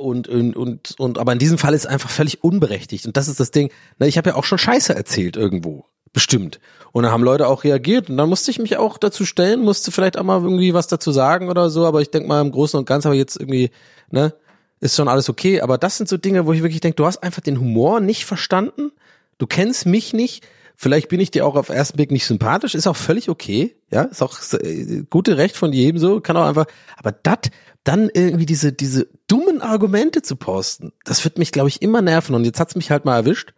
und, 0.00 0.28
und, 0.28 0.56
und, 0.56 0.98
und, 0.98 1.18
aber 1.18 1.32
in 1.32 1.38
diesem 1.38 1.58
Fall 1.58 1.74
ist 1.74 1.82
es 1.82 1.86
einfach 1.86 2.10
völlig 2.10 2.42
unberechtigt. 2.42 3.06
Und 3.06 3.16
das 3.16 3.28
ist 3.28 3.40
das 3.40 3.50
Ding. 3.50 3.70
Na, 3.98 4.06
ich 4.06 4.18
habe 4.18 4.30
ja 4.30 4.36
auch 4.36 4.44
schon 4.44 4.58
Scheiße 4.58 4.94
erzählt 4.94 5.36
irgendwo. 5.36 5.84
Bestimmt. 6.12 6.58
Und 6.92 7.04
dann 7.04 7.12
haben 7.12 7.22
Leute 7.22 7.46
auch 7.46 7.62
reagiert. 7.62 8.10
Und 8.10 8.16
dann 8.16 8.28
musste 8.28 8.50
ich 8.50 8.58
mich 8.58 8.76
auch 8.76 8.98
dazu 8.98 9.24
stellen, 9.24 9.60
musste 9.60 9.92
vielleicht 9.92 10.18
auch 10.18 10.24
mal 10.24 10.42
irgendwie 10.42 10.74
was 10.74 10.88
dazu 10.88 11.12
sagen 11.12 11.48
oder 11.48 11.70
so. 11.70 11.86
Aber 11.86 12.00
ich 12.00 12.10
denke 12.10 12.28
mal 12.28 12.40
im 12.40 12.50
Großen 12.50 12.78
und 12.78 12.86
Ganzen, 12.86 13.08
aber 13.08 13.16
jetzt 13.16 13.36
irgendwie, 13.36 13.70
ne, 14.10 14.34
ist 14.80 14.96
schon 14.96 15.08
alles 15.08 15.28
okay. 15.28 15.60
Aber 15.60 15.78
das 15.78 15.96
sind 15.96 16.08
so 16.08 16.16
Dinge, 16.16 16.46
wo 16.46 16.52
ich 16.52 16.62
wirklich 16.62 16.80
denke, 16.80 16.96
du 16.96 17.06
hast 17.06 17.22
einfach 17.22 17.42
den 17.42 17.60
Humor 17.60 18.00
nicht 18.00 18.24
verstanden. 18.24 18.90
Du 19.38 19.46
kennst 19.46 19.86
mich 19.86 20.12
nicht. 20.12 20.44
Vielleicht 20.82 21.10
bin 21.10 21.20
ich 21.20 21.30
dir 21.30 21.44
auch 21.44 21.56
auf 21.56 21.68
ersten 21.68 21.98
Blick 21.98 22.10
nicht 22.10 22.24
sympathisch. 22.24 22.74
Ist 22.74 22.86
auch 22.86 22.96
völlig 22.96 23.28
okay. 23.28 23.76
Ja, 23.90 24.04
ist 24.04 24.22
auch 24.22 24.38
äh, 24.54 25.02
gute 25.10 25.36
Recht 25.36 25.54
von 25.54 25.74
jedem 25.74 25.98
so. 25.98 26.22
Kann 26.22 26.38
auch 26.38 26.46
einfach, 26.46 26.64
aber 26.96 27.12
das, 27.12 27.50
dann 27.84 28.08
irgendwie 28.14 28.46
diese, 28.46 28.72
diese 28.72 29.06
dummen 29.26 29.60
Argumente 29.60 30.22
zu 30.22 30.36
posten, 30.36 30.92
das 31.04 31.22
wird 31.22 31.36
mich, 31.36 31.52
glaube 31.52 31.68
ich, 31.68 31.82
immer 31.82 32.00
nerven. 32.00 32.34
Und 32.34 32.46
jetzt 32.46 32.58
hat's 32.58 32.76
mich 32.76 32.90
halt 32.90 33.04
mal 33.04 33.14
erwischt. 33.14 33.52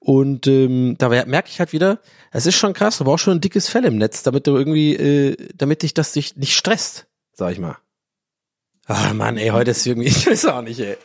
Und 0.00 0.48
ähm, 0.48 0.96
da 0.98 1.08
merke 1.08 1.48
ich 1.48 1.60
halt 1.60 1.72
wieder, 1.72 1.98
es 2.30 2.44
ist 2.44 2.56
schon 2.56 2.74
krass, 2.74 2.98
du 2.98 3.04
brauchst 3.04 3.24
schon 3.24 3.38
ein 3.38 3.40
dickes 3.40 3.70
Fell 3.70 3.86
im 3.86 3.96
Netz, 3.96 4.22
damit 4.22 4.46
du 4.46 4.54
irgendwie, 4.54 4.96
äh, 4.96 5.48
damit 5.54 5.80
dich 5.80 5.94
das 5.94 6.12
dich 6.12 6.36
nicht 6.36 6.54
stresst, 6.54 7.06
sag 7.32 7.52
ich 7.52 7.58
mal. 7.58 7.78
Ah 8.84 9.14
Mann, 9.14 9.38
ey, 9.38 9.48
heute 9.48 9.70
ist 9.70 9.86
irgendwie, 9.86 10.08
ich 10.08 10.26
weiß 10.26 10.44
auch 10.44 10.60
nicht, 10.60 10.80
ey. 10.80 10.98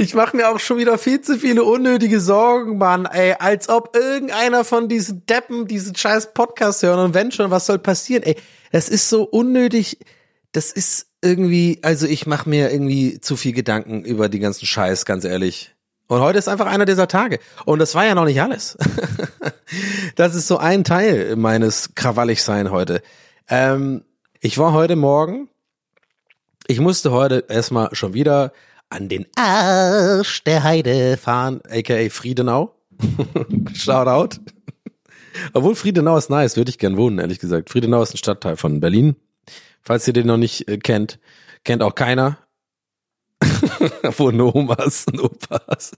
Ich 0.00 0.14
mache 0.14 0.34
mir 0.34 0.48
auch 0.48 0.58
schon 0.58 0.78
wieder 0.78 0.96
viel 0.96 1.20
zu 1.20 1.36
viele 1.36 1.62
unnötige 1.62 2.22
Sorgen, 2.22 2.78
Mann, 2.78 3.04
ey, 3.04 3.34
als 3.38 3.68
ob 3.68 3.94
irgendeiner 3.94 4.64
von 4.64 4.88
diesen 4.88 5.26
Deppen 5.26 5.66
diesen 5.66 5.94
scheiß 5.94 6.32
Podcast 6.32 6.82
hören 6.82 7.00
und 7.00 7.12
wenn 7.12 7.30
schon, 7.30 7.50
was 7.50 7.66
soll 7.66 7.78
passieren, 7.78 8.22
ey, 8.22 8.34
das 8.72 8.88
ist 8.88 9.10
so 9.10 9.24
unnötig, 9.24 9.98
das 10.52 10.72
ist 10.72 11.08
irgendwie, 11.20 11.80
also 11.82 12.06
ich 12.06 12.26
mache 12.26 12.48
mir 12.48 12.72
irgendwie 12.72 13.20
zu 13.20 13.36
viel 13.36 13.52
Gedanken 13.52 14.02
über 14.02 14.30
die 14.30 14.38
ganzen 14.38 14.64
Scheiß, 14.64 15.04
ganz 15.04 15.24
ehrlich. 15.26 15.74
Und 16.06 16.20
heute 16.20 16.38
ist 16.38 16.48
einfach 16.48 16.66
einer 16.66 16.86
dieser 16.86 17.06
Tage. 17.06 17.38
Und 17.66 17.78
das 17.78 17.94
war 17.94 18.06
ja 18.06 18.14
noch 18.14 18.24
nicht 18.24 18.40
alles. 18.40 18.78
das 20.16 20.34
ist 20.34 20.48
so 20.48 20.56
ein 20.56 20.82
Teil 20.82 21.36
meines 21.36 21.94
Krawalligsein 21.94 22.70
heute. 22.70 23.02
Ähm, 23.50 24.04
ich 24.40 24.56
war 24.56 24.72
heute 24.72 24.96
Morgen, 24.96 25.50
ich 26.66 26.80
musste 26.80 27.10
heute 27.10 27.44
erstmal 27.50 27.94
schon 27.94 28.14
wieder 28.14 28.54
an 28.90 29.08
den 29.08 29.26
Arsch 29.36 30.44
der 30.44 30.62
Heide 30.64 31.16
fahren, 31.16 31.60
aka 31.68 32.08
Friedenau. 32.10 32.74
Shoutout. 33.74 34.40
Obwohl 35.54 35.74
Friedenau 35.74 36.16
ist 36.16 36.28
nice, 36.28 36.56
würde 36.56 36.70
ich 36.70 36.78
gern 36.78 36.96
wohnen, 36.96 37.18
ehrlich 37.18 37.38
gesagt. 37.38 37.70
Friedenau 37.70 38.02
ist 38.02 38.14
ein 38.14 38.18
Stadtteil 38.18 38.56
von 38.56 38.80
Berlin. 38.80 39.16
Falls 39.80 40.06
ihr 40.06 40.12
den 40.12 40.26
noch 40.26 40.36
nicht 40.36 40.68
äh, 40.68 40.76
kennt, 40.78 41.18
kennt 41.64 41.82
auch 41.82 41.94
keiner. 41.94 42.38
Von 44.10 44.40
Omas 44.40 45.06
und 45.06 45.20
Opas. 45.20 45.92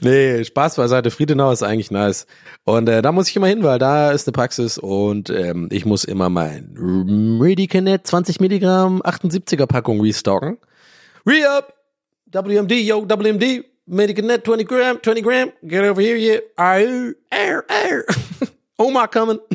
Nee, 0.00 0.42
Spaß 0.42 0.76
beiseite. 0.76 1.10
Friedenau 1.10 1.52
ist 1.52 1.62
eigentlich 1.62 1.90
nice. 1.90 2.26
Und 2.64 2.88
äh, 2.88 3.02
da 3.02 3.12
muss 3.12 3.28
ich 3.28 3.36
immer 3.36 3.48
hin, 3.48 3.62
weil 3.62 3.78
da 3.78 4.10
ist 4.12 4.26
eine 4.26 4.32
Praxis 4.32 4.78
und 4.78 5.28
ähm, 5.28 5.68
ich 5.70 5.84
muss 5.84 6.04
immer 6.04 6.30
mein 6.30 6.72
Medicanet 6.72 8.06
20 8.06 8.40
Milligramm 8.40 9.02
78er 9.02 9.66
Packung 9.66 10.00
restocken. 10.00 10.56
Re-up! 11.26 11.72
WMD, 12.30 12.84
yo, 12.84 13.06
WMD, 13.06 13.64
Medicanet 13.86 14.44
20 14.44 14.64
Gramm, 14.64 14.98
20 14.98 15.22
Gramm, 15.22 15.52
get 15.66 15.84
over 15.84 16.00
here, 16.00 16.16
yeah. 16.16 16.40
Arr, 16.58 17.14
arr, 17.30 17.64
arr. 17.68 18.04
Oma 18.78 19.06
coming. 19.08 19.38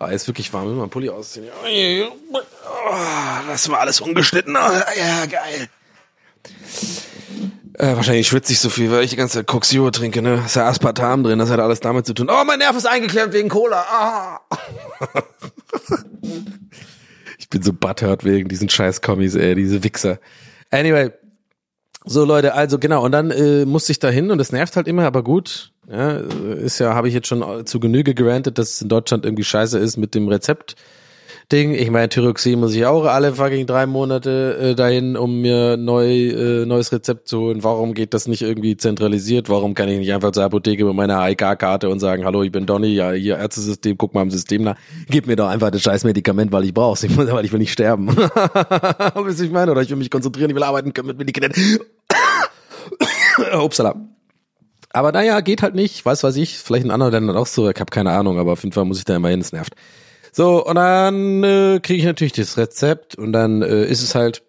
Ah, 0.00 0.10
ist 0.10 0.28
wirklich 0.28 0.52
warm. 0.52 0.70
Ich 0.70 0.80
will 0.80 0.86
Pulli 0.86 1.10
ausziehen. 1.10 1.48
Oh, 1.50 2.38
das 3.48 3.68
war 3.68 3.80
alles 3.80 4.00
ungeschnitten. 4.00 4.56
Oh, 4.56 4.60
ja, 4.96 5.26
geil. 5.26 5.68
Äh, 7.74 7.96
wahrscheinlich 7.96 8.28
schwitze 8.28 8.52
ich 8.52 8.60
so 8.60 8.70
viel, 8.70 8.92
weil 8.92 9.02
ich 9.02 9.10
die 9.10 9.16
ganze 9.16 9.38
Zeit 9.38 9.48
Coxio 9.48 9.90
trinke, 9.90 10.22
ne? 10.22 10.44
Ist 10.46 10.54
ja 10.54 10.68
Aspartam 10.68 11.24
drin, 11.24 11.40
das 11.40 11.50
hat 11.50 11.58
alles 11.58 11.80
damit 11.80 12.06
zu 12.06 12.14
tun. 12.14 12.28
Oh, 12.30 12.44
mein 12.44 12.60
Nerv 12.60 12.76
ist 12.76 12.86
eingeklemmt 12.86 13.32
wegen 13.32 13.48
Cola. 13.48 13.84
Ah. 13.90 14.40
ich 17.48 17.50
bin 17.50 17.62
so 17.62 17.72
butthurt 17.72 18.24
wegen 18.24 18.46
diesen 18.46 18.68
scheiß 18.68 19.00
Kommis, 19.00 19.34
ey, 19.34 19.54
diese 19.54 19.82
Wichser. 19.82 20.18
Anyway. 20.70 21.12
So 22.04 22.26
Leute, 22.26 22.52
also 22.52 22.78
genau, 22.78 23.02
und 23.04 23.12
dann 23.12 23.30
äh, 23.30 23.64
musste 23.64 23.92
ich 23.92 23.98
da 23.98 24.10
hin 24.10 24.30
und 24.30 24.36
das 24.36 24.52
nervt 24.52 24.76
halt 24.76 24.86
immer, 24.86 25.04
aber 25.04 25.22
gut. 25.22 25.72
Ja, 25.90 26.18
ist 26.18 26.78
ja, 26.78 26.94
habe 26.94 27.08
ich 27.08 27.14
jetzt 27.14 27.26
schon 27.26 27.64
zu 27.66 27.80
Genüge 27.80 28.14
gerantet, 28.14 28.58
dass 28.58 28.72
es 28.72 28.82
in 28.82 28.90
Deutschland 28.90 29.24
irgendwie 29.24 29.44
scheiße 29.44 29.78
ist 29.78 29.96
mit 29.96 30.14
dem 30.14 30.28
Rezept. 30.28 30.76
Ding. 31.50 31.72
Ich 31.72 31.90
meine, 31.90 32.10
Thyroxin 32.10 32.60
muss 32.60 32.74
ich 32.74 32.84
auch 32.84 33.04
alle 33.06 33.32
fucking 33.32 33.66
drei 33.66 33.86
Monate 33.86 34.58
äh, 34.60 34.74
dahin, 34.74 35.16
um 35.16 35.40
mir 35.40 35.78
neu 35.78 36.28
äh, 36.28 36.66
neues 36.66 36.92
Rezept 36.92 37.26
zu 37.26 37.40
holen. 37.40 37.64
Warum 37.64 37.94
geht 37.94 38.12
das 38.12 38.28
nicht 38.28 38.42
irgendwie 38.42 38.76
zentralisiert? 38.76 39.48
Warum 39.48 39.72
kann 39.72 39.88
ich 39.88 39.98
nicht 39.98 40.12
einfach 40.12 40.32
zur 40.32 40.44
Apotheke 40.44 40.84
mit 40.84 40.94
meiner 40.94 41.18
AIK-Karte 41.20 41.88
und 41.88 42.00
sagen, 42.00 42.26
hallo, 42.26 42.42
ich 42.42 42.52
bin 42.52 42.66
Donny, 42.66 42.88
ja, 42.88 43.12
hier 43.12 43.38
Ärztesystem, 43.38 43.96
guck 43.96 44.12
mal 44.12 44.22
im 44.22 44.30
System 44.30 44.62
nach. 44.62 44.76
Gib 45.08 45.26
mir 45.26 45.36
doch 45.36 45.48
einfach 45.48 45.70
das 45.70 45.80
scheiß 45.80 46.04
Medikament, 46.04 46.52
weil 46.52 46.64
ich 46.64 46.74
brauch's. 46.74 47.02
Ich 47.02 47.16
muss, 47.16 47.32
weil 47.32 47.46
ich 47.46 47.52
will 47.52 47.60
nicht 47.60 47.72
sterben. 47.72 48.08
Wisst 49.24 49.40
ich 49.40 49.50
meine? 49.50 49.72
Oder 49.72 49.80
ich 49.80 49.88
will 49.88 49.96
mich 49.96 50.10
konzentrieren, 50.10 50.50
ich 50.50 50.56
will 50.56 50.62
arbeiten 50.62 50.92
können 50.92 51.08
mit 51.08 51.16
Medikamenten. 51.16 51.78
Upsala. 53.54 53.94
Aber 54.90 55.12
naja, 55.12 55.40
geht 55.40 55.62
halt 55.62 55.74
nicht. 55.74 56.04
Weiß 56.04 56.22
weiß 56.24 56.36
ich. 56.36 56.58
Vielleicht 56.58 56.84
in 56.84 56.90
anderen 56.90 57.12
Ländern 57.12 57.36
auch 57.36 57.46
so. 57.46 57.70
Ich 57.70 57.80
habe 57.80 57.90
keine 57.90 58.10
Ahnung, 58.10 58.38
aber 58.38 58.52
auf 58.52 58.62
jeden 58.64 58.72
Fall 58.72 58.84
muss 58.84 58.98
ich 58.98 59.04
da 59.06 59.16
immer 59.16 59.28
hin. 59.28 59.40
Es 59.40 59.52
nervt. 59.52 59.74
So, 60.38 60.64
und 60.64 60.76
dann 60.76 61.42
äh, 61.42 61.80
kriege 61.82 61.98
ich 61.98 62.04
natürlich 62.04 62.32
das 62.32 62.56
Rezept 62.56 63.16
und 63.16 63.32
dann 63.32 63.60
äh, 63.60 63.86
ist 63.86 64.04
es 64.04 64.14
halt, 64.14 64.44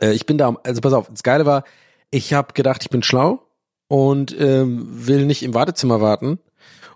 äh, 0.00 0.12
ich 0.12 0.26
bin 0.26 0.38
da, 0.38 0.54
also 0.62 0.80
pass 0.80 0.92
auf, 0.92 1.08
das 1.08 1.24
Geile 1.24 1.44
war, 1.44 1.64
ich 2.12 2.34
habe 2.34 2.52
gedacht, 2.54 2.82
ich 2.82 2.88
bin 2.88 3.02
schlau 3.02 3.42
und 3.88 4.32
ähm, 4.38 4.86
will 5.08 5.26
nicht 5.26 5.42
im 5.42 5.54
Wartezimmer 5.54 6.00
warten. 6.00 6.38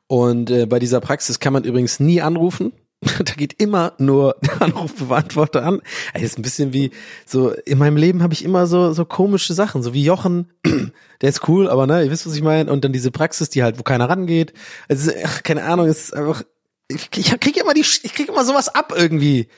Und 0.07 0.53
äh, 0.53 0.67
bei 0.67 0.79
dieser 0.79 1.01
Praxis 1.01 1.41
kann 1.41 1.53
man 1.53 1.65
übrigens 1.65 1.99
nie 1.99 2.23
anrufen. 2.23 2.75
da 3.25 3.35
geht 3.35 3.61
immer 3.61 3.95
nur 3.99 4.37
der 4.43 4.63
Anrufbeantworter 4.63 5.65
an. 5.65 5.81
Ey, 6.13 6.23
das 6.23 6.31
ist 6.31 6.39
ein 6.39 6.43
bisschen 6.43 6.73
wie 6.73 6.93
so 7.27 7.51
in 7.51 7.79
meinem 7.79 7.97
Leben 7.97 8.23
habe 8.23 8.35
ich 8.35 8.45
immer 8.45 8.69
so 8.69 8.93
so 8.93 9.05
komische 9.05 9.53
Sachen, 9.53 9.83
so 9.83 9.93
wie 9.93 10.05
Jochen, 10.05 10.53
der 11.23 11.29
ist 11.29 11.49
cool, 11.49 11.69
aber 11.69 11.89
ne, 11.89 12.05
ihr 12.05 12.11
wisst 12.13 12.25
was 12.25 12.37
ich 12.37 12.43
meine 12.43 12.71
und 12.71 12.85
dann 12.85 12.93
diese 12.93 13.11
Praxis, 13.11 13.51
die 13.51 13.65
halt 13.65 13.81
wo 13.81 13.83
keiner 13.83 14.09
rangeht. 14.09 14.53
Also 14.89 15.11
ach, 15.25 15.43
keine 15.43 15.65
Ahnung, 15.65 15.89
es 15.89 16.05
ist 16.05 16.15
einfach 16.15 16.45
ich, 16.95 17.09
ich 17.17 17.41
krieg 17.41 17.57
immer 17.57 17.75
die 17.75 17.81
ich 17.81 18.15
krieg 18.15 18.29
immer 18.29 18.45
sowas 18.45 18.69
ab 18.69 18.93
irgendwie. 18.97 19.49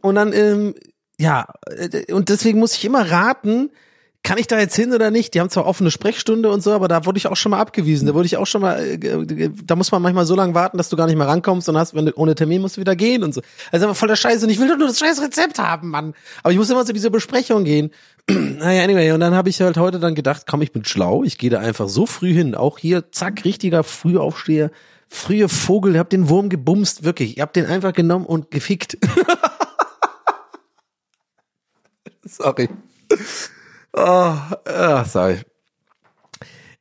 Und 0.00 0.14
dann 0.14 0.32
ähm, 0.32 0.74
ja, 1.18 1.46
äh, 1.66 2.12
und 2.12 2.28
deswegen 2.28 2.58
muss 2.58 2.74
ich 2.74 2.84
immer 2.84 3.10
raten, 3.10 3.70
kann 4.24 4.38
ich 4.38 4.46
da 4.46 4.58
jetzt 4.58 4.74
hin 4.74 4.94
oder 4.94 5.10
nicht? 5.10 5.34
Die 5.34 5.40
haben 5.40 5.50
zwar 5.50 5.66
offene 5.66 5.90
Sprechstunde 5.90 6.50
und 6.50 6.62
so, 6.62 6.72
aber 6.72 6.88
da 6.88 7.04
wurde 7.04 7.18
ich 7.18 7.26
auch 7.26 7.36
schon 7.36 7.50
mal 7.50 7.60
abgewiesen. 7.60 8.06
Da 8.06 8.14
wurde 8.14 8.24
ich 8.24 8.38
auch 8.38 8.46
schon 8.46 8.62
mal, 8.62 8.80
äh, 8.80 9.50
da 9.64 9.76
muss 9.76 9.92
man 9.92 10.00
manchmal 10.00 10.24
so 10.24 10.34
lange 10.34 10.54
warten, 10.54 10.78
dass 10.78 10.88
du 10.88 10.96
gar 10.96 11.06
nicht 11.06 11.16
mehr 11.16 11.28
rankommst 11.28 11.68
und 11.68 11.76
hast, 11.76 11.94
wenn 11.94 12.06
du 12.06 12.12
ohne 12.16 12.34
Termin 12.34 12.62
musst 12.62 12.78
du 12.78 12.80
wieder 12.80 12.96
gehen 12.96 13.22
und 13.22 13.34
so. 13.34 13.42
Also 13.70 13.84
aber 13.84 13.94
voll 13.94 14.08
der 14.08 14.16
Scheiße 14.16 14.46
und 14.46 14.50
ich 14.50 14.58
will 14.58 14.68
doch 14.68 14.78
nur 14.78 14.88
das 14.88 14.98
scheiß 14.98 15.20
Rezept 15.20 15.58
haben, 15.58 15.90
Mann. 15.90 16.14
Aber 16.42 16.52
ich 16.52 16.58
muss 16.58 16.70
immer 16.70 16.86
zu 16.86 16.94
dieser 16.94 17.10
Besprechung 17.10 17.64
gehen. 17.64 17.90
naja, 18.30 18.82
anyway, 18.82 19.12
und 19.12 19.20
dann 19.20 19.34
habe 19.34 19.50
ich 19.50 19.60
halt 19.60 19.76
heute 19.76 20.00
dann 20.00 20.14
gedacht, 20.14 20.44
komm, 20.48 20.62
ich 20.62 20.72
bin 20.72 20.86
schlau, 20.86 21.22
ich 21.22 21.36
gehe 21.36 21.50
da 21.50 21.58
einfach 21.58 21.90
so 21.90 22.06
früh 22.06 22.32
hin. 22.32 22.54
Auch 22.54 22.78
hier, 22.78 23.12
zack, 23.12 23.44
richtiger 23.44 23.84
Frühaufsteher, 23.84 24.70
frühe 25.14 25.48
Vogel, 25.48 25.94
ihr 25.94 26.00
habt 26.00 26.12
den 26.12 26.28
Wurm 26.28 26.48
gebumst, 26.48 27.04
wirklich. 27.04 27.36
Ihr 27.36 27.42
habt 27.42 27.56
den 27.56 27.66
einfach 27.66 27.92
genommen 27.92 28.26
und 28.26 28.50
gefickt. 28.50 28.98
Sorry. 32.26 32.68
Oh, 33.92 34.00
ah, 34.02 35.04
sorry. 35.04 35.38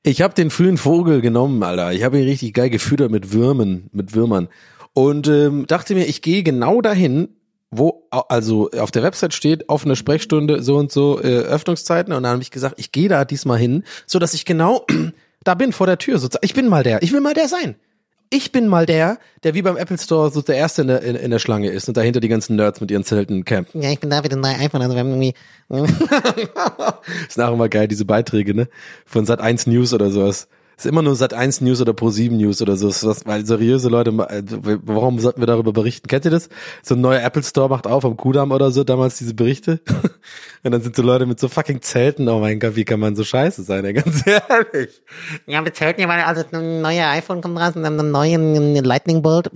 Ich 0.01 0.21
habe 0.21 0.33
den 0.33 0.49
frühen 0.49 0.77
Vogel 0.77 1.21
genommen, 1.21 1.61
Alter. 1.61 1.93
Ich 1.93 2.03
habe 2.03 2.17
ihn 2.19 2.27
richtig 2.27 2.53
geil 2.53 2.69
gefüttert 2.71 3.11
mit 3.11 3.33
Würmen, 3.33 3.89
mit 3.91 4.15
Würmern. 4.15 4.47
Und 4.93 5.27
ähm, 5.27 5.67
dachte 5.67 5.93
mir, 5.93 6.05
ich 6.07 6.21
gehe 6.21 6.43
genau 6.43 6.81
dahin, 6.81 7.27
wo 7.69 8.07
also 8.09 8.71
auf 8.71 8.89
der 8.89 9.03
Website 9.03 9.33
steht, 9.33 9.69
offene 9.69 9.95
Sprechstunde, 9.95 10.63
so 10.63 10.77
und 10.77 10.91
so 10.91 11.21
äh, 11.21 11.41
Öffnungszeiten. 11.41 12.13
Und 12.13 12.23
dann 12.23 12.31
habe 12.33 12.41
ich 12.41 12.51
gesagt, 12.51 12.75
ich 12.79 12.91
gehe 12.91 13.09
da 13.09 13.25
diesmal 13.25 13.59
hin, 13.59 13.83
so 14.07 14.17
dass 14.17 14.33
ich 14.33 14.45
genau 14.45 14.85
da 15.43 15.53
bin 15.53 15.71
vor 15.71 15.87
der 15.87 15.99
Tür. 15.99 16.17
Sozusagen. 16.17 16.45
Ich 16.45 16.53
bin 16.55 16.67
mal 16.67 16.83
der. 16.83 17.03
Ich 17.03 17.11
will 17.11 17.21
mal 17.21 17.35
der 17.35 17.47
sein 17.47 17.75
ich 18.33 18.51
bin 18.51 18.67
mal 18.67 18.85
der, 18.85 19.19
der 19.43 19.53
wie 19.53 19.61
beim 19.61 19.77
Apple 19.77 19.97
Store 19.97 20.31
so 20.31 20.41
der 20.41 20.55
Erste 20.55 20.81
in 20.81 20.87
der, 20.87 21.03
in, 21.03 21.15
in 21.15 21.29
der 21.29 21.37
Schlange 21.37 21.69
ist 21.69 21.87
und 21.87 21.95
dahinter 21.95 22.19
die 22.19 22.27
ganzen 22.27 22.55
Nerds 22.55 22.81
mit 22.81 22.89
ihren 22.89 23.03
Zelten 23.03 23.45
campen. 23.45 23.81
Ja, 23.81 23.91
ich 23.91 23.99
bin 23.99 24.09
da 24.09 24.23
wieder 24.23 24.35
neue 24.35 24.55
iPhone, 24.55 24.81
also 24.81 24.95
wir 24.95 25.01
haben 25.01 25.09
irgendwie. 25.09 25.33
ist 27.27 27.37
nachher 27.37 27.53
immer 27.53 27.69
geil, 27.69 27.87
diese 27.87 28.05
Beiträge, 28.05 28.55
ne? 28.55 28.67
Von 29.05 29.25
Sat 29.25 29.39
1 29.39 29.67
News 29.67 29.93
oder 29.93 30.09
sowas. 30.09 30.47
Ist 30.83 30.89
immer 30.89 31.01
nur 31.01 31.15
Sat 31.15 31.33
1 31.33 31.61
News 31.61 31.79
oder 31.79 31.93
Pro 31.93 32.09
7 32.09 32.35
News 32.35 32.61
oder 32.61 32.75
so. 32.75 32.89
Was, 32.89 33.25
weil 33.25 33.45
seriöse 33.45 33.87
Leute, 33.87 34.11
also, 34.27 34.59
warum 34.83 35.17
sollten 35.17 35.41
wir 35.41 35.47
darüber 35.47 35.71
berichten? 35.71 36.09
Kennt 36.09 36.25
ihr 36.25 36.31
das? 36.31 36.49
So 36.81 36.95
ein 36.95 37.01
neuer 37.01 37.21
Apple 37.23 37.41
Store 37.41 37.69
macht 37.69 37.87
auf 37.87 38.03
am 38.03 38.17
Kudamm 38.17 38.51
oder 38.51 38.69
so, 38.69 38.83
damals 38.83 39.17
diese 39.17 39.33
Berichte. 39.33 39.79
Und 40.63 40.71
dann 40.71 40.81
sind 40.81 40.93
so 40.93 41.01
Leute 41.01 41.25
mit 41.25 41.39
so 41.39 41.47
fucking 41.47 41.81
Zelten. 41.81 42.27
Oh 42.27 42.41
mein 42.41 42.59
Gott, 42.59 42.75
wie 42.75 42.83
kann 42.83 42.99
man 42.99 43.15
so 43.15 43.23
scheiße 43.23 43.63
sein, 43.63 43.85
ey, 43.85 43.93
ganz 43.93 44.27
ehrlich. 44.27 45.01
Ja, 45.45 45.63
wir 45.63 45.73
zelten 45.73 46.01
ja, 46.01 46.09
weil 46.09 46.19
also 46.19 46.43
ein 46.51 46.81
neuer 46.81 47.07
iPhone 47.11 47.39
kommt 47.39 47.57
raus 47.57 47.77
und 47.77 47.83
dann 47.83 47.97
ein 47.97 48.11
neuer 48.11 48.37
Lightning 48.81 49.21
Bolt. 49.21 49.53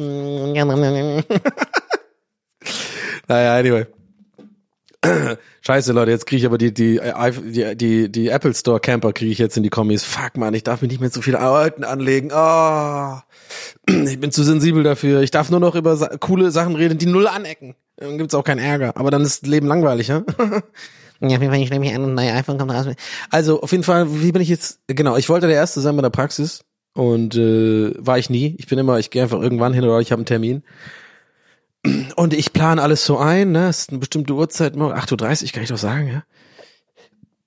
naja, 3.27 3.57
anyway. 3.57 3.85
Scheiße, 5.61 5.93
Leute, 5.93 6.11
jetzt 6.11 6.25
kriege 6.25 6.39
ich 6.39 6.45
aber 6.45 6.57
die, 6.57 6.73
die, 6.73 6.99
die, 6.99 7.75
die, 7.75 8.11
die 8.11 8.27
Apple 8.29 8.53
Store 8.53 8.79
Camper 8.79 9.13
kriege 9.13 9.31
ich 9.31 9.37
jetzt 9.37 9.57
in 9.57 9.63
die 9.63 9.69
Kommis. 9.69 10.03
Fuck, 10.03 10.37
man, 10.37 10.53
ich 10.53 10.63
darf 10.63 10.81
mich 10.81 10.91
nicht 10.91 11.01
mehr 11.01 11.11
zu 11.11 11.21
viele 11.21 11.39
Alten 11.39 11.83
anlegen. 11.83 12.31
Oh, 12.33 13.17
ich 13.87 14.19
bin 14.19 14.31
zu 14.31 14.43
sensibel 14.43 14.83
dafür. 14.83 15.21
Ich 15.21 15.31
darf 15.31 15.49
nur 15.49 15.59
noch 15.59 15.75
über 15.75 15.95
sa 15.97 16.09
coole 16.17 16.51
Sachen 16.51 16.75
reden, 16.75 16.97
die 16.97 17.05
null 17.05 17.27
anecken. 17.27 17.75
Dann 17.97 18.17
gibt's 18.17 18.35
auch 18.35 18.43
keinen 18.43 18.59
Ärger. 18.59 18.95
Aber 18.95 19.11
dann 19.11 19.23
ist 19.23 19.43
das 19.43 19.49
Leben 19.49 19.67
langweilig, 19.67 20.07
ja? 20.07 20.23
Ja, 21.19 21.37
auf 21.37 21.41
jeden 21.41 21.51
Fall, 21.51 21.61
ich 21.63 21.71
nehme 21.71 21.83
mich 21.83 21.95
an 21.95 22.03
und 22.03 22.11
ein 22.11 22.13
neuer 22.13 22.35
iPhone 22.35 22.59
kommt 22.59 22.71
raus. 22.71 22.85
Also, 23.31 23.61
auf 23.61 23.71
jeden 23.71 23.83
Fall, 23.83 24.21
wie 24.21 24.31
bin 24.31 24.39
ich 24.39 24.49
jetzt? 24.49 24.81
Genau, 24.85 25.17
ich 25.17 25.29
wollte 25.29 25.47
der 25.47 25.55
Erste 25.55 25.81
sein 25.81 25.95
bei 25.95 26.03
der 26.03 26.11
Praxis 26.11 26.63
und 26.93 27.35
äh, 27.35 27.93
war 27.97 28.19
ich 28.19 28.29
nie. 28.29 28.55
Ich 28.59 28.67
bin 28.67 28.77
immer, 28.77 28.99
ich 28.99 29.09
gehe 29.09 29.23
einfach 29.23 29.41
irgendwann 29.41 29.73
hin 29.73 29.83
oder 29.83 29.99
ich 29.99 30.11
habe 30.11 30.19
einen 30.19 30.27
Termin. 30.27 30.63
Und 32.15 32.33
ich 32.33 32.53
plane 32.53 32.81
alles 32.81 33.05
so 33.05 33.17
ein, 33.17 33.51
ne? 33.51 33.67
Es 33.69 33.79
ist 33.79 33.89
eine 33.89 33.99
bestimmte 33.99 34.33
Uhrzeit, 34.33 34.75
8.30 34.75 35.43
Uhr, 35.43 35.51
kann 35.51 35.63
ich 35.63 35.69
doch 35.69 35.77
sagen, 35.77 36.07
ja. 36.07 36.23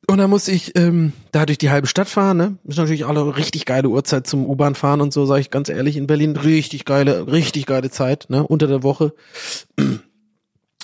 Und 0.07 0.19
dann 0.19 0.31
muss 0.31 0.49
ich 0.49 0.77
ähm, 0.77 1.13
da 1.31 1.47
durch 1.47 1.59
die 1.59 1.71
halbe 1.71 1.87
Stadt 1.87 2.09
fahren, 2.09 2.37
ne? 2.37 2.57
Ist 2.65 2.79
natürlich 2.79 3.07
alle 3.07 3.37
richtig 3.37 3.65
geile 3.65 3.89
Uhrzeit 3.89 4.27
zum 4.27 4.45
U-Bahn 4.45 4.75
fahren 4.75 5.01
und 5.01 5.13
so, 5.13 5.25
sage 5.25 5.41
ich 5.41 5.51
ganz 5.51 5.69
ehrlich, 5.69 5.97
in 5.97 6.07
Berlin 6.07 6.37
richtig 6.37 6.85
geile, 6.85 7.29
richtig 7.29 7.67
geile 7.67 7.91
Zeit, 7.91 8.27
ne? 8.29 8.45
Unter 8.47 8.67
der 8.67 8.83
Woche. 8.83 9.13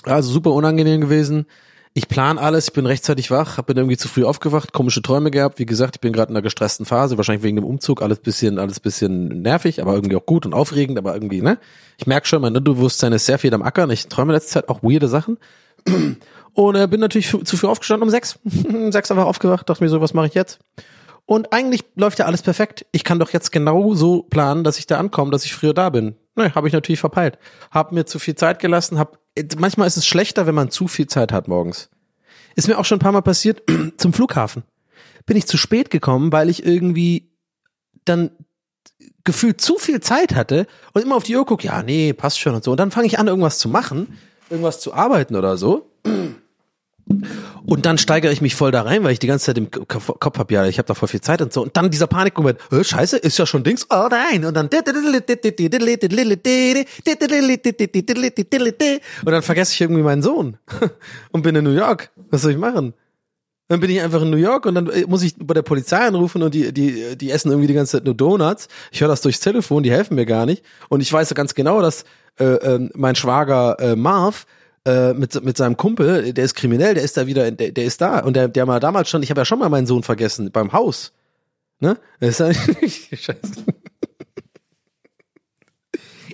Also 0.03 0.31
super 0.31 0.51
unangenehm 0.51 1.01
gewesen. 1.01 1.45
Ich 1.93 2.07
plan 2.07 2.37
alles, 2.37 2.67
ich 2.67 2.73
bin 2.73 2.85
rechtzeitig 2.85 3.31
wach, 3.31 3.57
habe 3.57 3.73
bin 3.73 3.77
irgendwie 3.77 3.97
zu 3.97 4.07
früh 4.07 4.23
aufgewacht, 4.23 4.71
komische 4.73 5.01
Träume 5.01 5.31
gehabt. 5.31 5.59
Wie 5.59 5.65
gesagt, 5.65 5.95
ich 5.95 6.01
bin 6.01 6.13
gerade 6.13 6.29
in 6.29 6.35
einer 6.35 6.43
gestressten 6.43 6.85
Phase, 6.85 7.17
wahrscheinlich 7.17 7.43
wegen 7.43 7.55
dem 7.55 7.65
Umzug, 7.65 8.01
alles 8.01 8.19
bisschen, 8.19 8.59
alles 8.59 8.79
bisschen 8.79 9.41
nervig, 9.41 9.81
aber 9.81 9.93
irgendwie 9.93 10.15
auch 10.15 10.25
gut 10.25 10.45
und 10.45 10.53
aufregend, 10.53 10.97
aber 10.97 11.13
irgendwie, 11.13 11.41
ne? 11.41 11.57
Ich 11.97 12.05
merke 12.05 12.27
schon, 12.27 12.41
mein 12.41 12.55
Unterbewusstsein 12.55 13.13
ist 13.13 13.25
sehr 13.25 13.39
viel 13.39 13.53
am 13.53 13.63
Ackern. 13.63 13.89
Ich 13.89 14.07
träume 14.07 14.33
letzte 14.33 14.51
Zeit 14.51 14.69
auch 14.69 14.83
weirde 14.83 15.07
Sachen. 15.07 15.37
Und 16.53 16.75
äh, 16.75 16.87
bin 16.87 16.99
natürlich 16.99 17.29
zu 17.29 17.57
früh 17.57 17.67
aufgestanden 17.67 18.07
um 18.07 18.09
sechs. 18.09 18.39
um 18.67 18.91
sechs 18.91 19.11
einfach 19.11 19.25
aufgewacht, 19.25 19.69
dachte 19.69 19.83
mir 19.83 19.89
so, 19.89 20.01
was 20.01 20.13
mache 20.13 20.27
ich 20.27 20.33
jetzt? 20.33 20.59
Und 21.27 21.51
eigentlich 21.51 21.83
läuft 21.95 22.19
ja 22.19 22.25
alles 22.25 22.41
perfekt. 22.41 22.85
Ich 22.93 23.03
kann 23.03 23.19
doch 23.19 23.31
jetzt 23.31 23.51
genau 23.51 23.93
so 23.93 24.23
planen, 24.23 24.63
dass 24.63 24.79
ich 24.79 24.87
da 24.87 24.97
ankomme, 24.97 25.29
dass 25.29 25.43
ich 25.43 25.53
früher 25.53 25.73
da 25.73 25.89
bin. 25.89 26.15
Ne, 26.35 26.55
habe 26.55 26.67
ich 26.67 26.73
natürlich 26.73 27.01
verpeilt. 27.01 27.37
Hab 27.69 27.91
mir 27.91 28.05
zu 28.05 28.17
viel 28.17 28.35
Zeit 28.35 28.59
gelassen, 28.59 28.97
hab 28.97 29.19
manchmal 29.57 29.87
ist 29.87 29.97
es 29.97 30.05
schlechter, 30.05 30.47
wenn 30.47 30.55
man 30.55 30.71
zu 30.71 30.87
viel 30.87 31.07
Zeit 31.07 31.31
hat 31.31 31.47
morgens. 31.47 31.89
Ist 32.55 32.67
mir 32.67 32.77
auch 32.77 32.85
schon 32.85 32.97
ein 32.97 33.01
paar 33.01 33.11
Mal 33.11 33.21
passiert 33.21 33.63
zum 33.97 34.13
Flughafen. 34.13 34.63
Bin 35.25 35.37
ich 35.37 35.47
zu 35.47 35.57
spät 35.57 35.89
gekommen, 35.89 36.31
weil 36.31 36.49
ich 36.49 36.65
irgendwie 36.65 37.29
dann 38.05 38.31
gefühlt 39.23 39.59
zu 39.59 39.77
viel 39.77 39.99
Zeit 39.99 40.35
hatte 40.35 40.67
und 40.93 41.01
immer 41.01 41.15
auf 41.15 41.23
die 41.23 41.35
Uhr 41.35 41.45
gucke, 41.45 41.67
ja, 41.67 41.83
nee, 41.83 42.13
passt 42.13 42.39
schon 42.39 42.55
und 42.55 42.63
so. 42.63 42.71
Und 42.71 42.79
dann 42.79 42.91
fange 42.91 43.07
ich 43.07 43.19
an, 43.19 43.27
irgendwas 43.27 43.59
zu 43.59 43.67
machen, 43.67 44.17
irgendwas 44.49 44.79
zu 44.79 44.93
arbeiten 44.93 45.35
oder 45.35 45.57
so. 45.57 45.91
Und 47.65 47.85
dann 47.85 47.97
steigere 47.97 48.31
ich 48.31 48.41
mich 48.41 48.55
voll 48.55 48.71
da 48.71 48.81
rein, 48.81 49.03
weil 49.03 49.11
ich 49.11 49.19
die 49.19 49.27
ganze 49.27 49.45
Zeit 49.45 49.57
im 49.57 49.69
Kopf, 49.71 50.37
habe, 50.37 50.53
ja, 50.53 50.65
ich 50.65 50.77
habe 50.77 50.87
da 50.87 50.93
voll 50.93 51.07
viel 51.07 51.21
Zeit 51.21 51.41
und 51.41 51.51
so. 51.51 51.61
Und 51.61 51.75
dann 51.75 51.89
dieser 51.89 52.07
Panikmoment, 52.07 52.59
äh, 52.71 52.83
scheiße, 52.83 53.17
ist 53.17 53.37
ja 53.37 53.45
schon 53.45 53.63
Dings, 53.63 53.87
oh 53.89 54.07
nein. 54.09 54.45
Und 54.45 54.53
dann 54.53 54.69
und 59.25 59.31
dann 59.31 59.41
vergesse 59.41 59.73
ich 59.73 59.81
irgendwie 59.81 60.03
meinen 60.03 60.21
Sohn 60.21 60.57
und 61.31 61.41
bin 61.41 61.55
in 61.55 61.63
New 61.63 61.75
York. 61.75 62.11
Was 62.29 62.41
soll 62.41 62.51
ich 62.51 62.57
machen? 62.57 62.93
Dann 63.69 63.81
bin 63.81 63.89
ich 63.89 64.01
einfach 64.01 64.21
in 64.21 64.29
New 64.29 64.37
York 64.37 64.65
und 64.65 64.75
dann 64.75 64.87
äh, 64.87 65.05
muss 65.07 65.23
ich 65.23 65.35
bei 65.37 65.53
der 65.53 65.61
Polizei 65.61 65.97
anrufen 65.97 66.41
und 66.41 66.53
die, 66.53 66.71
die, 66.71 67.17
die 67.17 67.31
essen 67.31 67.49
irgendwie 67.51 67.67
die 67.67 67.73
ganze 67.73 67.97
Zeit 67.97 68.05
nur 68.05 68.15
Donuts. 68.15 68.69
Ich 68.91 69.01
höre 69.01 69.09
das 69.09 69.21
durchs 69.21 69.41
Telefon, 69.41 69.83
die 69.83 69.91
helfen 69.91 70.15
mir 70.15 70.25
gar 70.25 70.45
nicht. 70.45 70.63
Und 70.87 71.01
ich 71.01 71.11
weiß 71.11 71.33
ganz 71.35 71.53
genau, 71.53 71.81
dass 71.81 72.05
äh, 72.39 72.45
äh, 72.45 72.89
mein 72.93 73.15
Schwager 73.15 73.77
äh, 73.79 73.95
Marv 73.95 74.45
äh, 74.87 75.13
mit, 75.13 75.43
mit 75.43 75.57
seinem 75.57 75.75
Kumpel, 75.75 76.31
der 76.31 76.45
ist 76.45 76.55
kriminell, 76.55 76.93
der 76.93 77.03
ist 77.03 77.17
da 77.17 77.27
wieder, 77.27 77.51
der, 77.51 77.73
der 77.73 77.83
ist 77.83 77.99
da. 77.99 78.19
Und 78.19 78.35
der, 78.35 78.47
der 78.47 78.65
mal 78.65 78.79
damals 78.79 79.09
schon, 79.09 79.21
ich 79.21 79.29
habe 79.29 79.41
ja 79.41 79.45
schon 79.45 79.59
mal 79.59 79.67
meinen 79.67 79.85
Sohn 79.85 80.03
vergessen, 80.03 80.49
beim 80.51 80.71
Haus. 80.71 81.11
Ne? 81.81 81.97
Das 82.21 82.39
ist 82.39 82.39
ja, 82.39 82.53
Scheiße. 83.17 83.65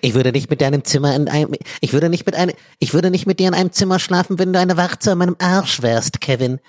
Ich 0.01 0.14
würde 0.14 0.34
nicht 0.34 0.49
mit 0.49 0.62
deinem 0.62 0.84
Zimmer 0.84 1.16
in 1.16 1.30
einem, 1.30 1.56
ich 1.82 1.93
würde 1.93 2.10
nicht 2.10 2.26
mit 2.26 2.36
einem, 2.36 2.54
ich 2.78 2.93
würde 2.93 3.10
nicht 3.10 3.26
mit 3.26 3.39
dir 3.39 3.47
in 3.47 3.54
einem 3.56 3.72
Zimmer 3.72 3.99
schlafen, 3.99 4.38
wenn 4.38 4.54
du 4.54 4.60
eine 4.60 4.78
Warze 4.78 5.14
an 5.14 5.18
meinem 5.18 5.36
Arsch 5.39 5.82
wärst, 5.82 6.22
Kevin. 6.22 6.60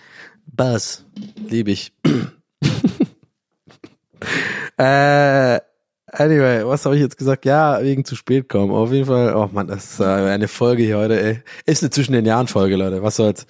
Buzz. 0.47 1.05
Lieb 1.49 1.69
ich. 1.69 1.93
äh, 4.79 5.61
anyway, 6.19 6.67
was 6.67 6.85
habe 6.85 6.97
ich 6.97 7.03
jetzt 7.03 7.17
gesagt? 7.17 7.45
Ja, 7.45 7.83
wegen 7.83 8.05
zu 8.05 8.17
spät 8.17 8.49
kommen. 8.49 8.73
Auf 8.73 8.93
jeden 8.93 9.07
Fall, 9.07 9.35
oh 9.35 9.49
man, 9.53 9.67
das 9.67 9.93
ist 9.93 10.01
äh, 10.01 10.05
eine 10.05 10.49
Folge 10.49 10.83
hier 10.83 10.99
heute, 10.99 11.21
ey. 11.21 11.43
Ist 11.67 11.83
eine 11.83 11.91
zwischen 11.91 12.13
den 12.13 12.25
Jahren 12.25 12.49
Folge, 12.49 12.77
Leute. 12.77 13.03
Was 13.03 13.17
soll's. 13.17 13.47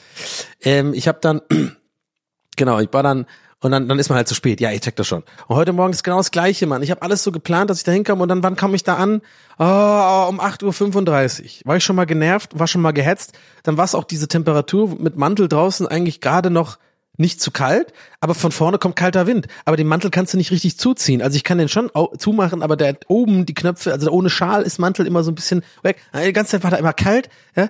Ähm, 0.63 0.95
ich 0.95 1.09
habe 1.09 1.19
dann, 1.21 1.41
genau, 2.57 2.81
ich 2.81 2.93
war 2.93 3.03
dann, 3.03 3.27
und 3.61 3.71
dann, 3.71 3.89
dann 3.89 3.99
ist 3.99 4.11
man 4.11 4.17
halt 4.17 4.29
zu 4.29 4.35
spät. 4.35 4.61
Ja, 4.61 4.73
ich 4.73 4.83
check 4.83 4.95
das 4.97 5.07
schon. 5.07 5.23
Und 5.49 5.57
heute 5.57 5.73
Morgen 5.73 5.93
ist 5.93 6.05
genau 6.05 6.19
das 6.19 6.31
Gleiche, 6.31 6.67
Mann. 6.67 6.83
Ich 6.83 6.91
habe 6.91 7.01
alles 7.01 7.23
so 7.23 7.33
geplant, 7.33 7.71
dass 7.71 7.79
ich 7.79 7.85
da 7.85 7.93
hinkomme 7.93 8.23
und 8.23 8.29
dann, 8.29 8.43
wann 8.43 8.57
komme 8.57 8.77
ich 8.77 8.83
da 8.83 8.97
an? 8.97 9.23
Oh, 9.59 10.27
um 10.29 10.39
8.35 10.39 11.43
Uhr. 11.43 11.51
War 11.65 11.77
ich 11.77 11.85
schon 11.85 11.97
mal 11.97 12.05
genervt, 12.05 12.59
war 12.59 12.67
schon 12.67 12.83
mal 12.83 12.93
gehetzt. 12.93 13.33
Dann 13.63 13.79
war 13.79 13.87
es 13.87 13.95
auch 13.95 14.05
diese 14.05 14.29
Temperatur 14.29 14.97
mit 15.01 15.17
Mantel 15.17 15.49
draußen 15.49 15.87
eigentlich 15.87 16.21
gerade 16.21 16.51
noch 16.51 16.77
nicht 17.17 17.41
zu 17.41 17.51
kalt, 17.51 17.93
aber 18.21 18.35
von 18.35 18.51
vorne 18.53 18.79
kommt 18.79 18.97
kalter 18.97 19.27
Wind. 19.27 19.47
Aber 19.65 19.77
den 19.77 19.87
Mantel 19.87 20.11
kannst 20.11 20.33
du 20.33 20.37
nicht 20.37 20.51
richtig 20.51 20.79
zuziehen. 20.79 21.23
Also 21.23 21.37
ich 21.37 21.45
kann 21.45 21.59
den 21.59 21.69
schon 21.69 21.91
zumachen, 22.19 22.63
aber 22.63 22.77
der 22.77 22.97
oben 23.09 23.47
die 23.47 23.55
Knöpfe, 23.55 23.93
also 23.93 24.11
ohne 24.11 24.31
Schal 24.31 24.63
ist 24.63 24.79
Mantel 24.79 25.07
immer 25.07 25.23
so 25.23 25.31
ein 25.31 25.35
bisschen 25.35 25.63
weg. 25.83 25.99
Die 26.15 26.33
ganze 26.33 26.53
Zeit 26.53 26.65
war 26.65 26.71
da 26.71 26.77
immer 26.77 26.93
kalt, 26.93 27.29
ja. 27.55 27.69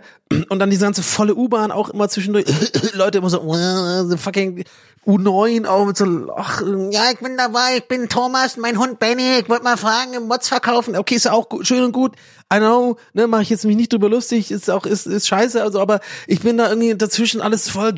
Und 0.48 0.58
dann 0.58 0.70
diese 0.70 0.84
ganze 0.84 1.02
volle 1.02 1.34
U-Bahn 1.34 1.70
auch 1.70 1.90
immer 1.90 2.08
zwischendurch. 2.08 2.46
Leute 2.94 3.18
immer 3.18 3.30
so, 3.30 3.44
"Wow, 3.44 4.08
so 4.08 4.16
fucking 4.16 4.64
U9 5.06 5.66
auch 5.66 5.84
mit 5.86 5.96
so, 5.98 6.32
ach, 6.34 6.62
Ja, 6.90 7.10
ich 7.12 7.18
bin 7.18 7.36
dabei, 7.36 7.76
ich 7.76 7.88
bin 7.88 8.08
Thomas, 8.08 8.56
mein 8.56 8.78
Hund 8.78 8.98
Benny, 8.98 9.38
ich 9.40 9.48
wollte 9.50 9.64
mal 9.64 9.76
fragen, 9.76 10.26
Mods 10.26 10.48
verkaufen. 10.48 10.96
okay, 10.96 11.16
ist 11.16 11.26
ja 11.26 11.32
auch 11.32 11.48
gut, 11.50 11.66
schön 11.66 11.82
und 11.84 11.92
gut. 11.92 12.12
I 12.54 12.58
know, 12.58 12.96
ne, 13.14 13.26
mache 13.26 13.42
ich 13.42 13.50
jetzt 13.50 13.64
mich 13.64 13.76
nicht 13.76 13.92
drüber 13.92 14.08
lustig, 14.08 14.50
ist 14.50 14.70
auch 14.70 14.86
ist 14.86 15.06
ist 15.06 15.26
scheiße, 15.26 15.62
also 15.62 15.80
aber 15.80 16.00
ich 16.26 16.40
bin 16.40 16.56
da 16.56 16.68
irgendwie 16.68 16.94
dazwischen 16.94 17.40
alles 17.40 17.68
voll 17.68 17.94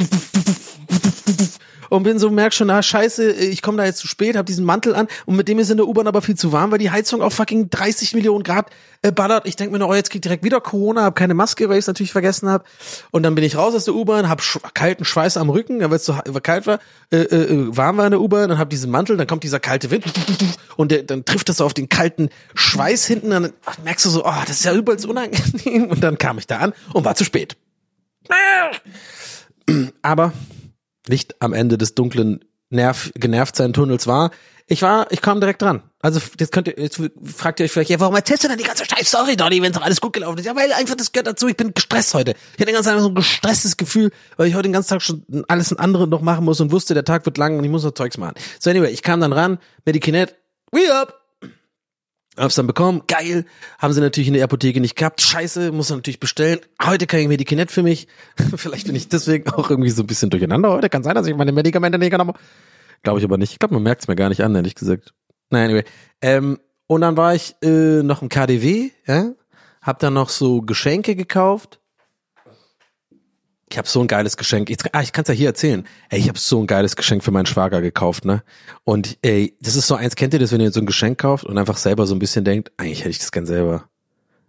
und 1.91 2.03
bin 2.03 2.19
so 2.19 2.31
merk 2.31 2.55
schon, 2.55 2.69
na 2.69 2.83
scheiße, 2.83 3.33
ich 3.33 3.63
komme 3.63 3.79
da 3.79 3.85
jetzt 3.85 3.99
zu 3.99 4.09
spät, 4.09 4.37
habe 4.37 4.45
diesen 4.45 4.65
Mantel 4.65 4.95
an 4.95 5.09
und 5.27 5.37
mit 5.37 5.49
dem 5.49 5.59
ist 5.59 5.71
in 5.71 5.77
der 5.77 5.87
U-Bahn 5.87 6.07
aber 6.07 6.23
viel 6.23 6.37
zu 6.37 6.53
warm, 6.53 6.71
weil 6.71 6.79
die 6.79 6.91
Heizung 6.91 7.23
auf 7.23 7.35
fucking 7.35 7.71
30 7.71 8.15
Millionen 8.15 8.43
Grad 8.43 8.71
äh, 9.03 9.13
ballert. 9.13 9.47
Ich 9.47 9.57
denk 9.57 9.73
mir 9.73 9.79
noch, 9.79 9.89
oh, 9.89 9.95
jetzt 9.95 10.11
krieg 10.11 10.19
ich 10.19 10.23
direkt 10.23 10.45
wieder 10.45 10.61
Corona, 10.61 11.03
habe 11.03 11.15
keine 11.15 11.35
Maske, 11.35 11.69
weil 11.69 11.77
ich 11.77 11.85
es 11.85 11.87
natürlich 11.87 12.13
vergessen 12.13 12.49
habe. 12.49 12.65
Und 13.11 13.23
dann 13.23 13.35
bin 13.35 13.45
ich 13.45 13.57
raus 13.57 13.75
aus 13.75 13.85
der 13.85 13.95
U-Bahn, 13.95 14.29
hab 14.29 14.43
sch 14.43 14.59
kalten 14.75 15.05
Schweiß 15.05 15.37
am 15.37 15.51
Rücken, 15.51 15.81
weil 15.81 15.93
es 15.93 16.05
so 16.05 16.15
kalt 16.43 16.67
war, 16.67 16.79
äh, 17.11 17.19
äh, 17.19 17.77
warm 17.77 17.97
war 17.97 18.07
in 18.07 18.13
der 18.13 18.21
U-Bahn, 18.21 18.49
dann 18.49 18.59
hab 18.59 18.71
diesen 18.71 18.91
Mantel, 18.91 19.17
dann 19.17 19.27
kommt 19.27 19.43
dieser 19.43 19.61
kalte 19.61 19.91
Wind 19.91 20.05
und 20.77 20.91
der, 20.91 21.03
dann 21.03 21.25
trifft 21.25 21.49
das 21.49 21.59
so 21.59 21.65
auf 21.65 21.75
den 21.75 21.89
kalten 21.89 22.31
Schweiß 22.55 23.07
hinten, 23.07 23.31
dann 23.31 23.53
ach, 23.65 23.79
merkst 23.85 24.05
du 24.05 24.11
so, 24.11 24.25
oh, 24.25 24.33
das 24.47 24.59
ist 24.59 24.65
ja 24.65 24.75
übelst 24.75 25.07
unangenehm. 25.07 25.87
Und 25.91 26.03
dann 26.03 26.19
kam 26.19 26.39
ich 26.39 26.47
da 26.47 26.59
an 26.59 26.73
und 26.93 27.05
war 27.05 27.15
zu 27.15 27.25
spät. 27.25 27.57
Aber 30.03 30.33
Licht 31.09 31.37
am 31.41 31.53
Ende 31.53 31.79
des 31.79 31.95
dunklen 31.95 32.45
Nerv, 32.71 33.13
genervt 33.15 33.57
sein 33.57 33.73
Tunnels 33.73 34.07
war. 34.07 34.31
Ich 34.69 34.83
war, 34.83 35.07
ich 35.13 35.23
kam 35.23 35.39
direkt 35.39 35.63
dran. 35.63 35.83
Also 36.01 36.21
jetzt 36.41 36.51
könnt 36.51 36.67
ihr, 36.67 36.75
jetzt 36.77 37.01
fragt 37.25 37.61
ihr 37.61 37.65
euch 37.65 37.73
vielleicht, 37.73 37.91
ja, 37.91 38.01
warum 38.01 38.17
erzählst 38.17 38.43
du 38.43 38.49
denn 38.49 38.59
die 38.59 38.65
ganze 38.65 38.85
scheiß 38.85 39.09
Story, 39.09 39.37
Donny, 39.37 39.63
wenn 39.63 39.73
doch 39.73 39.83
alles 39.83 40.01
gut 40.01 40.13
gelaufen 40.13 40.39
ist? 40.39 40.47
Ja, 40.47 40.57
weil 40.57 40.73
einfach 40.73 40.97
das 40.97 41.13
gehört 41.13 41.29
dazu. 41.29 41.47
Ich 41.47 41.57
bin 41.57 41.73
gestresst 41.73 42.15
heute. 42.15 42.33
Ich 42.33 42.55
hatte 42.55 42.67
den 42.67 42.75
ganzen 42.75 42.91
Tag 42.91 43.01
so 43.01 43.09
ein 43.09 43.15
gestresstes 43.15 43.77
Gefühl, 43.77 44.11
weil 44.37 44.49
ich 44.49 44.55
heute 44.55 44.65
den 44.65 44.73
ganzen 44.73 44.91
Tag 44.91 45.03
schon 45.03 45.25
alles 45.47 45.71
ein 45.71 45.79
andere 45.79 46.09
noch 46.09 46.21
machen 46.21 46.45
muss 46.45 46.61
und 46.61 46.73
wusste, 46.73 46.95
der 46.95 47.05
Tag 47.05 47.25
wird 47.27 47.39
lang 47.39 47.59
und 47.59 47.65
ich 47.65 47.71
muss 47.71 47.85
noch 47.85 47.93
Zeugs 47.93 48.19
machen. 48.19 48.35
So 48.59 48.71
anyway, 48.71 48.91
ich 48.91 49.03
kam 49.03 49.21
dann 49.21 49.33
ran, 49.33 49.59
Medikinet, 49.85 50.35
we 50.73 50.93
up, 50.93 51.26
Hab's 52.37 52.55
dann 52.55 52.67
bekommen, 52.67 53.03
geil. 53.07 53.47
Haben 53.79 53.95
sie 53.95 54.01
natürlich 54.01 54.29
in 54.29 54.35
der 54.35 54.45
Apotheke 54.45 54.81
nicht 54.81 54.97
gehabt. 54.97 55.23
Scheiße, 55.23 55.73
muss 55.73 55.91
natürlich 55.91 56.21
bestellen. 56.21 56.61
Heute 56.85 57.07
kein 57.07 57.29
Medikinet 57.29 57.71
für 57.71 57.83
mich. 57.83 58.09
Vielleicht 58.57 58.87
bin 58.87 58.97
ich 58.97 59.09
deswegen 59.09 59.49
auch 59.51 59.71
irgendwie 59.71 59.91
so 59.91 60.03
ein 60.03 60.07
bisschen 60.07 60.31
durcheinander 60.31 60.71
heute. 60.71 60.91
Kann 60.91 61.03
sein, 61.03 61.15
dass 61.15 61.27
ich 61.27 61.35
meine 61.35 61.53
Medikamente 61.53 61.99
nicht 61.99 62.11
genommen 62.11 62.35
habe. 62.35 62.41
Glaube 63.03 63.19
ich 63.21 63.25
aber 63.25 63.39
nicht. 63.39 63.53
Ich 63.53 63.59
glaube, 63.59 63.75
man 63.75 63.83
merkt's 63.83 64.09
mir 64.09 64.17
gar 64.17 64.29
nicht 64.29 64.43
an, 64.43 64.55
ehrlich 64.55 64.75
gesagt. 64.75 65.15
Naja, 65.51 65.67
anyway. 65.67 65.85
Ähm, 66.21 66.59
und 66.87 67.01
dann 67.01 67.17
war 67.17 67.35
ich 67.35 67.57
äh, 67.63 68.03
noch 68.03 68.23
im 68.23 68.29
KDW, 68.29 68.91
ja. 69.07 69.33
Hab 69.81 69.99
dann 70.01 70.15
noch 70.15 70.29
so 70.29 70.63
Geschenke 70.63 71.15
gekauft. 71.15 71.81
Ich 73.69 73.79
habe 73.79 73.89
so 73.89 74.01
ein 74.01 74.07
geiles 74.07 74.37
Geschenk. 74.37 74.71
Jetzt, 74.71 74.95
ah, 74.95 75.03
ich 75.03 75.13
kann 75.13 75.23
es 75.23 75.29
ja 75.29 75.35
hier 75.35 75.49
erzählen. 75.49 75.87
Ey, 76.09 76.21
ich 76.21 76.29
habe 76.29 76.39
so 76.39 76.61
ein 76.61 76.69
geiles 76.69 76.95
Geschenk 76.95 77.25
für 77.25 77.33
meinen 77.33 77.47
Schwager 77.47 77.81
gekauft, 77.81 78.25
ne? 78.25 78.43
Und 78.85 79.19
ey, 79.23 79.57
das 79.61 79.75
ist 79.75 79.89
so 79.89 79.97
eins, 79.97 80.15
kennt 80.15 80.35
ihr 80.35 80.41
das, 80.41 80.53
wenn 80.53 80.61
ihr 80.61 80.71
so 80.71 80.81
ein 80.81 80.87
Geschenk 80.87 81.19
kauft 81.19 81.45
und 81.45 81.59
einfach 81.59 81.77
selber 81.77 82.07
so 82.07 82.15
ein 82.15 82.21
bisschen 82.21 82.45
denkt, 82.45 82.71
eigentlich 82.77 83.01
hätte 83.01 83.11
ich 83.11 83.19
das 83.19 83.33
gern 83.33 83.47
selber. 83.47 83.89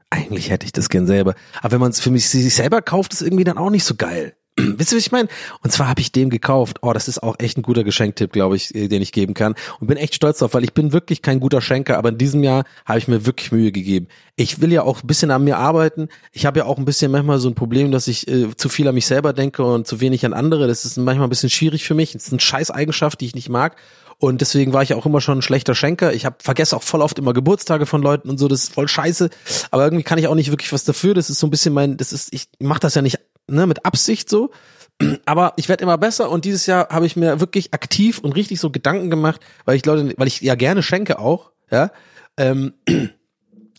Eigentlich 0.10 0.52
hätte 0.52 0.66
ich 0.66 0.72
das 0.72 0.90
gern 0.90 1.08
selber. 1.08 1.36
Aber 1.62 1.72
wenn 1.74 1.82
man 1.82 1.92
es 1.92 2.00
für 2.00 2.12
mich 2.12 2.30
sich 2.30 2.54
selber 2.54 2.82
kauft, 2.82 3.14
ist 3.14 3.22
irgendwie 3.22 3.44
dann 3.44 3.58
auch 3.58 3.72
nicht 3.72 3.84
so 3.84 3.96
geil. 3.96 4.37
Wisst 4.78 4.92
ihr, 4.92 4.98
was 4.98 5.06
ich 5.06 5.12
meine? 5.12 5.30
Und 5.62 5.72
zwar 5.72 5.88
habe 5.88 6.02
ich 6.02 6.12
dem 6.12 6.32
gekauft. 6.32 6.80
Oh, 6.82 6.92
das 6.92 7.08
ist 7.08 7.22
auch 7.22 7.36
echt 7.38 7.58
ein 7.58 7.62
guter 7.62 7.84
Geschenktipp, 7.84 8.32
glaube 8.32 8.56
ich, 8.56 8.74
äh, 8.74 8.88
den 8.88 9.04
ich 9.04 9.12
geben 9.12 9.36
kann. 9.36 9.54
Und 9.80 9.88
bin 9.88 9.98
echt 9.98 10.16
stolz 10.16 10.40
drauf, 10.40 10.56
weil 10.56 10.64
ich 10.64 10.74
bin 10.74 10.94
wirklich 10.94 11.22
kein 11.22 11.40
guter 11.40 11.62
Schenker, 11.62 11.98
aber 11.98 12.10
in 12.10 12.18
diesem 12.18 12.44
Jahr 12.44 12.64
habe 12.86 12.98
ich 12.98 13.08
mir 13.08 13.26
wirklich 13.26 13.52
Mühe 13.52 13.72
gegeben. 13.72 14.08
Ich 14.36 14.60
will 14.60 14.74
ja 14.74 14.82
auch 14.82 15.04
ein 15.04 15.08
bisschen 15.08 15.30
an 15.30 15.44
mir 15.44 15.58
arbeiten. 15.58 16.10
Ich 16.32 16.46
habe 16.48 16.60
ja 16.60 16.66
auch 16.66 16.78
ein 16.78 16.86
bisschen 16.86 17.12
manchmal 17.12 17.38
so 17.40 17.50
ein 17.50 17.56
Problem, 17.56 17.92
dass 17.92 18.08
ich 18.08 18.28
äh, 18.28 18.56
zu 18.56 18.70
viel 18.70 18.88
an 18.88 18.96
mich 18.96 19.06
selber 19.06 19.34
denke 19.34 19.64
und 19.64 19.86
zu 19.86 20.02
wenig 20.02 20.26
an 20.26 20.34
andere. 20.34 20.68
Das 20.68 20.86
ist 20.86 20.98
manchmal 20.98 21.28
ein 21.28 21.32
bisschen 21.32 21.52
schwierig 21.52 21.86
für 21.86 21.94
mich. 21.94 22.14
Das 22.14 22.26
ist 22.26 22.34
eine 22.34 22.40
scheiß 22.40 22.72
Eigenschaft, 22.72 23.22
die 23.22 23.26
ich 23.26 23.36
nicht 23.36 23.50
mag. 23.50 23.76
Und 24.20 24.42
deswegen 24.42 24.74
war 24.74 24.82
ich 24.82 24.96
auch 24.96 25.06
immer 25.06 25.22
schon 25.22 25.38
ein 25.38 25.44
schlechter 25.44 25.76
Schenker. 25.76 26.12
Ich 26.14 26.26
habe 26.26 26.38
vergesse 26.40 26.76
auch 26.76 26.82
voll 26.82 27.04
oft 27.04 27.20
immer 27.20 27.34
Geburtstage 27.34 27.86
von 27.86 28.02
Leuten 28.02 28.30
und 28.32 28.40
so. 28.40 28.48
Das 28.48 28.64
ist 28.64 28.74
voll 28.74 28.88
scheiße. 28.88 29.30
Aber 29.70 29.84
irgendwie 29.84 30.04
kann 30.04 30.18
ich 30.18 30.28
auch 30.28 30.34
nicht 30.34 30.50
wirklich 30.50 30.74
was 30.74 30.84
dafür. 30.84 31.14
Das 31.14 31.30
ist 31.30 31.38
so 31.38 31.46
ein 31.46 31.52
bisschen 31.52 31.72
mein, 31.72 31.98
das 31.98 32.12
ist, 32.12 32.34
ich 32.34 32.48
mache 32.60 32.80
das 32.80 32.96
ja 32.96 33.04
nicht 33.04 33.20
ne, 33.48 33.68
mit 33.68 33.86
Absicht 33.86 34.30
so. 34.30 34.52
Aber 35.26 35.54
ich 35.58 35.70
werde 35.70 35.84
immer 35.84 35.98
besser 35.98 36.30
und 36.30 36.46
dieses 36.46 36.66
Jahr 36.66 36.90
habe 36.90 37.06
ich 37.06 37.16
mir 37.16 37.40
wirklich 37.40 37.74
aktiv 37.74 38.20
und 38.20 38.34
richtig 38.34 38.60
so 38.60 38.70
Gedanken 38.72 39.10
gemacht, 39.10 39.42
weil 39.66 39.76
ich 39.76 39.86
Leute, 39.86 40.14
weil 40.18 40.28
ich 40.28 40.42
ja 40.42 40.56
gerne 40.56 40.84
schenke 40.84 41.20
auch, 41.20 41.52
ja. 41.72 41.92
Ähm, 42.38 42.74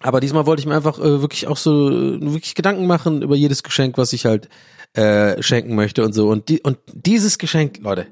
aber 0.00 0.20
diesmal 0.20 0.46
wollte 0.46 0.60
ich 0.60 0.66
mir 0.66 0.76
einfach 0.76 0.98
äh, 0.98 1.20
wirklich 1.20 1.46
auch 1.46 1.56
so 1.56 1.90
äh, 1.90 2.20
wirklich 2.20 2.54
Gedanken 2.54 2.86
machen 2.86 3.22
über 3.22 3.36
jedes 3.36 3.62
Geschenk, 3.62 3.98
was 3.98 4.12
ich 4.12 4.26
halt 4.26 4.48
äh, 4.94 5.42
schenken 5.42 5.74
möchte 5.74 6.04
und 6.04 6.12
so. 6.12 6.28
Und 6.28 6.48
die 6.48 6.60
und 6.60 6.78
dieses 6.92 7.38
Geschenk, 7.38 7.78
Leute, 7.80 8.06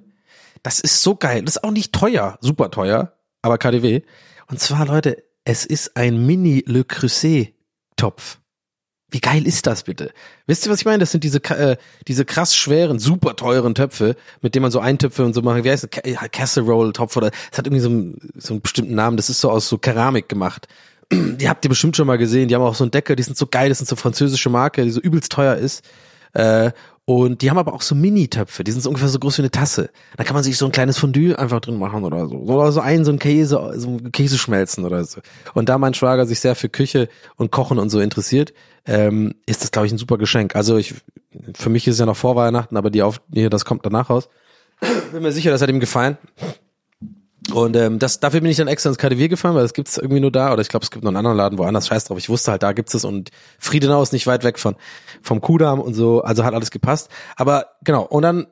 das 0.63 0.81
ist 0.81 1.03
so 1.03 1.15
geil. 1.15 1.43
Das 1.43 1.57
ist 1.57 1.65
auch 1.65 1.71
nicht 1.71 1.93
teuer, 1.93 2.39
super 2.41 2.71
teuer, 2.71 3.13
aber 3.43 3.59
KDW. 3.59 4.03
Und 4.49 4.61
zwar, 4.61 4.87
Leute, 4.87 5.23
es 5.45 5.65
ist 5.65 5.97
ein 5.97 6.27
Mini 6.27 6.65
Le 6.67 6.85
Creuset 6.85 7.55
Topf. 7.97 8.39
Wie 9.11 9.21
geil 9.21 9.47
ist 9.47 9.67
das 9.69 9.85
bitte? 9.85 10.11
Wisst 10.47 10.67
ihr, 10.67 10.73
was 10.73 10.81
ich 10.81 10.85
meine? 10.85 10.99
Das 10.99 11.13
sind 11.13 11.23
diese 11.23 11.39
äh, 11.45 11.77
diese 12.09 12.25
krass 12.25 12.57
schweren, 12.57 12.99
super 12.99 13.37
teuren 13.37 13.75
Töpfe, 13.75 14.17
mit 14.43 14.55
denen 14.55 14.63
man 14.63 14.73
so 14.73 14.81
Eintöpfe 14.81 15.25
und 15.25 15.33
so 15.33 15.43
machen. 15.43 15.63
Wie 15.63 15.71
heißt 15.71 15.85
das? 15.85 15.91
Ca- 15.91 16.29
Casserole 16.29 16.93
Topf 16.93 17.17
oder 17.17 17.31
es 17.53 17.57
hat 17.59 17.67
irgendwie 17.67 17.83
so 17.83 17.89
einen, 17.89 18.19
so 18.37 18.55
einen 18.55 18.63
bestimmten 18.63 18.95
Namen. 18.97 19.17
Das 19.17 19.31
ist 19.31 19.41
so 19.41 19.51
aus 19.51 19.69
so 19.69 19.79
Keramik 19.79 20.29
gemacht. 20.29 20.67
Die 21.13 21.49
habt 21.49 21.65
ihr 21.65 21.69
bestimmt 21.69 21.97
schon 21.97 22.09
mal 22.09 22.19
gesehen. 22.19 22.49
Die 22.49 22.55
haben 22.57 22.63
auch 22.63 22.75
so 22.75 22.83
einen 22.83 22.91
Deckel. 22.91 23.15
Die 23.15 23.23
sind 23.23 23.37
so 23.37 23.47
geil. 23.47 23.69
Das 23.69 23.79
sind 23.79 23.87
so 23.87 23.95
französische 23.95 24.51
Marke, 24.51 24.83
die 24.83 24.91
so 24.91 25.01
übelst 25.01 25.31
teuer 25.31 25.55
ist. 25.55 25.85
Äh, 26.37 26.73
und 27.07 27.41
die 27.41 27.51
haben 27.51 27.59
aber 27.59 27.73
auch 27.73 27.83
so 27.83 27.95
Mini-Töpfe, 27.95 28.65
die 28.65 28.73
sind 28.73 28.81
so 28.81 28.91
ungefähr 28.91 29.09
so 29.09 29.21
groß 29.21 29.39
wie 29.39 29.43
eine 29.43 29.51
Tasse. 29.51 29.91
Da 30.17 30.25
kann 30.25 30.35
man 30.35 30.43
sich 30.43 30.59
so 30.59 30.67
ein 30.67 30.73
kleines 30.73 30.99
Fondue 30.99 31.39
einfach 31.39 31.61
drin 31.61 31.79
machen 31.79 32.03
oder 32.03 32.27
so. 32.27 32.35
Oder 32.35 32.73
so 32.73 32.81
einen, 32.81 33.05
so 33.05 33.13
ein 33.13 33.21
Käse, 33.21 33.75
so 33.77 33.89
ein 33.89 34.11
Käse 34.11 34.37
schmelzen 34.37 34.85
oder 34.85 35.05
so. 35.05 35.21
Und 35.55 35.69
da 35.69 35.79
mein 35.79 35.95
Schwager 35.95 36.27
sich 36.27 36.41
sehr 36.41 36.57
für 36.57 36.69
Küche 36.69 37.09
und 37.37 37.53
Kochen 37.53 37.79
und 37.79 37.91
so 37.91 38.01
interessiert, 38.01 38.53
ähm, 38.87 39.35
ist 39.47 39.63
das, 39.63 39.71
glaube 39.71 39.87
ich, 39.87 39.93
ein 39.93 39.99
super 39.99 40.19
Geschenk. 40.19 40.57
Also 40.57 40.77
ich, 40.79 40.95
für 41.55 41.71
mich 41.71 41.87
ist 41.87 41.95
es 41.95 42.01
ja 42.01 42.07
noch 42.07 42.17
vor 42.17 42.35
Weihnachten, 42.35 42.77
aber 42.77 42.91
die 42.91 43.03
auf, 43.03 43.23
hier, 43.33 43.51
das 43.51 43.65
kommt 43.65 43.87
danach 43.87 44.11
raus. 44.11 44.29
Bin 45.13 45.23
mir 45.23 45.33
sicher, 45.33 45.53
das 45.53 45.63
hat 45.63 45.71
ihm 45.71 45.81
gefallen. 45.81 46.19
Und 47.57 47.75
ähm, 47.75 47.99
das, 47.99 48.21
dafür 48.21 48.43
bin 48.43 48.51
ich 48.51 48.59
dann 48.59 48.69
extra 48.69 48.91
ins 48.91 48.99
KDW 48.99 49.29
gefahren, 49.29 49.55
weil 49.55 49.63
das 49.63 49.73
gibt's 49.73 49.97
irgendwie 49.97 50.21
nur 50.21 50.31
da. 50.31 50.53
Oder 50.53 50.61
ich 50.61 50.69
glaube, 50.69 50.85
es 50.85 50.91
gibt 50.91 51.03
noch 51.05 51.09
einen 51.09 51.17
anderen 51.17 51.39
Laden 51.39 51.57
woanders. 51.57 51.87
Scheiß 51.87 52.05
drauf. 52.05 52.19
Ich 52.19 52.29
wusste 52.29 52.51
halt, 52.51 52.63
da 52.63 52.73
gibt's 52.73 52.93
es 52.93 53.03
und 53.07 53.31
Friedenau 53.59 54.03
ist 54.03 54.13
nicht 54.13 54.27
weit 54.27 54.45
weg 54.45 54.59
von 54.59 54.77
vom 55.23 55.41
Kudamm 55.41 55.81
und 55.81 55.95
so. 55.95 56.21
Also 56.21 56.45
hat 56.45 56.53
alles 56.53 56.71
gepasst. 56.71 57.09
Aber 57.35 57.69
genau. 57.83 58.03
Und 58.03 58.25
dann 58.25 58.47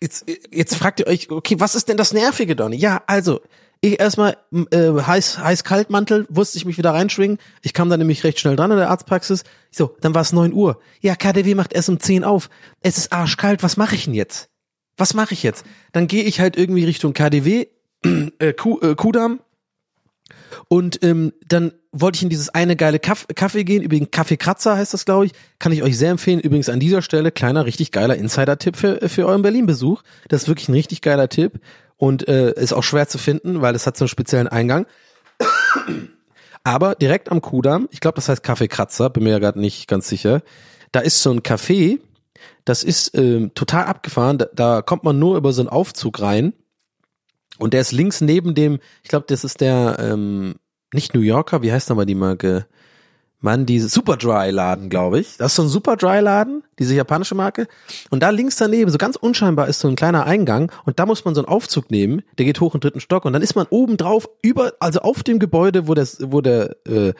jetzt, 0.00 0.24
jetzt 0.50 0.76
fragt 0.76 1.00
ihr 1.00 1.08
euch, 1.08 1.30
okay, 1.30 1.60
was 1.60 1.74
ist 1.74 1.90
denn 1.90 1.98
das 1.98 2.14
Nervige, 2.14 2.56
Donny? 2.56 2.76
Ja, 2.76 3.02
also, 3.06 3.42
ich 3.82 4.00
erstmal 4.00 4.38
äh, 4.70 4.92
heiß, 4.92 5.40
heiß 5.40 5.62
Kaltmantel, 5.62 6.26
wusste 6.30 6.56
ich 6.56 6.64
mich 6.64 6.78
wieder 6.78 6.94
reinschwingen. 6.94 7.36
Ich 7.60 7.74
kam 7.74 7.90
dann 7.90 7.98
nämlich 7.98 8.24
recht 8.24 8.40
schnell 8.40 8.56
dran 8.56 8.70
in 8.70 8.78
der 8.78 8.88
Arztpraxis. 8.88 9.44
So, 9.70 9.94
dann 10.00 10.14
war 10.14 10.22
es 10.22 10.32
neun 10.32 10.54
Uhr. 10.54 10.80
Ja, 11.02 11.16
KDW 11.16 11.54
macht 11.54 11.74
erst 11.74 11.90
um 11.90 12.00
10 12.00 12.24
auf. 12.24 12.48
Es 12.80 12.96
ist 12.96 13.12
arschkalt, 13.12 13.62
was 13.62 13.76
mache 13.76 13.94
ich 13.94 14.06
denn 14.06 14.14
jetzt? 14.14 14.48
Was 14.96 15.12
mache 15.12 15.34
ich 15.34 15.42
jetzt? 15.42 15.66
Dann 15.92 16.08
gehe 16.08 16.24
ich 16.24 16.40
halt 16.40 16.56
irgendwie 16.56 16.86
Richtung 16.86 17.12
KDW, 17.12 17.66
äh, 18.04 18.52
Kuh, 18.52 18.80
äh, 18.80 18.94
Kudamm, 18.94 19.40
und 20.68 21.02
ähm, 21.02 21.32
dann 21.46 21.72
wollte 21.92 22.16
ich 22.16 22.22
in 22.22 22.28
dieses 22.28 22.50
eine 22.50 22.76
geile 22.76 22.98
Kaff 22.98 23.26
Kaffee 23.34 23.64
gehen, 23.64 23.82
übrigens 23.82 24.10
Kaffeekratzer 24.10 24.76
heißt 24.76 24.94
das, 24.94 25.04
glaube 25.04 25.26
ich. 25.26 25.32
Kann 25.58 25.72
ich 25.72 25.82
euch 25.82 25.96
sehr 25.96 26.10
empfehlen. 26.10 26.40
Übrigens 26.40 26.68
an 26.68 26.80
dieser 26.80 27.02
Stelle 27.02 27.32
kleiner, 27.32 27.66
richtig 27.66 27.92
geiler 27.92 28.16
Insider-Tipp 28.16 28.76
für, 28.76 29.08
für 29.08 29.26
euren 29.26 29.42
Berlin-Besuch. 29.42 30.02
Das 30.28 30.42
ist 30.42 30.48
wirklich 30.48 30.68
ein 30.68 30.74
richtig 30.74 31.00
geiler 31.00 31.28
Tipp 31.28 31.60
und 31.96 32.28
äh, 32.28 32.52
ist 32.52 32.72
auch 32.72 32.82
schwer 32.82 33.08
zu 33.08 33.18
finden, 33.18 33.62
weil 33.62 33.74
es 33.74 33.86
hat 33.86 33.96
so 33.96 34.04
einen 34.04 34.08
speziellen 34.08 34.48
Eingang. 34.48 34.86
Aber 36.64 36.94
direkt 36.94 37.30
am 37.30 37.40
Kudamm, 37.40 37.88
ich 37.90 38.00
glaube, 38.00 38.16
das 38.16 38.28
heißt 38.28 38.42
Kaffeekratzer, 38.42 39.10
bin 39.10 39.24
mir 39.24 39.30
ja 39.30 39.38
gerade 39.38 39.60
nicht 39.60 39.88
ganz 39.88 40.08
sicher. 40.08 40.42
Da 40.92 41.00
ist 41.00 41.22
so 41.22 41.30
ein 41.30 41.40
Café, 41.40 41.98
das 42.64 42.84
ist 42.84 43.16
ähm, 43.16 43.52
total 43.54 43.84
abgefahren. 43.84 44.38
Da, 44.38 44.46
da 44.54 44.82
kommt 44.82 45.04
man 45.04 45.18
nur 45.18 45.36
über 45.36 45.52
so 45.52 45.62
einen 45.62 45.68
Aufzug 45.70 46.20
rein. 46.20 46.52
Und 47.58 47.74
der 47.74 47.80
ist 47.80 47.92
links 47.92 48.20
neben 48.20 48.54
dem, 48.54 48.78
ich 49.02 49.08
glaube, 49.08 49.26
das 49.28 49.44
ist 49.44 49.60
der, 49.60 49.96
ähm, 50.00 50.54
nicht 50.92 51.14
New 51.14 51.20
Yorker, 51.20 51.62
wie 51.62 51.72
heißt 51.72 51.88
nochmal 51.90 52.06
die 52.06 52.14
Marke? 52.14 52.66
Mann, 53.40 53.66
diese 53.66 53.88
Superdry-Laden, 53.88 54.88
glaube 54.88 55.20
ich. 55.20 55.36
Das 55.36 55.52
ist 55.52 55.56
so 55.56 55.62
ein 55.62 55.68
Superdry-Laden, 55.68 56.64
diese 56.80 56.96
japanische 56.96 57.36
Marke. 57.36 57.68
Und 58.10 58.20
da 58.20 58.30
links 58.30 58.56
daneben, 58.56 58.90
so 58.90 58.98
ganz 58.98 59.14
unscheinbar, 59.14 59.68
ist 59.68 59.78
so 59.78 59.86
ein 59.86 59.94
kleiner 59.94 60.26
Eingang. 60.26 60.72
Und 60.86 60.98
da 60.98 61.06
muss 61.06 61.24
man 61.24 61.36
so 61.36 61.42
einen 61.42 61.48
Aufzug 61.48 61.88
nehmen, 61.90 62.22
der 62.36 62.46
geht 62.46 62.60
hoch 62.60 62.72
den 62.72 62.80
dritten 62.80 62.98
Stock. 62.98 63.24
Und 63.24 63.32
dann 63.32 63.42
ist 63.42 63.54
man 63.54 63.66
oben 63.70 63.96
drauf, 63.96 64.28
über, 64.42 64.72
also 64.80 65.00
auf 65.00 65.22
dem 65.22 65.38
Gebäude, 65.38 65.86
wo 65.86 65.94
das, 65.94 66.18
wo 66.20 66.40
der, 66.40 66.76
äh, 66.84 67.12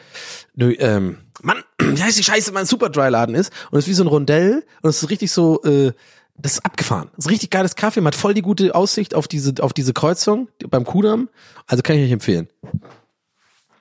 nö, 0.55 0.75
ähm, 0.79 1.19
Mann, 1.41 1.63
wie 1.79 2.03
heißt 2.03 2.17
die 2.17 2.23
Scheiße, 2.23 2.51
mein 2.51 2.65
Superdry-Laden 2.65 3.35
ist. 3.35 3.53
Und 3.71 3.77
es 3.77 3.85
ist 3.85 3.89
wie 3.89 3.93
so 3.93 4.03
ein 4.03 4.07
Rondell. 4.07 4.65
Und 4.81 4.89
es 4.89 5.01
ist 5.01 5.09
richtig 5.09 5.31
so, 5.31 5.63
äh, 5.63 5.93
das 6.41 6.53
ist 6.53 6.65
abgefahren. 6.65 7.09
Das 7.15 7.25
ist 7.25 7.31
richtig 7.31 7.49
geiles 7.49 7.75
Kaffee. 7.75 8.01
Man 8.01 8.13
hat 8.13 8.19
voll 8.19 8.33
die 8.33 8.41
gute 8.41 8.73
Aussicht 8.75 9.13
auf 9.15 9.27
diese, 9.27 9.53
auf 9.61 9.73
diese 9.73 9.93
Kreuzung 9.93 10.47
beim 10.69 10.85
Kudamm. 10.85 11.29
Also 11.67 11.83
kann 11.83 11.97
ich 11.97 12.05
euch 12.05 12.11
empfehlen. 12.11 12.47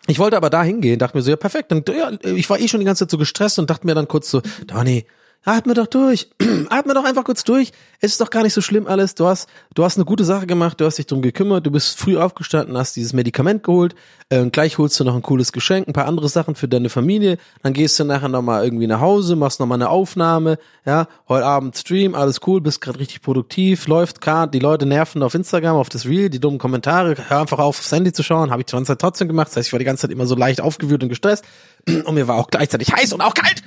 Ich 0.06 0.18
wollte 0.18 0.36
aber 0.36 0.48
da 0.48 0.62
hingehen, 0.62 0.98
dachte 0.98 1.16
mir 1.16 1.22
so, 1.22 1.30
ja 1.30 1.36
perfekt, 1.36 1.70
dann, 1.70 1.84
ja, 1.86 2.12
ich 2.22 2.48
war 2.48 2.59
eh 2.59 2.66
schon 2.66 2.80
die 2.80 2.86
ganze 2.86 3.04
Zeit 3.04 3.11
so 3.11 3.18
gestresst 3.18 3.59
und 3.59 3.68
dachte 3.68 3.86
mir 3.86 3.94
dann 3.94 4.09
kurz 4.09 4.30
so, 4.30 4.40
Donny, 4.66 5.04
atme 5.45 5.74
doch 5.74 5.86
durch, 5.86 6.28
atme 6.68 6.95
doch 6.95 7.05
einfach 7.05 7.24
kurz 7.24 7.45
durch, 7.45 7.72
es 8.01 8.12
ist 8.12 8.20
doch 8.20 8.30
gar 8.30 8.43
nicht 8.43 8.53
so 8.53 8.61
schlimm 8.61 8.86
alles, 8.86 9.14
du 9.14 9.26
hast, 9.26 9.49
du 9.74 9.84
hast 9.84 9.97
eine 9.97 10.05
gute 10.05 10.24
Sache 10.24 10.47
gemacht, 10.47 10.80
du 10.80 10.84
hast 10.84 10.99
dich 10.99 11.07
drum 11.07 11.22
gekümmert, 11.22 11.66
du 11.66 11.70
bist 11.70 11.99
früh 11.99 12.16
aufgestanden, 12.16 12.76
hast 12.76 12.97
dieses 12.97 13.12
Medikament 13.12 13.62
geholt, 13.62 13.95
äh, 14.28 14.45
gleich 14.51 14.78
holst 14.78 15.01
du 15.01 15.05
noch 15.05 15.14
ein 15.14 15.22
cooles 15.22 15.53
Geschenk, 15.53 15.89
ein 15.89 15.93
paar 15.93 16.07
andere 16.07 16.28
Sachen 16.28 16.55
für 16.55 16.68
deine 16.68 16.91
Familie, 16.91 17.39
dann 17.62 17.72
gehst 17.72 17.99
du 17.99 18.05
nachher 18.05 18.28
nochmal 18.28 18.64
irgendwie 18.64 18.86
nach 18.86 19.01
Hause, 19.01 19.36
machst 19.36 19.59
nochmal 19.61 19.78
eine 19.78 19.89
Aufnahme, 19.89 20.59
ja, 20.84 21.09
heute 21.28 21.47
Abend 21.47 21.76
Stream, 21.76 22.14
alles 22.14 22.41
cool, 22.47 22.61
bist 22.61 22.80
gerade 22.80 22.99
richtig 22.99 23.22
produktiv, 23.22 23.86
läuft 23.86 24.20
gerade, 24.20 24.51
die 24.51 24.61
Leute 24.61 24.86
nerven 24.86 25.22
auf 25.22 25.34
Instagram, 25.34 25.76
auf 25.76 25.89
das 25.89 26.07
Reel, 26.07 26.30
die 26.30 26.41
dummen 26.41 26.59
Kommentare, 26.59 27.14
hör 27.28 27.41
einfach 27.41 27.59
auf, 27.59 27.78
aufs 27.78 27.93
Handy 27.93 28.12
zu 28.12 28.22
schauen, 28.22 28.51
habe 28.51 28.62
ich 28.62 28.66
die 28.66 28.72
ganze 28.72 28.93
Zeit 28.93 29.01
trotzdem 29.01 29.28
gemacht, 29.28 29.49
das 29.49 29.57
heißt, 29.57 29.68
ich 29.68 29.72
war 29.72 29.78
die 29.78 29.84
ganze 29.84 30.03
Zeit 30.03 30.11
immer 30.11 30.26
so 30.26 30.34
leicht 30.34 30.61
aufgewühlt 30.61 31.03
und 31.03 31.09
gestresst. 31.09 31.45
Und 32.05 32.14
mir 32.14 32.28
war 32.28 32.36
auch 32.36 32.49
gleichzeitig 32.49 32.93
heiß 32.93 33.12
und 33.12 33.20
auch 33.20 33.34
kalt. 33.34 33.62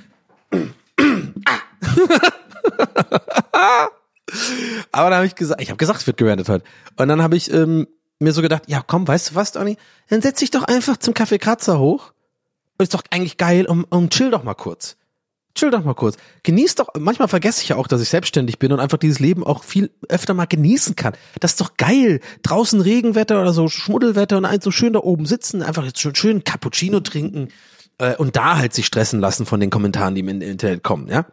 Aber 4.92 5.10
dann 5.10 5.18
habe 5.18 5.26
ich 5.26 5.36
gesagt, 5.36 5.62
ich 5.62 5.70
habe 5.70 5.78
gesagt, 5.78 6.00
es 6.00 6.08
wird 6.08 6.18
gerantet 6.18 6.50
heute. 6.50 6.66
Und 6.98 7.08
dann 7.08 7.22
habe 7.22 7.36
ich 7.36 7.54
ähm, 7.54 7.88
mir 8.20 8.34
so 8.34 8.42
gedacht, 8.42 8.64
ja 8.68 8.84
komm, 8.86 9.08
weißt 9.08 9.32
du 9.32 9.36
was, 9.36 9.52
Donny? 9.52 9.78
Dann 10.10 10.22
setz 10.22 10.40
dich 10.40 10.52
doch 10.52 10.64
einfach 10.64 10.98
zum 10.98 11.14
Kaffee 11.14 11.40
Kratzer 11.40 11.80
hoch. 11.80 12.14
Ist 12.78 12.94
doch 12.94 13.04
eigentlich 13.12 13.38
geil 13.38 13.66
und, 13.66 13.84
und 13.86 14.12
chill 14.14 14.32
doch 14.32 14.44
mal 14.44 14.56
kurz. 14.56 14.98
Chill 15.54 15.70
doch 15.70 15.84
mal 15.84 15.94
kurz. 15.94 16.16
Genieß 16.44 16.76
doch, 16.76 16.88
manchmal 16.98 17.28
vergesse 17.28 17.62
ich 17.62 17.70
ja 17.70 17.76
auch, 17.76 17.88
dass 17.88 18.02
ich 18.02 18.10
selbstständig 18.10 18.58
bin 18.58 18.72
und 18.72 18.80
einfach 18.80 18.98
dieses 18.98 19.20
Leben 19.20 19.44
auch 19.44 19.64
viel 19.64 19.92
öfter 20.08 20.34
mal 20.34 20.46
genießen 20.46 20.96
kann. 20.96 21.14
Das 21.42 21.52
ist 21.52 21.62
doch 21.62 21.76
geil. 21.76 22.22
Draußen 22.42 22.80
Regenwetter 22.80 23.42
oder 23.42 23.52
so 23.54 23.68
Schmuddelwetter 23.68 24.38
und 24.38 24.46
ein 24.46 24.62
so 24.62 24.72
schön 24.72 24.94
da 24.94 25.00
oben 25.00 25.26
sitzen, 25.26 25.62
einfach 25.62 25.84
jetzt 25.84 26.00
schön, 26.00 26.16
schön 26.16 26.44
Cappuccino 26.44 27.02
trinken 27.02 27.50
äh, 28.02 28.16
und 28.16 28.36
da 28.36 28.58
halt 28.58 28.74
sich 28.74 28.88
stressen 28.88 29.20
lassen 29.20 29.46
von 29.46 29.60
den 29.60 29.70
Kommentaren, 29.70 30.16
die 30.16 30.22
im 30.22 30.42
Internet 30.42 30.84
kommen, 30.84 31.08
ja? 31.08 31.26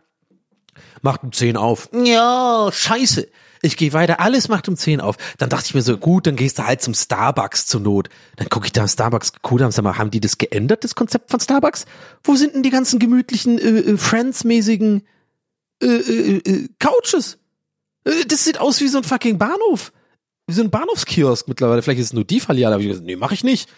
Macht 1.01 1.23
um 1.23 1.33
10 1.33 1.57
auf. 1.57 1.89
Ja, 1.93 2.69
scheiße. 2.71 3.29
Ich 3.62 3.77
gehe 3.77 3.93
weiter, 3.93 4.21
alles 4.21 4.49
macht 4.49 4.69
um 4.69 4.77
10 4.77 5.01
auf. 5.01 5.16
Dann 5.39 5.49
dachte 5.49 5.64
ich 5.66 5.75
mir 5.75 5.83
so, 5.83 5.97
gut, 5.97 6.27
dann 6.27 6.37
gehst 6.37 6.59
du 6.59 6.66
halt 6.66 6.83
zum 6.83 6.95
Starbucks 6.95 7.66
zur 7.66 7.81
Not. 7.81 8.09
Dann 8.37 8.49
gucke 8.49 8.66
ich 8.66 8.73
da 8.73 8.87
Starbucks, 8.87 9.33
cool, 9.51 9.62
haben, 9.62 9.73
mal, 9.83 9.99
haben 9.99 10.11
die 10.11 10.21
das 10.21 10.39
geändert, 10.39 10.85
das 10.85 10.95
Konzept 10.95 11.31
von 11.31 11.41
Starbucks? 11.41 11.87
Wo 12.23 12.37
sind 12.37 12.55
denn 12.55 12.62
die 12.62 12.71
ganzen 12.71 12.99
gemütlichen, 12.99 13.59
äh, 13.59 13.93
äh, 13.93 13.97
Friends-mäßigen 13.97 15.03
äh, 15.83 15.87
äh, 15.87 16.37
äh, 16.37 16.69
Couches? 16.79 17.39
Äh, 18.05 18.27
das 18.29 18.45
sieht 18.45 18.61
aus 18.61 18.81
wie 18.81 18.89
so 18.89 18.99
ein 18.99 19.05
fucking 19.05 19.39
Bahnhof. 19.39 19.93
Wie 20.47 20.55
so 20.55 20.62
ein 20.62 20.71
Bahnhofskiosk 20.71 21.49
mittlerweile. 21.49 21.83
Vielleicht 21.83 22.01
ist 22.01 22.07
es 22.07 22.12
nur 22.12 22.25
die 22.25 22.41
Filiale, 22.41 22.75
aber 22.75 22.83
ich 22.83 22.89
gesagt, 22.89 23.07
nee, 23.07 23.16
mach 23.16 23.33
ich 23.33 23.43
nicht. 23.43 23.69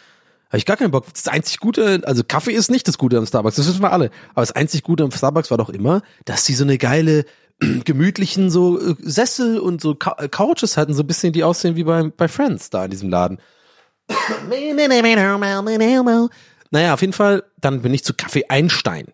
Habe 0.51 0.59
ich 0.59 0.66
gar 0.66 0.76
keinen 0.76 0.90
Bock. 0.90 1.07
Das 1.12 1.28
einzig 1.28 1.61
Gute, 1.61 2.03
also 2.05 2.24
Kaffee 2.26 2.53
ist 2.53 2.70
nicht 2.70 2.88
das 2.88 2.98
Gute 2.98 3.16
am 3.16 3.24
Starbucks, 3.24 3.57
das 3.57 3.68
wissen 3.68 3.82
wir 3.82 3.92
alle. 3.92 4.11
Aber 4.30 4.42
das 4.42 4.53
einzig 4.53 4.82
Gute 4.82 5.05
am 5.05 5.12
Starbucks 5.12 5.51
war 5.51 5.59
doch 5.59 5.70
immer, 5.70 6.03
dass 6.24 6.44
die 6.44 6.55
so 6.55 6.64
eine 6.64 6.76
geile, 6.76 7.24
gemütlichen 7.84 8.51
so 8.51 8.80
äh, 8.80 8.96
Sessel 8.98 9.61
und 9.61 9.80
so 9.80 9.92
äh, 9.92 10.28
Couches 10.28 10.76
hatten, 10.76 10.92
so 10.92 11.05
ein 11.05 11.07
bisschen 11.07 11.32
die 11.32 11.44
aussehen 11.44 11.76
wie 11.76 11.84
bei, 11.84 12.03
bei 12.05 12.26
Friends 12.26 12.68
da 12.70 12.84
in 12.84 12.90
diesem 12.90 13.11
Laden. 13.11 13.38
Naja, 16.72 16.94
auf 16.94 17.01
jeden 17.01 17.12
Fall, 17.12 17.44
dann 17.61 17.82
bin 17.82 17.94
ich 17.94 18.05
zu 18.05 18.14
Kaffee 18.14 18.46
Einstein. 18.48 19.07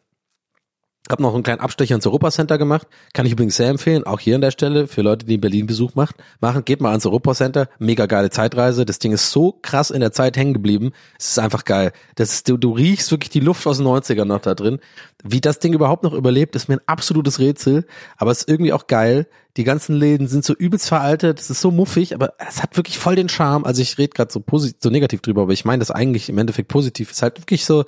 Hab 1.08 1.20
noch 1.20 1.34
einen 1.34 1.42
kleinen 1.44 1.60
Abstecher 1.60 1.94
ins 1.94 2.06
Europacenter 2.06 2.58
gemacht. 2.58 2.88
Kann 3.12 3.26
ich 3.26 3.32
übrigens 3.32 3.56
sehr 3.56 3.68
empfehlen, 3.68 4.04
auch 4.04 4.18
hier 4.18 4.34
an 4.34 4.40
der 4.40 4.50
Stelle, 4.50 4.88
für 4.88 5.02
Leute, 5.02 5.24
die 5.26 5.34
in 5.34 5.40
Berlin 5.40 5.66
Besuch 5.66 5.94
macht, 5.94 6.16
machen. 6.40 6.64
Geht 6.64 6.80
mal 6.80 6.90
ans 6.90 7.06
Europacenter. 7.06 7.68
Mega 7.78 8.06
geile 8.06 8.30
Zeitreise. 8.30 8.84
Das 8.84 8.98
Ding 8.98 9.12
ist 9.12 9.30
so 9.30 9.58
krass 9.62 9.90
in 9.90 10.00
der 10.00 10.12
Zeit 10.12 10.36
hängen 10.36 10.54
geblieben. 10.54 10.92
Es 11.18 11.30
ist 11.30 11.38
einfach 11.38 11.64
geil. 11.64 11.92
Das 12.16 12.32
ist, 12.32 12.48
du, 12.48 12.56
du 12.56 12.72
riechst 12.72 13.10
wirklich 13.10 13.30
die 13.30 13.40
Luft 13.40 13.66
aus 13.66 13.78
den 13.78 13.86
90ern 13.86 14.24
noch 14.24 14.40
da 14.40 14.54
drin. 14.54 14.80
Wie 15.22 15.40
das 15.40 15.58
Ding 15.58 15.72
überhaupt 15.72 16.02
noch 16.02 16.12
überlebt, 16.12 16.56
ist 16.56 16.68
mir 16.68 16.76
ein 16.76 16.86
absolutes 16.86 17.38
Rätsel. 17.38 17.86
Aber 18.16 18.30
es 18.32 18.38
ist 18.38 18.48
irgendwie 18.48 18.72
auch 18.72 18.86
geil. 18.86 19.26
Die 19.56 19.64
ganzen 19.64 19.96
Läden 19.96 20.28
sind 20.28 20.44
so 20.44 20.54
übelst 20.54 20.88
veraltet. 20.88 21.40
Es 21.40 21.50
ist 21.50 21.60
so 21.60 21.70
muffig, 21.70 22.14
aber 22.14 22.34
es 22.38 22.62
hat 22.62 22.76
wirklich 22.76 22.98
voll 22.98 23.16
den 23.16 23.28
Charme. 23.28 23.64
Also 23.64 23.80
ich 23.80 23.96
rede 23.96 24.12
gerade 24.12 24.32
so 24.32 24.40
positiv, 24.40 24.78
so 24.82 24.90
negativ 24.90 25.22
drüber, 25.22 25.42
aber 25.42 25.52
ich 25.52 25.64
meine 25.64 25.80
das 25.80 25.90
eigentlich 25.90 26.28
im 26.28 26.38
Endeffekt 26.38 26.68
positiv. 26.68 27.10
Es 27.10 27.18
ist 27.18 27.22
halt 27.22 27.40
wirklich 27.40 27.64
so, 27.64 27.84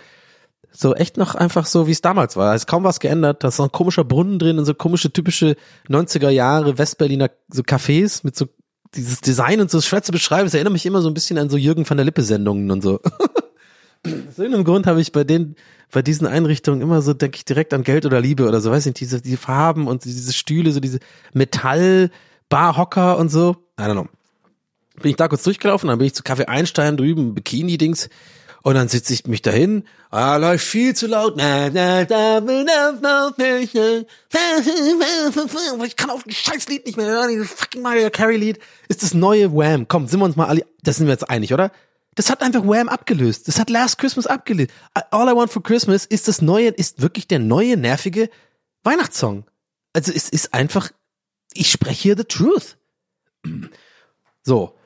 so 0.71 0.95
echt 0.95 1.17
noch 1.17 1.35
einfach 1.35 1.67
so, 1.67 1.87
wie 1.87 1.93
es 1.93 2.01
damals 2.01 2.37
war. 2.37 2.47
Da 2.47 2.55
ist 2.55 2.67
kaum 2.67 2.85
was 2.85 3.01
geändert. 3.01 3.43
Da 3.43 3.49
ist 3.49 3.59
noch 3.59 3.67
ein 3.67 3.73
komischer 3.73 4.05
Brunnen 4.05 4.39
drin 4.39 4.59
und 4.59 4.65
so 4.65 4.75
komische, 4.75 5.13
typische 5.13 5.57
90er 5.89 6.31
Jahre 6.31 6.79
Westberliner 6.79 7.31
so 7.49 7.63
Cafés 7.63 8.21
mit 8.23 8.37
so 8.37 8.47
dieses 8.95 9.21
Design 9.21 9.61
und 9.61 9.71
so 9.71 9.81
schwer 9.81 10.03
zu 10.03 10.13
beschreiben. 10.13 10.47
Es 10.47 10.55
erinnert 10.55 10.73
mich 10.73 10.87
immer 10.87 11.03
so 11.03 11.09
ein 11.09 11.15
bisschen 11.15 11.39
an 11.39 11.51
so 11.51 11.57
Jürgen 11.57 11.89
van 11.89 11.97
der 11.97 12.07
Lippe 12.07 12.23
Sendungen 12.23 12.71
und 12.71 12.83
so. 12.83 13.01
Aus 14.07 14.39
irgendeinem 14.39 14.65
Grund 14.65 14.87
habe 14.87 15.01
ich 15.01 15.13
bei 15.13 15.25
den, 15.25 15.57
bei 15.91 16.03
diesen 16.03 16.27
Einrichtungen 16.27 16.81
immer 16.81 17.03
so, 17.03 17.13
denke 17.15 17.37
ich 17.37 17.45
direkt 17.45 17.75
an 17.75 17.83
Geld 17.83 18.07
oder 18.07 18.21
Liebe 18.21 18.47
oder 18.47 18.61
so, 18.61 18.71
weiß 18.71 18.87
nicht, 18.87 19.01
diese, 19.01 19.21
diese 19.21 19.37
Farben 19.37 19.87
und 19.89 20.05
diese 20.05 20.33
Stühle, 20.33 20.73
so 20.73 20.81
diese 20.81 21.01
Metall, 21.33 22.11
Barhocker 22.49 23.19
und 23.19 23.29
so. 23.31 23.57
I 23.79 23.83
don't 23.83 23.93
know. 23.93 24.09
Bin 25.03 25.11
ich 25.11 25.17
da 25.17 25.29
kurz 25.29 25.43
durchgelaufen, 25.43 25.89
dann 25.89 25.99
bin 25.99 26.07
ich 26.07 26.15
zu 26.15 26.23
Kaffee 26.23 26.47
Einstein 26.47 26.97
drüben, 26.97 27.35
Bikini-Dings. 27.35 28.09
Und 28.69 28.75
dann 28.75 28.89
sitze 28.89 29.15
ich 29.15 29.27
mich 29.27 29.41
dahin, 29.41 29.85
ah, 30.11 30.37
läuft 30.37 30.67
viel 30.67 30.95
zu 30.95 31.07
laut. 31.07 31.39
Ich 31.39 31.43
kann 35.97 36.11
auf 36.11 36.27
ein 36.27 36.31
Scheißlied 36.31 36.85
nicht 36.85 36.99
mehr 36.99 37.07
hören, 37.07 37.31
dieses 37.31 37.51
fucking 37.51 37.81
Mario 37.81 38.11
Carey 38.11 38.37
Lied. 38.37 38.59
Ist 38.89 39.03
das 39.03 39.15
neue 39.15 39.55
Wham. 39.55 39.89
Komm, 39.89 40.07
sind 40.07 40.21
wir 40.21 40.27
uns 40.27 40.37
mal 40.37 40.49
alle, 40.49 40.67
das 40.83 40.97
sind 40.97 41.07
wir 41.07 41.13
jetzt 41.13 41.31
einig, 41.31 41.55
oder? 41.55 41.73
Das 42.15 42.29
hat 42.29 42.43
einfach 42.43 42.63
Wham 42.63 42.91
abgelöst. 42.91 43.49
Das 43.49 43.59
hat 43.59 43.71
Last 43.71 43.97
Christmas 43.97 44.27
abgelöst. 44.27 44.71
All 44.93 45.33
I 45.33 45.35
Want 45.35 45.51
for 45.51 45.63
Christmas 45.63 46.05
ist 46.05 46.29
das 46.29 46.43
neue, 46.43 46.69
ist 46.69 47.01
wirklich 47.01 47.27
der 47.27 47.39
neue 47.39 47.79
nervige 47.79 48.29
Weihnachtssong. 48.85 49.47
Also 49.95 50.13
es 50.13 50.29
ist 50.29 50.53
einfach, 50.53 50.91
ich 51.55 51.71
spreche 51.71 52.03
hier 52.03 52.19
the 52.19 52.25
truth. 52.25 52.77
So. 54.43 54.78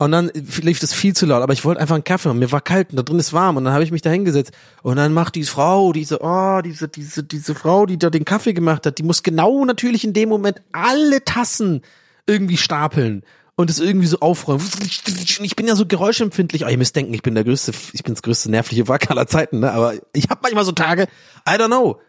Und 0.00 0.12
dann 0.12 0.30
lief 0.34 0.78
das 0.78 0.92
viel 0.92 1.14
zu 1.16 1.26
laut, 1.26 1.42
aber 1.42 1.52
ich 1.52 1.64
wollte 1.64 1.80
einfach 1.80 1.96
einen 1.96 2.04
Kaffee 2.04 2.28
und 2.28 2.38
mir 2.38 2.52
war 2.52 2.60
kalt 2.60 2.90
und 2.90 2.96
da 2.96 3.02
drin 3.02 3.18
ist 3.18 3.32
warm 3.32 3.56
und 3.56 3.64
dann 3.64 3.74
habe 3.74 3.82
ich 3.82 3.90
mich 3.90 4.00
da 4.00 4.10
hingesetzt 4.10 4.52
und 4.84 4.94
dann 4.94 5.12
macht 5.12 5.34
die 5.34 5.42
Frau, 5.42 5.92
diese, 5.92 6.20
oh, 6.22 6.60
diese, 6.64 6.86
diese, 6.86 7.24
diese 7.24 7.56
Frau, 7.56 7.84
die 7.84 7.98
da 7.98 8.08
den 8.08 8.24
Kaffee 8.24 8.52
gemacht 8.52 8.86
hat, 8.86 8.98
die 8.98 9.02
muss 9.02 9.24
genau 9.24 9.64
natürlich 9.64 10.04
in 10.04 10.12
dem 10.12 10.28
Moment 10.28 10.62
alle 10.70 11.24
Tassen 11.24 11.82
irgendwie 12.28 12.56
stapeln 12.56 13.24
und 13.56 13.70
es 13.70 13.80
irgendwie 13.80 14.06
so 14.06 14.20
aufräumen. 14.20 14.64
Ich 15.42 15.56
bin 15.56 15.66
ja 15.66 15.74
so 15.74 15.84
geräuschempfindlich, 15.84 16.64
oh, 16.64 16.68
ihr 16.68 16.78
müsst 16.78 16.94
denken, 16.94 17.12
ich 17.12 17.22
bin 17.22 17.34
der 17.34 17.42
größte, 17.42 17.72
ich 17.92 18.04
bin 18.04 18.14
das 18.14 18.22
größte 18.22 18.52
nervliche 18.52 18.86
Wrack 18.86 19.10
aller 19.10 19.26
Zeiten, 19.26 19.58
ne? 19.58 19.72
aber 19.72 19.94
ich 20.12 20.28
habe 20.30 20.38
manchmal 20.44 20.64
so 20.64 20.70
Tage, 20.70 21.08
I 21.44 21.54
don't 21.54 21.66
know. 21.66 22.00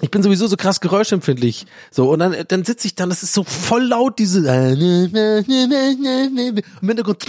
Ich 0.00 0.10
bin 0.10 0.22
sowieso 0.22 0.46
so 0.46 0.56
krass 0.56 0.80
geräuschempfindlich. 0.80 1.66
So, 1.90 2.10
und 2.10 2.18
dann, 2.18 2.36
dann 2.48 2.64
sitze 2.64 2.86
ich 2.86 2.94
dann, 2.94 3.08
das 3.08 3.22
ist 3.22 3.32
so 3.32 3.42
voll 3.44 3.84
laut, 3.84 4.18
diese, 4.18 4.40
im 4.40 5.14
Hintergrund, 6.82 7.24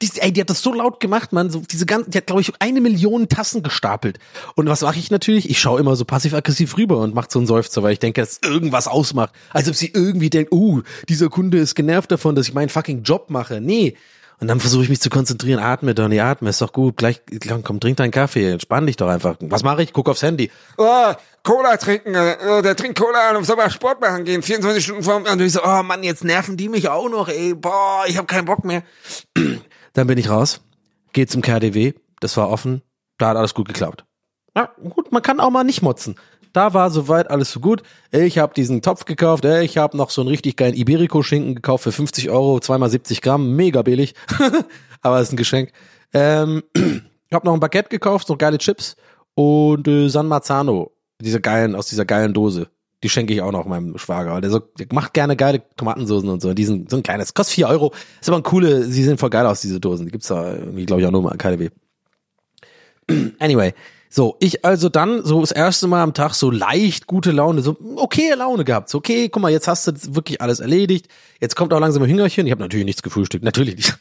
die, 0.00 0.10
ey, 0.20 0.32
die 0.32 0.40
hat 0.40 0.50
das 0.50 0.62
so 0.62 0.72
laut 0.72 1.00
gemacht, 1.00 1.32
man, 1.32 1.50
so 1.50 1.60
diese 1.60 1.86
ganzen, 1.86 2.10
die 2.12 2.18
hat, 2.18 2.26
glaube 2.26 2.42
ich, 2.42 2.52
eine 2.60 2.80
Million 2.80 3.28
Tassen 3.28 3.62
gestapelt. 3.62 4.18
Und 4.54 4.68
was 4.68 4.82
mache 4.82 4.98
ich 4.98 5.10
natürlich? 5.10 5.50
Ich 5.50 5.58
schaue 5.58 5.80
immer 5.80 5.96
so 5.96 6.04
passiv-aggressiv 6.04 6.76
rüber 6.76 6.98
und 6.98 7.14
mache 7.14 7.28
so 7.30 7.38
einen 7.40 7.46
Seufzer, 7.46 7.82
weil 7.82 7.92
ich 7.92 7.98
denke, 7.98 8.20
dass 8.20 8.38
irgendwas 8.42 8.86
ausmacht. 8.86 9.32
Als 9.50 9.68
ob 9.68 9.74
sie 9.74 9.90
irgendwie 9.92 10.30
denkt, 10.30 10.52
oh, 10.52 10.80
dieser 11.08 11.28
Kunde 11.28 11.58
ist 11.58 11.74
genervt 11.74 12.10
davon, 12.10 12.34
dass 12.34 12.46
ich 12.46 12.54
meinen 12.54 12.68
fucking 12.68 13.02
Job 13.02 13.30
mache. 13.30 13.60
Nee. 13.60 13.96
Und 14.40 14.48
dann 14.48 14.60
versuche 14.60 14.82
ich 14.82 14.88
mich 14.88 15.00
zu 15.00 15.10
konzentrieren, 15.10 15.60
atme, 15.60 15.94
Donny, 15.94 16.20
atme, 16.20 16.50
ist 16.50 16.60
doch 16.60 16.72
gut, 16.72 16.96
gleich, 16.96 17.22
komm, 17.62 17.80
trink 17.80 17.96
deinen 17.96 18.10
Kaffee, 18.10 18.50
entspann 18.50 18.86
dich 18.86 18.96
doch 18.96 19.08
einfach. 19.08 19.36
Was 19.40 19.62
mache 19.62 19.82
ich? 19.82 19.92
Guck 19.92 20.08
aufs 20.08 20.22
Handy. 20.22 20.50
Oh, 20.76 21.12
Cola 21.42 21.76
trinken, 21.76 22.14
äh, 22.14 22.62
der 22.62 22.74
trinkt 22.74 22.98
Cola 22.98 23.36
und 23.36 23.44
soll 23.44 23.56
mal 23.56 23.70
Sport 23.70 24.00
machen 24.00 24.24
gehen, 24.24 24.42
24 24.42 24.82
Stunden 24.84 25.02
vor 25.02 25.16
Und 25.16 25.40
ich 25.40 25.52
so, 25.52 25.60
oh 25.64 25.82
Mann, 25.82 26.02
jetzt 26.02 26.24
nerven 26.24 26.56
die 26.56 26.68
mich 26.68 26.88
auch 26.88 27.08
noch, 27.08 27.28
ey, 27.28 27.54
boah, 27.54 28.04
ich 28.06 28.16
habe 28.16 28.26
keinen 28.26 28.46
Bock 28.46 28.64
mehr. 28.64 28.82
Dann 29.92 30.06
bin 30.06 30.18
ich 30.18 30.28
raus, 30.28 30.60
geh 31.12 31.26
zum 31.26 31.42
KDW, 31.42 31.94
das 32.20 32.36
war 32.36 32.50
offen, 32.50 32.82
da 33.18 33.28
hat 33.28 33.36
alles 33.36 33.54
gut 33.54 33.68
geklappt. 33.68 34.04
Ja, 34.56 34.70
gut, 34.88 35.10
man 35.10 35.22
kann 35.22 35.40
auch 35.40 35.50
mal 35.50 35.64
nicht 35.64 35.82
motzen. 35.82 36.14
Da 36.54 36.72
war 36.72 36.90
soweit 36.90 37.30
alles 37.30 37.50
so 37.50 37.58
gut. 37.58 37.82
Ich 38.12 38.38
habe 38.38 38.54
diesen 38.54 38.80
Topf 38.80 39.04
gekauft. 39.04 39.44
Ich 39.44 39.76
habe 39.76 39.96
noch 39.96 40.10
so 40.10 40.22
einen 40.22 40.30
richtig 40.30 40.56
geilen 40.56 40.74
Iberico-Schinken 40.74 41.56
gekauft 41.56 41.82
für 41.82 41.90
50 41.90 42.30
Euro, 42.30 42.60
zweimal 42.60 42.88
70 42.88 43.20
Gramm, 43.22 43.56
mega 43.56 43.82
billig. 43.82 44.14
Aber 45.02 45.20
ist 45.20 45.32
ein 45.32 45.36
Geschenk. 45.36 45.72
Ähm, 46.12 46.62
ich 46.74 47.32
habe 47.32 47.44
noch 47.44 47.54
ein 47.54 47.60
Baguette 47.60 47.88
gekauft, 47.88 48.28
so 48.28 48.36
geile 48.36 48.58
Chips 48.58 48.94
und 49.34 49.88
äh, 49.88 50.08
San 50.08 50.28
Marzano, 50.28 50.92
diese 51.20 51.40
geilen 51.40 51.74
aus 51.74 51.88
dieser 51.88 52.04
geilen 52.04 52.32
Dose. 52.32 52.68
Die 53.02 53.08
schenke 53.08 53.34
ich 53.34 53.42
auch 53.42 53.50
noch 53.50 53.66
meinem 53.66 53.98
Schwager. 53.98 54.40
Der, 54.40 54.50
so, 54.50 54.60
der 54.60 54.86
macht 54.92 55.12
gerne 55.12 55.34
geile 55.34 55.60
Tomatensoßen 55.76 56.28
und 56.28 56.40
so. 56.40 56.54
Die 56.54 56.64
sind 56.64 56.88
so 56.88 56.98
ein 56.98 57.02
kleines, 57.02 57.34
kostet 57.34 57.56
vier 57.56 57.68
Euro. 57.68 57.92
Ist 58.20 58.28
aber 58.28 58.38
ein 58.38 58.44
coole, 58.44 58.84
sie 58.84 59.02
sehen 59.02 59.18
voll 59.18 59.30
geil 59.30 59.44
aus, 59.44 59.60
diese 59.60 59.80
Dosen. 59.80 60.06
Die 60.06 60.12
gibt's 60.12 60.28
da 60.28 60.54
irgendwie, 60.54 60.86
glaube 60.86 61.02
ich, 61.02 61.08
auch 61.08 61.12
nur 61.12 61.22
mal 61.22 61.32
an 61.32 61.38
KDW. 61.38 61.70
Anyway, 63.38 63.74
so, 64.14 64.36
ich 64.38 64.64
also 64.64 64.88
dann 64.88 65.24
so 65.24 65.40
das 65.40 65.50
erste 65.50 65.88
Mal 65.88 66.00
am 66.00 66.14
Tag 66.14 66.34
so 66.34 66.48
leicht 66.48 67.08
gute 67.08 67.32
Laune, 67.32 67.62
so 67.62 67.76
okay 67.96 68.32
Laune 68.34 68.62
gehabt. 68.62 68.88
So, 68.88 68.98
okay, 68.98 69.28
guck 69.28 69.42
mal, 69.42 69.50
jetzt 69.50 69.66
hast 69.66 69.88
du 69.88 70.14
wirklich 70.14 70.40
alles 70.40 70.60
erledigt. 70.60 71.08
Jetzt 71.40 71.56
kommt 71.56 71.72
auch 71.72 71.80
langsam 71.80 72.04
ein 72.04 72.08
Hüngerchen. 72.08 72.46
Ich 72.46 72.52
habe 72.52 72.62
natürlich 72.62 72.84
nichts 72.84 73.02
gefrühstückt, 73.02 73.44
natürlich 73.44 73.74
nicht. 73.74 73.98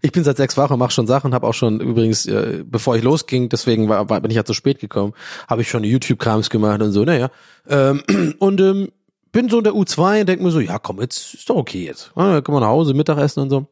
Ich 0.00 0.12
bin 0.12 0.24
seit 0.24 0.38
sechs 0.38 0.56
Wochen, 0.56 0.78
mache 0.78 0.92
schon 0.92 1.06
Sachen, 1.06 1.34
habe 1.34 1.46
auch 1.46 1.52
schon 1.52 1.78
übrigens, 1.78 2.24
äh, 2.24 2.64
bevor 2.64 2.96
ich 2.96 3.02
losging, 3.02 3.50
deswegen 3.50 3.90
war, 3.90 4.08
war, 4.08 4.22
bin 4.22 4.30
ich 4.30 4.36
ja 4.38 4.46
zu 4.46 4.54
spät 4.54 4.78
gekommen, 4.78 5.12
habe 5.46 5.60
ich 5.60 5.68
schon 5.68 5.84
YouTube-Krams 5.84 6.48
gemacht 6.48 6.80
und 6.80 6.92
so, 6.92 7.04
naja. 7.04 7.30
Ähm, 7.68 8.02
und 8.38 8.62
ähm, 8.62 8.88
bin 9.30 9.50
so 9.50 9.58
in 9.58 9.64
der 9.64 9.74
U2 9.74 10.20
und 10.20 10.26
denk 10.26 10.40
mir 10.40 10.52
so, 10.52 10.60
ja 10.60 10.78
komm, 10.78 11.02
jetzt 11.02 11.34
ist 11.34 11.50
doch 11.50 11.56
okay 11.56 11.84
jetzt. 11.84 12.12
Ja, 12.16 12.40
komm 12.40 12.54
mal 12.54 12.60
nach 12.60 12.68
Hause, 12.68 12.94
Mittagessen 12.94 13.42
und 13.42 13.50
so. 13.50 13.66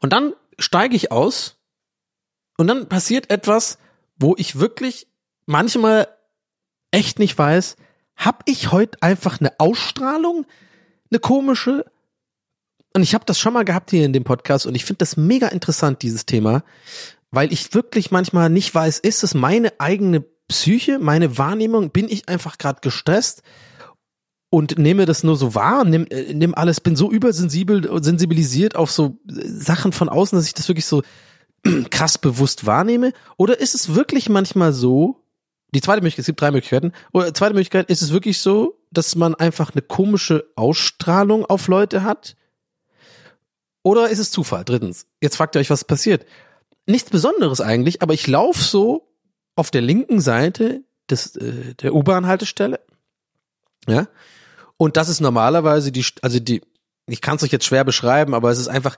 Und 0.00 0.12
dann 0.12 0.32
steige 0.58 0.96
ich 0.96 1.12
aus 1.12 1.54
und 2.58 2.66
dann 2.66 2.88
passiert 2.88 3.30
etwas, 3.30 3.78
wo 4.18 4.34
ich 4.36 4.58
wirklich 4.58 5.06
manchmal 5.46 6.08
echt 6.90 7.18
nicht 7.18 7.36
weiß, 7.36 7.76
hab 8.16 8.42
ich 8.46 8.72
heute 8.72 9.02
einfach 9.02 9.40
eine 9.40 9.52
Ausstrahlung, 9.58 10.46
eine 11.10 11.20
komische? 11.20 11.84
Und 12.94 13.02
ich 13.02 13.14
habe 13.14 13.26
das 13.26 13.38
schon 13.38 13.52
mal 13.52 13.64
gehabt 13.64 13.90
hier 13.90 14.04
in 14.04 14.12
dem 14.12 14.24
Podcast 14.24 14.66
und 14.66 14.74
ich 14.74 14.84
finde 14.84 14.98
das 14.98 15.16
mega 15.16 15.48
interessant, 15.48 16.02
dieses 16.02 16.24
Thema, 16.24 16.64
weil 17.30 17.52
ich 17.52 17.74
wirklich 17.74 18.10
manchmal 18.10 18.48
nicht 18.48 18.74
weiß, 18.74 18.98
ist 19.00 19.22
es 19.22 19.34
meine 19.34 19.78
eigene 19.78 20.24
Psyche, 20.48 20.98
meine 20.98 21.36
Wahrnehmung, 21.38 21.90
bin 21.90 22.08
ich 22.08 22.28
einfach 22.28 22.56
gerade 22.56 22.80
gestresst 22.80 23.42
und 24.48 24.78
nehme 24.78 25.04
das 25.04 25.24
nur 25.24 25.36
so 25.36 25.54
wahr, 25.54 25.84
nimm, 25.84 26.06
äh, 26.06 26.32
nimm 26.32 26.54
alles, 26.54 26.80
bin 26.80 26.96
so 26.96 27.10
übersensibel 27.10 27.86
und 27.86 28.04
sensibilisiert 28.04 28.76
auf 28.76 28.90
so 28.90 29.18
Sachen 29.26 29.92
von 29.92 30.08
außen, 30.08 30.38
dass 30.38 30.46
ich 30.46 30.54
das 30.54 30.68
wirklich 30.68 30.86
so 30.86 31.02
krass 31.90 32.18
bewusst 32.18 32.66
wahrnehme? 32.66 33.12
Oder 33.36 33.60
ist 33.60 33.74
es 33.74 33.94
wirklich 33.94 34.28
manchmal 34.28 34.72
so, 34.72 35.22
die 35.74 35.80
zweite 35.80 36.00
Möglichkeit, 36.00 36.20
es 36.20 36.26
gibt 36.26 36.40
drei 36.40 36.50
Möglichkeiten, 36.50 36.92
oder 37.12 37.34
zweite 37.34 37.54
Möglichkeit, 37.54 37.90
ist 37.90 38.02
es 38.02 38.12
wirklich 38.12 38.38
so, 38.40 38.78
dass 38.90 39.16
man 39.16 39.34
einfach 39.34 39.72
eine 39.72 39.82
komische 39.82 40.46
Ausstrahlung 40.56 41.44
auf 41.44 41.68
Leute 41.68 42.02
hat? 42.02 42.36
Oder 43.82 44.08
ist 44.08 44.18
es 44.18 44.30
Zufall? 44.30 44.64
Drittens, 44.64 45.06
jetzt 45.20 45.36
fragt 45.36 45.54
ihr 45.54 45.60
euch, 45.60 45.70
was 45.70 45.84
passiert. 45.84 46.26
Nichts 46.86 47.10
Besonderes 47.10 47.60
eigentlich, 47.60 48.02
aber 48.02 48.14
ich 48.14 48.26
laufe 48.26 48.62
so 48.62 49.08
auf 49.54 49.70
der 49.70 49.80
linken 49.80 50.20
Seite 50.20 50.82
des, 51.10 51.36
äh, 51.36 51.74
der 51.74 51.94
U-Bahn-Haltestelle. 51.94 52.80
Ja. 53.88 54.08
Und 54.76 54.96
das 54.96 55.08
ist 55.08 55.20
normalerweise 55.20 55.92
die, 55.92 56.04
also 56.22 56.38
die, 56.38 56.62
ich 57.06 57.20
kann 57.20 57.36
es 57.36 57.42
euch 57.42 57.52
jetzt 57.52 57.64
schwer 57.64 57.84
beschreiben, 57.84 58.34
aber 58.34 58.50
es 58.50 58.58
ist 58.58 58.68
einfach 58.68 58.96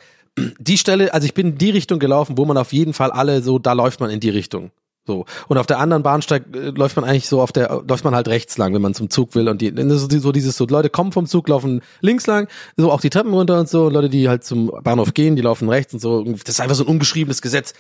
die 0.59 0.79
Stelle, 0.79 1.15
also 1.15 1.25
ich 1.25 1.35
bin 1.35 1.49
in 1.49 1.59
die 1.59 1.71
Richtung 1.71 1.99
gelaufen, 1.99 2.39
wo 2.39 2.45
man 2.45 2.57
auf 2.57 2.73
jeden 2.73 2.93
Fall 2.93 3.11
alle 3.11 3.43
so, 3.43 3.59
da 3.59 3.73
läuft 3.73 4.01
man 4.01 4.11
in 4.11 4.21
die 4.21 4.31
Richtung. 4.31 4.71
So. 5.09 5.25
Und 5.49 5.57
auf 5.57 5.67
der 5.67 5.79
anderen 5.79 6.03
Bahnsteig 6.03 6.55
äh, 6.55 6.69
läuft 6.69 6.97
man 6.97 7.05
eigentlich 7.07 7.29
so 7.29 7.41
auf 7.41 7.51
der, 7.51 7.83
läuft 7.89 8.05
man 8.05 8.15
halt 8.15 8.29
rechts 8.29 8.59
lang, 8.59 8.75
wenn 8.75 8.83
man 8.83 8.93
zum 8.93 9.09
Zug 9.09 9.35
will. 9.35 9.49
Und 9.49 9.63
die, 9.63 9.73
so 9.97 10.33
dieses 10.33 10.57
so, 10.57 10.67
Leute 10.67 10.91
kommen 10.91 11.13
vom 11.13 11.27
Zug, 11.27 11.49
laufen 11.49 11.81
links 12.03 12.27
lang, 12.27 12.47
so 12.77 12.93
auch 12.93 13.01
die 13.01 13.09
Treppen 13.09 13.33
runter 13.33 13.59
und 13.59 13.71
so. 13.71 13.87
Und 13.87 13.95
Leute, 13.95 14.11
die 14.11 14.29
halt 14.29 14.45
zum 14.45 14.71
Bahnhof 14.85 15.15
gehen, 15.15 15.35
die 15.35 15.43
laufen 15.43 15.71
rechts 15.71 15.95
und 15.95 16.01
so. 16.01 16.23
Das 16.25 16.51
ist 16.51 16.61
einfach 16.61 16.77
so 16.77 16.85
ein 16.85 16.91
ungeschriebenes 16.91 17.41
Gesetz. 17.41 17.73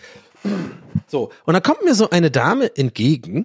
So. 1.07 1.31
Und 1.45 1.53
dann 1.53 1.63
kommt 1.63 1.85
mir 1.85 1.95
so 1.95 2.09
eine 2.09 2.31
Dame 2.31 2.75
entgegen. 2.75 3.45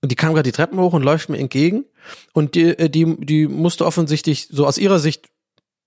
Und 0.00 0.12
die 0.12 0.16
kam 0.16 0.34
gerade 0.34 0.48
die 0.48 0.52
Treppen 0.52 0.78
hoch 0.78 0.92
und 0.92 1.02
läuft 1.02 1.30
mir 1.30 1.38
entgegen. 1.38 1.84
Und 2.32 2.54
die, 2.54 2.78
äh, 2.78 2.88
die, 2.88 3.16
die 3.18 3.48
musste 3.48 3.84
offensichtlich 3.84 4.46
so 4.52 4.66
aus 4.66 4.78
ihrer 4.78 5.00
Sicht 5.00 5.31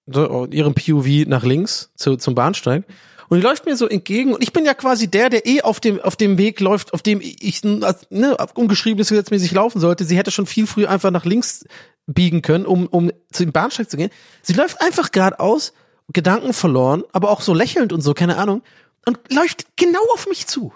so, 0.08 0.45
ihrem 0.47 0.74
POV 0.74 1.28
nach 1.28 1.43
links 1.43 1.91
zu, 1.95 2.18
zum 2.18 2.36
Bahnsteig. 2.36 2.84
Und 3.28 3.38
die 3.39 3.43
läuft 3.43 3.66
mir 3.66 3.76
so 3.76 3.88
entgegen 3.88 4.34
und 4.34 4.43
ich 4.43 4.53
bin 4.53 4.66
ja 4.66 4.76
quasi 4.76 5.08
der, 5.08 5.30
der 5.30 5.47
eh 5.47 5.62
auf 5.62 5.80
dem, 5.80 5.99
auf 5.99 6.16
dem 6.16 6.38
Weg 6.38 6.60
läuft, 6.60 6.93
auf 6.93 7.01
dem 7.01 7.22
ich 7.22 7.64
ne, 7.64 8.38
ungeschriebenes 8.53 9.10
gesetzmäßig 9.10 9.51
laufen 9.51 9.80
sollte. 9.80 10.06
Sie 10.06 10.18
hätte 10.18 10.30
schon 10.30 10.45
viel 10.45 10.68
früher 10.68 10.91
einfach 10.91 11.10
nach 11.10 11.26
links 11.26 11.66
biegen 12.06 12.43
können, 12.43 12.66
um, 12.68 12.86
um 12.88 13.12
zu 13.32 13.43
dem 13.43 13.51
Bahnsteig 13.51 13.89
zu 13.89 13.97
gehen. 13.97 14.12
Sie 14.43 14.53
läuft 14.53 14.80
einfach 14.82 15.12
geradeaus, 15.12 15.74
Gedanken 16.14 16.53
verloren, 16.53 17.03
aber 17.14 17.32
auch 17.32 17.41
so 17.41 17.56
lächelnd 17.56 17.91
und 17.91 18.01
so, 18.01 18.14
keine 18.14 18.38
Ahnung, 18.38 18.62
und 19.08 19.20
läuft 19.34 19.76
genau 19.76 20.03
auf 20.14 20.28
mich 20.28 20.45
zu. 20.45 20.74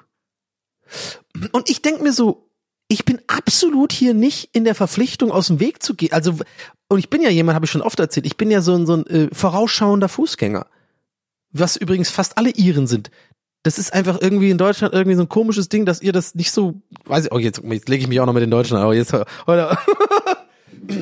Und 1.52 1.70
ich 1.70 1.84
denk 1.84 2.02
mir 2.02 2.14
so, 2.14 2.49
ich 2.90 3.06
bin 3.06 3.22
absolut 3.28 3.94
hier 3.94 4.14
nicht 4.14 4.50
in 4.52 4.66
der 4.66 4.76
Verpflichtung, 4.76 5.32
aus 5.32 5.48
dem 5.48 5.60
Weg 5.60 5.82
zu 5.82 5.94
gehen. 5.94 6.12
Also, 6.12 6.36
und 6.90 7.00
ich 7.00 7.10
bin 7.10 7.22
ja 7.22 7.30
jemand, 7.30 7.56
habe 7.56 7.66
ich 7.66 7.72
schon 7.72 7.84
oft 7.84 8.00
erzählt, 8.00 8.26
ich 8.26 8.36
bin 8.36 8.50
ja 8.50 8.62
so 8.62 8.76
ein, 8.76 8.86
so 8.88 8.96
ein 8.96 9.06
äh, 9.08 9.30
vorausschauender 9.32 10.10
Fußgänger. 10.10 10.66
Was 11.52 11.76
übrigens 11.76 12.10
fast 12.10 12.38
alle 12.38 12.50
Iren 12.50 12.88
sind. 12.88 13.12
Das 13.64 13.78
ist 13.78 13.94
einfach 13.94 14.20
irgendwie 14.22 14.50
in 14.50 14.58
Deutschland 14.58 14.94
irgendwie 14.94 15.16
so 15.16 15.24
ein 15.24 15.30
komisches 15.30 15.70
Ding, 15.70 15.86
dass 15.86 16.02
ihr 16.02 16.14
das 16.14 16.34
nicht 16.34 16.52
so, 16.52 16.82
weiß 17.06 17.26
ich, 17.26 17.32
oh, 17.32 17.38
jetzt, 17.38 17.62
jetzt 17.64 17.90
lege 17.90 18.04
ich 18.04 18.08
mich 18.08 18.20
auch 18.20 18.26
noch 18.26 18.34
mit 18.34 18.42
den 18.42 18.52
Deutschen, 18.52 18.78
aber 18.78 18.96
jetzt, 18.96 19.14
oder, 19.46 19.78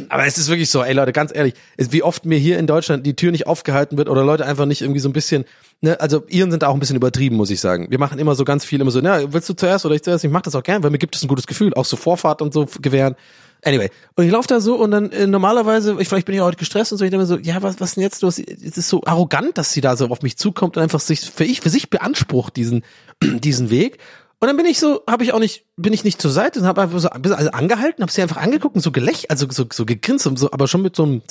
aber 0.10 0.26
es 0.26 0.38
ist 0.38 0.50
wirklich 0.50 0.70
so, 0.70 0.84
ey 0.84 0.94
Leute, 0.94 1.12
ganz 1.12 1.36
ehrlich, 1.36 1.54
wie 1.78 2.04
oft 2.04 2.26
mir 2.26 2.38
hier 2.38 2.60
in 2.60 2.68
Deutschland 2.68 3.06
die 3.06 3.16
Tür 3.16 3.32
nicht 3.32 3.48
aufgehalten 3.48 3.98
wird 3.98 4.10
oder 4.10 4.24
Leute 4.24 4.46
einfach 4.46 4.66
nicht 4.66 4.82
irgendwie 4.82 5.00
so 5.00 5.10
ein 5.10 5.14
bisschen, 5.14 5.46
ne, 5.82 6.00
also 6.00 6.24
Iren 6.28 6.52
sind 6.52 6.64
auch 6.64 6.74
ein 6.74 6.80
bisschen 6.80 6.96
übertrieben, 6.96 7.36
muss 7.36 7.50
ich 7.50 7.60
sagen. 7.60 7.88
Wir 7.90 8.00
machen 8.00 8.20
immer 8.20 8.36
so 8.36 8.46
ganz 8.46 8.66
viel, 8.66 8.82
immer 8.82 8.92
so, 8.92 9.00
na, 9.02 9.34
willst 9.34 9.50
du 9.50 9.54
zuerst 9.54 9.86
oder 9.86 9.96
ich 9.96 10.04
zuerst? 10.04 10.24
Ich 10.24 10.32
mach 10.32 10.42
das 10.42 10.56
auch 10.56 10.64
gern, 10.64 10.84
weil 10.84 10.92
mir 10.92 10.98
gibt 10.98 11.16
es 11.16 11.24
ein 11.24 11.28
gutes 11.28 11.48
Gefühl, 11.48 11.74
auch 11.74 11.86
so 11.86 11.98
Vorfahrt 11.98 12.42
und 12.42 12.54
so 12.54 12.68
gewähren. 12.82 13.16
Anyway, 13.64 13.90
und 14.16 14.26
ich 14.26 14.32
laufe 14.32 14.48
da 14.48 14.60
so 14.60 14.76
und 14.76 14.92
dann 14.92 15.12
äh, 15.12 15.26
normalerweise, 15.26 15.96
ich, 16.00 16.08
vielleicht 16.08 16.28
bin 16.28 16.36
ich 16.36 16.42
heute 16.42 16.58
gestresst 16.58 16.92
und 16.92 17.00
so, 17.00 17.06
ich 17.06 17.12
denke 17.12 17.24
mir 17.24 17.28
so, 17.28 17.38
ja, 17.38 17.62
was, 17.64 17.80
was 17.80 17.96
denn 17.96 18.04
jetzt 18.04 18.22
los? 18.22 18.38
Es 18.38 18.78
ist 18.78 18.88
so 18.88 19.02
arrogant, 19.06 19.58
dass 19.58 19.74
sie 19.74 19.82
da 19.82 19.96
so 19.98 20.08
auf 20.08 20.22
mich 20.22 20.38
zukommt 20.38 20.78
und 20.78 20.84
einfach 20.84 21.00
sich 21.00 21.22
für 21.22 21.44
ich 21.44 21.62
für 21.62 21.70
sich 21.70 21.90
beansprucht 21.90 22.56
diesen 22.56 22.84
diesen 23.22 23.70
Weg. 23.70 23.98
Und 24.40 24.48
dann 24.48 24.58
bin 24.58 24.68
ich 24.68 24.80
so, 24.80 25.04
habe 25.08 25.24
ich 25.24 25.34
auch 25.34 25.40
nicht, 25.40 25.66
bin 25.78 25.94
ich 25.94 26.04
nicht 26.04 26.22
zur 26.22 26.32
Seite 26.32 26.60
und 26.60 26.68
habe 26.68 26.82
einfach 26.82 27.00
so 27.00 27.10
also 27.10 27.52
angehalten, 27.52 28.04
habe 28.04 28.12
sie 28.12 28.22
einfach 28.22 28.38
angeguckt 28.38 28.76
und 28.76 28.82
so 28.82 28.92
gelächelt, 28.92 29.32
also 29.32 29.48
so, 29.50 29.66
so 29.72 29.86
gegrinst 29.86 30.28
und 30.28 30.38
so, 30.38 30.52
aber 30.52 30.68
schon 30.68 30.84
mit 30.84 30.96
so 30.96 31.04
einem 31.04 31.22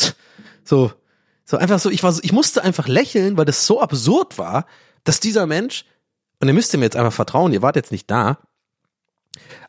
so 0.64 0.92
so 1.44 1.57
einfach 1.57 1.78
so, 1.78 1.90
ich 1.90 2.02
war 2.02 2.12
so, 2.12 2.20
ich 2.24 2.32
musste 2.32 2.64
einfach 2.64 2.88
lächeln, 2.88 3.36
weil 3.36 3.44
das 3.44 3.66
so 3.66 3.80
absurd 3.80 4.36
war, 4.36 4.66
dass 5.04 5.20
dieser 5.20 5.46
Mensch 5.46 5.84
und 6.40 6.48
ihr 6.48 6.54
müsst 6.54 6.76
mir 6.76 6.82
jetzt 6.82 6.96
einfach 6.96 7.12
vertrauen, 7.12 7.52
ihr 7.52 7.62
wart 7.62 7.76
jetzt 7.76 7.92
nicht 7.92 8.11
da, 8.11 8.38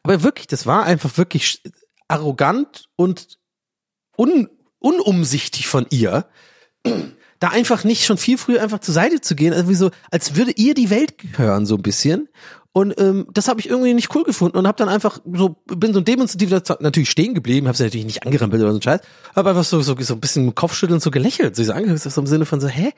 aber 0.04 0.24
wirklich, 0.24 0.48
das 0.48 0.66
war 0.66 0.84
einfach 0.84 1.18
wirklich 1.18 1.62
arrogant 2.08 2.90
und 2.96 3.38
un, 4.18 4.50
unumsichtig 4.80 5.68
von 5.68 5.86
ihr, 5.92 6.28
da 7.40 7.50
einfach 7.50 7.84
nicht 7.84 8.06
schon 8.06 8.18
viel 8.18 8.38
früher 8.38 8.64
einfach 8.64 8.80
zur 8.80 8.94
Seite 8.94 9.22
zu 9.22 9.36
gehen, 9.36 9.54
also 9.54 9.70
wie 9.70 9.76
so, 9.76 9.92
als 10.10 10.36
würde 10.36 10.52
ihr 10.52 10.74
die 10.74 10.90
Welt 10.90 11.18
gehören, 11.20 11.66
so 11.68 11.76
ein 11.76 11.84
bisschen. 11.84 12.30
Und 12.74 13.00
ähm, 13.00 13.28
das 13.34 13.48
habe 13.48 13.60
ich 13.60 13.70
irgendwie 13.70 13.94
nicht 13.94 14.14
cool 14.16 14.24
gefunden 14.24 14.58
und 14.58 14.68
habe 14.68 14.78
dann 14.78 14.90
einfach 14.90 15.20
so 15.34 15.58
bin 15.66 15.94
so 15.94 16.02
demonstrativ 16.02 16.52
natürlich 16.80 17.10
stehen 17.10 17.34
geblieben, 17.34 17.68
habe 17.68 17.78
sie 17.78 17.84
natürlich 17.86 18.06
nicht 18.06 18.24
angerempelt 18.24 18.62
oder 18.62 18.72
so 18.72 18.78
ein 18.78 18.82
Scheiß, 18.84 19.02
habe 19.36 19.50
einfach 19.50 19.64
so 19.64 19.82
so 19.82 19.96
so 20.00 20.14
ein 20.14 20.20
bisschen 20.20 20.54
Kopfschütteln 20.54 21.00
so 21.00 21.10
gelächelt, 21.10 21.56
so 21.56 21.72
angeguckt, 21.72 22.02
so 22.02 22.22
im 22.22 22.28
Sinne 22.28 22.46
von 22.46 22.62
so 22.62 22.68
hä, 22.68 22.92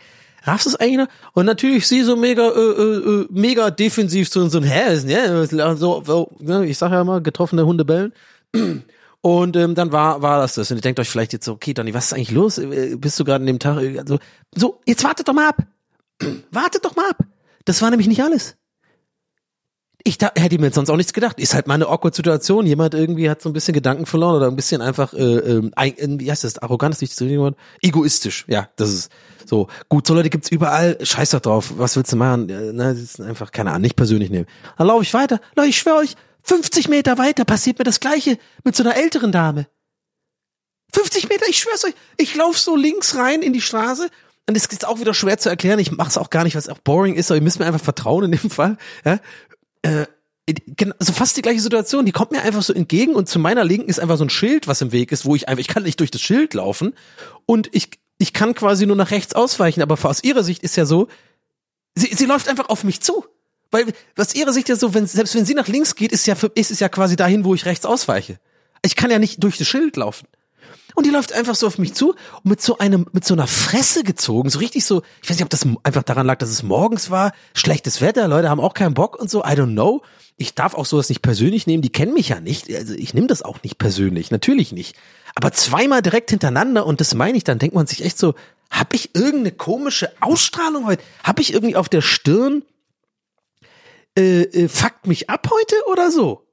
raffst 0.43 0.65
du 0.65 0.72
es 0.72 0.76
eigentlich 0.76 0.97
noch? 0.97 1.07
Und 1.34 1.45
natürlich 1.45 1.88
sie 1.88 2.03
so 2.03 2.17
mega 2.17 2.49
äh, 2.49 2.59
äh, 2.59 3.28
mega 3.30 3.72
defensiv 3.72 4.30
so 4.30 4.47
so 4.49 4.57
ein 4.57 4.65
hä, 4.65 4.95
ja, 5.07 5.45
so, 5.78 6.03
so 6.05 6.32
ne, 6.39 6.65
ich 6.65 6.78
sag 6.78 6.91
ja 6.91 7.01
immer 7.01 7.22
getroffene 7.22 7.65
Hunde 7.65 7.86
bellen. 7.86 8.11
Und 9.22 9.57
ähm, 9.57 9.76
dann 9.76 9.91
war 9.91 10.22
war 10.22 10.39
das 10.39 10.55
das. 10.55 10.72
Und 10.72 10.78
ihr 10.78 10.82
denkt 10.82 10.99
euch 10.99 11.09
vielleicht 11.09 11.34
jetzt 11.34 11.45
so, 11.45 11.51
okay, 11.53 11.74
Donny, 11.74 11.93
was 11.93 12.05
ist 12.05 12.13
eigentlich 12.13 12.32
los? 12.32 12.57
Äh, 12.57 12.95
Bist 12.95 13.20
du 13.20 13.26
gerade 13.26 13.41
an 13.41 13.47
dem 13.47 13.59
Tag? 13.59 13.82
äh, 13.82 13.99
Also, 13.99 14.17
so, 14.55 14.80
jetzt 14.86 15.03
wartet 15.03 15.28
doch 15.28 15.34
mal 15.34 15.49
ab. 15.49 15.57
wartet 16.51 16.86
doch 16.86 16.95
mal 16.95 17.09
ab. 17.09 17.17
Das 17.65 17.82
war 17.82 17.89
nämlich 17.89 18.07
nicht 18.07 18.24
alles. 18.24 18.55
Ich 20.03 20.17
da, 20.17 20.31
hätte 20.35 20.57
mir 20.59 20.67
jetzt 20.67 20.75
sonst 20.75 20.89
auch 20.89 20.95
nichts 20.95 21.13
gedacht. 21.13 21.39
Ist 21.39 21.53
halt 21.53 21.67
mal 21.67 21.73
eine 21.73 21.87
awkward 21.87 22.15
Situation. 22.15 22.65
Jemand 22.65 22.93
irgendwie 22.93 23.29
hat 23.29 23.41
so 23.41 23.49
ein 23.49 23.53
bisschen 23.53 23.73
Gedanken 23.73 24.05
verloren 24.05 24.35
oder 24.35 24.47
ein 24.47 24.55
bisschen 24.55 24.81
einfach, 24.81 25.13
äh, 25.13 25.17
äh, 25.17 25.71
wie 26.19 26.31
heißt 26.31 26.45
das, 26.45 26.57
arrogant 26.59 26.95
ist 26.95 27.01
nicht 27.01 27.11
richtige 27.19 27.39
Wort? 27.41 27.57
Egoistisch. 27.81 28.45
Ja, 28.47 28.69
das 28.77 28.93
ist 28.93 29.11
so. 29.45 29.67
Gut, 29.89 30.07
so 30.07 30.13
Leute 30.13 30.29
gibt's 30.29 30.49
überall. 30.49 30.97
Scheiß 31.01 31.31
doch 31.31 31.41
drauf. 31.41 31.73
Was 31.77 31.97
willst 31.97 32.13
du 32.13 32.15
machen? 32.15 32.49
Äh, 32.49 32.71
ne, 32.71 32.93
das 32.93 32.99
ist 32.99 33.21
einfach, 33.21 33.51
keine 33.51 33.71
Ahnung, 33.71 33.81
nicht 33.81 33.97
persönlich 33.97 34.29
nehmen. 34.29 34.47
Dann 34.77 34.87
laufe 34.87 35.03
ich 35.03 35.13
weiter. 35.13 35.41
Leute, 35.55 35.69
ich 35.69 35.77
schwöre 35.77 35.97
euch, 35.97 36.15
50 36.43 36.87
Meter 36.87 37.17
weiter 37.17 37.43
passiert 37.43 37.77
mir 37.77 37.83
das 37.83 37.99
Gleiche 37.99 38.37
mit 38.63 38.75
so 38.75 38.83
einer 38.83 38.95
älteren 38.95 39.31
Dame. 39.31 39.67
50 40.93 41.29
Meter, 41.29 41.45
ich 41.47 41.59
schwör's 41.59 41.85
euch, 41.85 41.93
ich 42.17 42.35
laufe 42.35 42.57
so 42.57 42.75
links 42.75 43.15
rein 43.15 43.41
in 43.41 43.53
die 43.53 43.61
Straße 43.61 44.09
und 44.49 44.57
es 44.57 44.65
ist 44.65 44.87
auch 44.87 44.99
wieder 44.99 45.13
schwer 45.13 45.37
zu 45.37 45.49
erklären. 45.49 45.77
Ich 45.77 45.91
mach's 45.91 46.17
auch 46.17 46.31
gar 46.31 46.43
nicht, 46.43 46.55
was 46.55 46.69
auch 46.69 46.79
boring 46.79 47.13
ist, 47.13 47.29
aber 47.29 47.37
ihr 47.37 47.43
müsst 47.43 47.59
mir 47.59 47.67
einfach 47.67 47.83
vertrauen 47.83 48.25
in 48.25 48.31
dem 48.31 48.49
Fall. 48.49 48.77
Ja? 49.05 49.19
Äh, 49.82 50.05
also 50.97 51.13
fast 51.13 51.38
die 51.38 51.41
gleiche 51.41 51.61
Situation. 51.61 52.05
Die 52.05 52.11
kommt 52.11 52.32
mir 52.32 52.41
einfach 52.41 52.63
so 52.63 52.73
entgegen 52.73 53.15
und 53.15 53.30
zu 53.30 53.39
meiner 53.39 53.63
Linken 53.63 53.89
ist 53.89 53.99
einfach 53.99 54.17
so 54.17 54.25
ein 54.25 54.30
Schild, 54.30 54.67
was 54.67 54.82
im 54.82 54.91
Weg 54.91 55.11
ist, 55.11 55.25
wo 55.25 55.36
ich 55.36 55.47
einfach, 55.47 55.59
ich 55.59 55.67
kann 55.67 55.84
nicht 55.84 55.99
durch 55.99 56.11
das 56.11 56.21
Schild 56.21 56.53
laufen 56.53 56.95
und 57.45 57.69
ich, 57.71 57.91
ich 58.17 58.34
kann 58.34 58.55
quasi 58.55 58.86
nur 58.86 58.95
nach 58.95 59.11
rechts 59.11 59.34
ausweichen, 59.34 59.82
aber 59.82 59.97
aus 60.01 60.23
ihrer 60.23 60.43
Sicht 60.43 60.63
ist 60.63 60.75
ja 60.75 60.86
so, 60.86 61.07
sie, 61.95 62.13
sie 62.15 62.25
läuft 62.25 62.49
einfach 62.49 62.69
auf 62.69 62.84
mich 62.84 63.01
zu. 63.01 63.25
Weil, 63.71 63.86
was 64.15 64.34
ihre 64.34 64.51
Sicht 64.51 64.67
ja 64.69 64.75
so, 64.75 64.95
wenn, 64.95 65.05
selbst 65.05 65.36
wenn 65.36 65.45
sie 65.45 65.53
nach 65.53 65.67
links 65.67 65.93
geht, 65.93 66.11
ist 66.11 66.25
ja, 66.25 66.34
für, 66.34 66.51
ist 66.55 66.71
es 66.71 66.80
ja 66.80 66.89
quasi 66.89 67.15
dahin, 67.15 67.45
wo 67.45 67.53
ich 67.53 67.65
rechts 67.65 67.86
ausweiche. 67.86 68.39
Ich 68.84 68.95
kann 68.95 69.11
ja 69.11 69.19
nicht 69.19 69.43
durch 69.43 69.57
das 69.57 69.67
Schild 69.67 69.95
laufen. 69.95 70.27
Und 70.95 71.05
die 71.05 71.11
läuft 71.11 71.33
einfach 71.33 71.55
so 71.55 71.67
auf 71.67 71.77
mich 71.77 71.93
zu 71.93 72.11
und 72.43 72.45
mit 72.45 72.61
so 72.61 72.77
einem, 72.77 73.05
mit 73.11 73.25
so 73.25 73.33
einer 73.33 73.47
Fresse 73.47 74.03
gezogen, 74.03 74.49
so 74.49 74.59
richtig 74.59 74.85
so, 74.85 75.01
ich 75.21 75.29
weiß 75.29 75.37
nicht, 75.37 75.43
ob 75.43 75.49
das 75.49 75.65
einfach 75.83 76.03
daran 76.03 76.25
lag, 76.25 76.37
dass 76.37 76.49
es 76.49 76.63
morgens 76.63 77.09
war, 77.09 77.31
schlechtes 77.53 78.01
Wetter, 78.01 78.27
Leute 78.27 78.49
haben 78.49 78.59
auch 78.59 78.73
keinen 78.73 78.93
Bock 78.93 79.19
und 79.19 79.29
so, 79.29 79.41
I 79.41 79.49
don't 79.53 79.73
know. 79.73 80.01
Ich 80.37 80.55
darf 80.55 80.73
auch 80.73 80.85
sowas 80.85 81.09
nicht 81.09 81.21
persönlich 81.21 81.67
nehmen, 81.67 81.81
die 81.81 81.91
kennen 81.91 82.13
mich 82.13 82.29
ja 82.29 82.39
nicht, 82.39 82.73
also 82.73 82.93
ich 82.93 83.13
nehme 83.13 83.27
das 83.27 83.41
auch 83.41 83.61
nicht 83.63 83.77
persönlich, 83.77 84.31
natürlich 84.31 84.71
nicht. 84.71 84.95
Aber 85.35 85.51
zweimal 85.51 86.01
direkt 86.01 86.31
hintereinander 86.31 86.85
und 86.85 87.01
das 87.01 87.13
meine 87.13 87.37
ich, 87.37 87.43
dann 87.43 87.59
denkt 87.59 87.75
man 87.75 87.87
sich 87.87 88.03
echt 88.03 88.17
so, 88.17 88.35
hab 88.69 88.93
ich 88.93 89.15
irgendeine 89.15 89.51
komische 89.51 90.11
Ausstrahlung 90.21 90.85
heute? 90.85 91.03
Hab 91.23 91.39
ich 91.39 91.53
irgendwie 91.53 91.75
auf 91.75 91.89
der 91.89 92.01
Stirn 92.01 92.63
äh, 94.17 94.43
äh, 94.43 94.67
fuckt 94.67 95.07
mich 95.07 95.29
ab 95.29 95.49
heute 95.51 95.75
oder 95.87 96.11
so? 96.11 96.45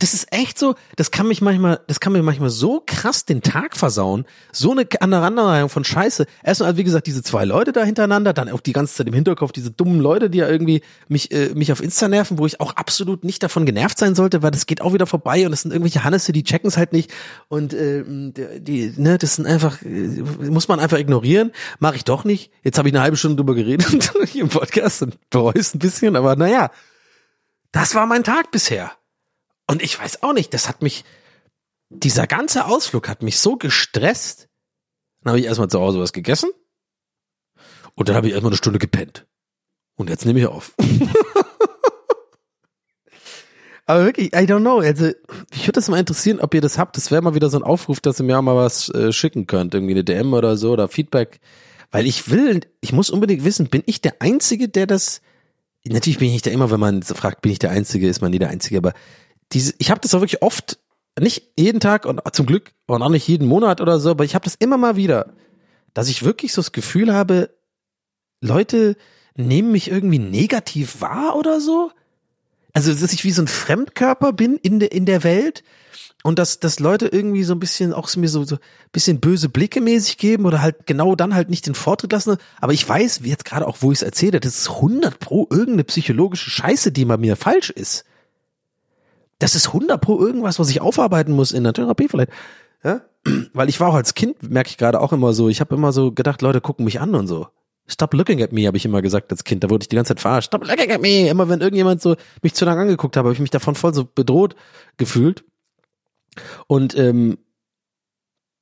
Das 0.00 0.14
ist 0.14 0.32
echt 0.32 0.60
so, 0.60 0.76
das 0.94 1.10
kann 1.10 1.26
mich 1.26 1.40
manchmal, 1.40 1.80
das 1.88 1.98
kann 1.98 2.12
mir 2.12 2.22
manchmal 2.22 2.50
so 2.50 2.80
krass 2.86 3.24
den 3.24 3.42
Tag 3.42 3.76
versauen. 3.76 4.26
So 4.52 4.70
eine 4.70 4.86
Aneinanderreihung 5.00 5.68
von 5.68 5.82
Scheiße. 5.82 6.26
Erstmal, 6.44 6.76
wie 6.76 6.84
gesagt, 6.84 7.08
diese 7.08 7.24
zwei 7.24 7.44
Leute 7.44 7.72
da 7.72 7.82
hintereinander, 7.82 8.32
dann 8.32 8.48
auch 8.48 8.60
die 8.60 8.72
ganze 8.72 8.94
Zeit 8.94 9.08
im 9.08 9.14
Hinterkopf 9.14 9.50
diese 9.50 9.72
dummen 9.72 9.98
Leute, 9.98 10.30
die 10.30 10.38
ja 10.38 10.48
irgendwie 10.48 10.82
mich, 11.08 11.32
äh, 11.32 11.48
mich 11.54 11.72
auf 11.72 11.82
Insta 11.82 12.06
nerven, 12.06 12.38
wo 12.38 12.46
ich 12.46 12.60
auch 12.60 12.76
absolut 12.76 13.24
nicht 13.24 13.42
davon 13.42 13.66
genervt 13.66 13.98
sein 13.98 14.14
sollte, 14.14 14.40
weil 14.40 14.52
das 14.52 14.66
geht 14.66 14.82
auch 14.82 14.92
wieder 14.92 15.06
vorbei 15.06 15.44
und 15.44 15.50
das 15.50 15.62
sind 15.62 15.72
irgendwelche 15.72 16.04
Hannesse, 16.04 16.30
die 16.30 16.44
checken 16.44 16.68
es 16.68 16.76
halt 16.76 16.92
nicht. 16.92 17.10
Und 17.48 17.74
äh, 17.74 18.04
die, 18.06 18.60
die, 18.60 18.92
ne, 18.96 19.18
das 19.18 19.34
sind 19.34 19.46
einfach, 19.46 19.82
äh, 19.82 20.22
muss 20.48 20.68
man 20.68 20.78
einfach 20.78 20.98
ignorieren. 20.98 21.50
Mache 21.80 21.96
ich 21.96 22.04
doch 22.04 22.22
nicht. 22.22 22.52
Jetzt 22.62 22.78
habe 22.78 22.88
ich 22.88 22.94
eine 22.94 23.02
halbe 23.02 23.16
Stunde 23.16 23.36
drüber 23.36 23.56
geredet 23.56 24.12
hier 24.26 24.42
im 24.42 24.48
Podcast 24.48 25.02
und 25.02 25.18
bereue 25.30 25.58
es 25.58 25.74
ein 25.74 25.80
bisschen, 25.80 26.14
aber 26.14 26.36
naja, 26.36 26.70
das 27.72 27.96
war 27.96 28.06
mein 28.06 28.22
Tag 28.22 28.52
bisher. 28.52 28.92
Und 29.68 29.82
ich 29.82 29.98
weiß 29.98 30.22
auch 30.22 30.32
nicht, 30.32 30.52
das 30.54 30.68
hat 30.68 30.82
mich, 30.82 31.04
dieser 31.90 32.26
ganze 32.26 32.64
Ausflug 32.64 33.08
hat 33.08 33.22
mich 33.22 33.38
so 33.38 33.56
gestresst. 33.56 34.48
Dann 35.22 35.32
habe 35.32 35.40
ich 35.40 35.46
erstmal 35.46 35.68
zu 35.68 35.78
Hause 35.78 36.00
was 36.00 36.12
gegessen 36.12 36.50
und 37.94 38.08
dann 38.08 38.16
habe 38.16 38.26
ich 38.26 38.32
erstmal 38.32 38.50
eine 38.50 38.56
Stunde 38.56 38.78
gepennt. 38.78 39.26
Und 39.96 40.08
jetzt 40.10 40.24
nehme 40.24 40.40
ich 40.40 40.46
auf. 40.46 40.74
Aber 43.84 44.04
wirklich, 44.04 44.32
I 44.34 44.44
don't 44.44 44.60
know. 44.60 44.78
Also, 44.80 45.08
ich 45.50 45.62
würde 45.62 45.72
das 45.72 45.88
mal 45.88 45.98
interessieren, 45.98 46.40
ob 46.40 46.54
ihr 46.54 46.60
das 46.60 46.76
habt. 46.78 46.96
Das 46.96 47.10
wäre 47.10 47.22
mal 47.22 47.34
wieder 47.34 47.48
so 47.48 47.58
ein 47.58 47.62
Aufruf, 47.62 48.00
dass 48.00 48.20
ihr 48.20 48.24
mir 48.24 48.38
auch 48.38 48.42
mal 48.42 48.54
was 48.54 48.90
äh, 48.90 49.12
schicken 49.12 49.46
könnt. 49.46 49.74
Irgendwie 49.74 49.94
eine 49.94 50.04
DM 50.04 50.34
oder 50.34 50.56
so 50.58 50.72
oder 50.72 50.88
Feedback. 50.88 51.40
Weil 51.90 52.06
ich 52.06 52.30
will, 52.30 52.60
ich 52.80 52.92
muss 52.92 53.08
unbedingt 53.08 53.44
wissen, 53.44 53.68
bin 53.68 53.82
ich 53.86 54.02
der 54.02 54.20
Einzige, 54.20 54.68
der 54.68 54.86
das. 54.86 55.22
Natürlich 55.86 56.18
bin 56.18 56.28
ich 56.28 56.34
nicht 56.34 56.44
der 56.44 56.52
immer, 56.52 56.70
wenn 56.70 56.80
man 56.80 57.00
so 57.00 57.14
fragt, 57.14 57.40
bin 57.40 57.50
ich 57.50 57.58
der 57.58 57.70
Einzige, 57.70 58.08
ist 58.08 58.20
man 58.20 58.30
nie 58.30 58.38
der 58.38 58.50
Einzige, 58.50 58.76
aber 58.76 58.92
diese, 59.52 59.74
ich 59.78 59.90
habe 59.90 60.00
das 60.00 60.14
auch 60.14 60.20
wirklich 60.20 60.42
oft, 60.42 60.78
nicht 61.20 61.52
jeden 61.58 61.80
Tag 61.80 62.06
und 62.06 62.20
zum 62.32 62.46
Glück 62.46 62.72
und 62.86 63.02
auch 63.02 63.08
nicht 63.08 63.26
jeden 63.26 63.48
Monat 63.48 63.80
oder 63.80 63.98
so, 63.98 64.10
aber 64.10 64.24
ich 64.24 64.34
habe 64.34 64.44
das 64.44 64.54
immer 64.54 64.78
mal 64.78 64.96
wieder, 64.96 65.34
dass 65.94 66.08
ich 66.08 66.24
wirklich 66.24 66.52
so 66.52 66.60
das 66.60 66.72
Gefühl 66.72 67.12
habe, 67.12 67.50
Leute 68.40 68.96
nehmen 69.34 69.72
mich 69.72 69.90
irgendwie 69.90 70.18
negativ 70.18 71.00
wahr 71.00 71.36
oder 71.36 71.60
so. 71.60 71.90
Also, 72.72 72.92
dass 72.92 73.12
ich 73.12 73.24
wie 73.24 73.30
so 73.30 73.42
ein 73.42 73.48
Fremdkörper 73.48 74.32
bin 74.32 74.56
in 74.56 74.78
der, 74.78 74.92
in 74.92 75.06
der 75.06 75.24
Welt 75.24 75.64
und 76.22 76.38
dass, 76.38 76.60
dass 76.60 76.80
Leute 76.80 77.06
irgendwie 77.08 77.44
so 77.44 77.54
ein 77.54 77.60
bisschen 77.60 77.92
auch 77.92 78.14
mir 78.16 78.28
so, 78.28 78.44
so 78.44 78.56
ein 78.56 78.60
bisschen 78.92 79.20
böse 79.20 79.48
Blicke 79.48 79.80
mäßig 79.80 80.18
geben 80.18 80.46
oder 80.46 80.60
halt 80.60 80.86
genau 80.86 81.14
dann 81.14 81.34
halt 81.34 81.48
nicht 81.48 81.66
den 81.66 81.74
Vortritt 81.74 82.12
lassen. 82.12 82.36
Aber 82.60 82.72
ich 82.72 82.88
weiß, 82.88 83.22
wie 83.22 83.30
jetzt 83.30 83.44
gerade 83.44 83.66
auch, 83.66 83.78
wo 83.80 83.92
ich 83.92 83.98
es 83.98 84.02
erzähle, 84.02 84.40
das 84.40 84.58
ist 84.58 84.70
100 84.70 85.18
pro 85.18 85.46
irgendeine 85.50 85.84
psychologische 85.84 86.50
Scheiße, 86.50 86.92
die 86.92 87.04
bei 87.04 87.16
mir 87.16 87.36
falsch 87.36 87.70
ist. 87.70 88.04
Das 89.38 89.54
ist 89.54 89.68
100 89.68 90.00
pro 90.00 90.18
irgendwas, 90.18 90.58
was 90.58 90.70
ich 90.70 90.80
aufarbeiten 90.80 91.32
muss 91.32 91.52
in 91.52 91.64
der 91.64 91.72
Therapie 91.72 92.08
vielleicht. 92.08 92.32
Ja? 92.82 93.02
Weil 93.52 93.68
ich 93.68 93.80
war 93.80 93.88
auch 93.88 93.94
als 93.94 94.14
Kind, 94.14 94.42
merke 94.42 94.70
ich 94.70 94.78
gerade 94.78 95.00
auch 95.00 95.12
immer 95.12 95.32
so, 95.32 95.48
ich 95.48 95.60
habe 95.60 95.74
immer 95.74 95.92
so 95.92 96.12
gedacht, 96.12 96.42
Leute 96.42 96.60
gucken 96.60 96.84
mich 96.84 97.00
an 97.00 97.14
und 97.14 97.26
so. 97.26 97.48
Stop 97.90 98.12
looking 98.12 98.42
at 98.42 98.52
me, 98.52 98.66
habe 98.66 98.76
ich 98.76 98.84
immer 98.84 99.00
gesagt 99.00 99.32
als 99.32 99.44
Kind. 99.44 99.64
Da 99.64 99.70
wurde 99.70 99.84
ich 99.84 99.88
die 99.88 99.96
ganze 99.96 100.10
Zeit 100.10 100.20
verarscht. 100.20 100.48
Stop 100.48 100.66
looking 100.66 100.92
at 100.92 101.00
me. 101.00 101.26
Immer 101.28 101.48
wenn 101.48 101.60
irgendjemand 101.60 102.02
so 102.02 102.16
mich 102.42 102.52
zu 102.54 102.66
lange 102.66 102.82
angeguckt 102.82 103.16
hat, 103.16 103.24
habe 103.24 103.32
ich 103.32 103.40
mich 103.40 103.50
davon 103.50 103.74
voll 103.74 103.94
so 103.94 104.04
bedroht 104.04 104.56
gefühlt. 104.98 105.44
Und 106.66 106.96
ähm, 106.98 107.38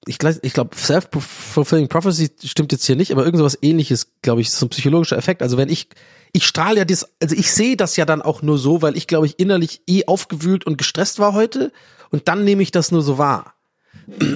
ich, 0.07 0.19
ich 0.43 0.53
glaube, 0.53 0.77
self-fulfilling 0.77 1.89
prophecy 1.89 2.31
stimmt 2.45 2.73
jetzt 2.73 2.87
hier 2.87 2.97
nicht, 2.97 3.11
aber 3.11 3.25
irgend 3.25 3.39
sowas 3.39 3.59
ähnliches, 3.61 4.13
glaube 4.23 4.41
ich, 4.41 4.49
ist 4.49 4.59
so 4.59 4.67
ein 4.67 4.71
psychologischer 4.71 5.17
Effekt. 5.17 5.43
Also 5.43 5.57
wenn 5.57 5.69
ich, 5.69 5.89
ich 6.33 6.47
strahle 6.47 6.79
ja 6.79 6.85
das, 6.85 7.09
also 7.21 7.35
ich 7.35 7.51
sehe 7.51 7.77
das 7.77 7.97
ja 7.97 8.05
dann 8.05 8.23
auch 8.23 8.41
nur 8.41 8.57
so, 8.57 8.83
weil 8.83 8.97
ich, 8.97 9.09
glaube 9.09 9.27
ich, 9.27 9.39
innerlich 9.39 9.83
eh 9.89 10.05
aufgewühlt 10.07 10.65
und 10.65 10.79
gestresst 10.79 11.19
war 11.19 11.33
heute 11.33 11.73
und 12.11 12.29
dann 12.29 12.45
nehme 12.45 12.63
ich 12.63 12.71
das 12.71 12.93
nur 12.93 13.03
so 13.03 13.19
wahr. 13.19 13.55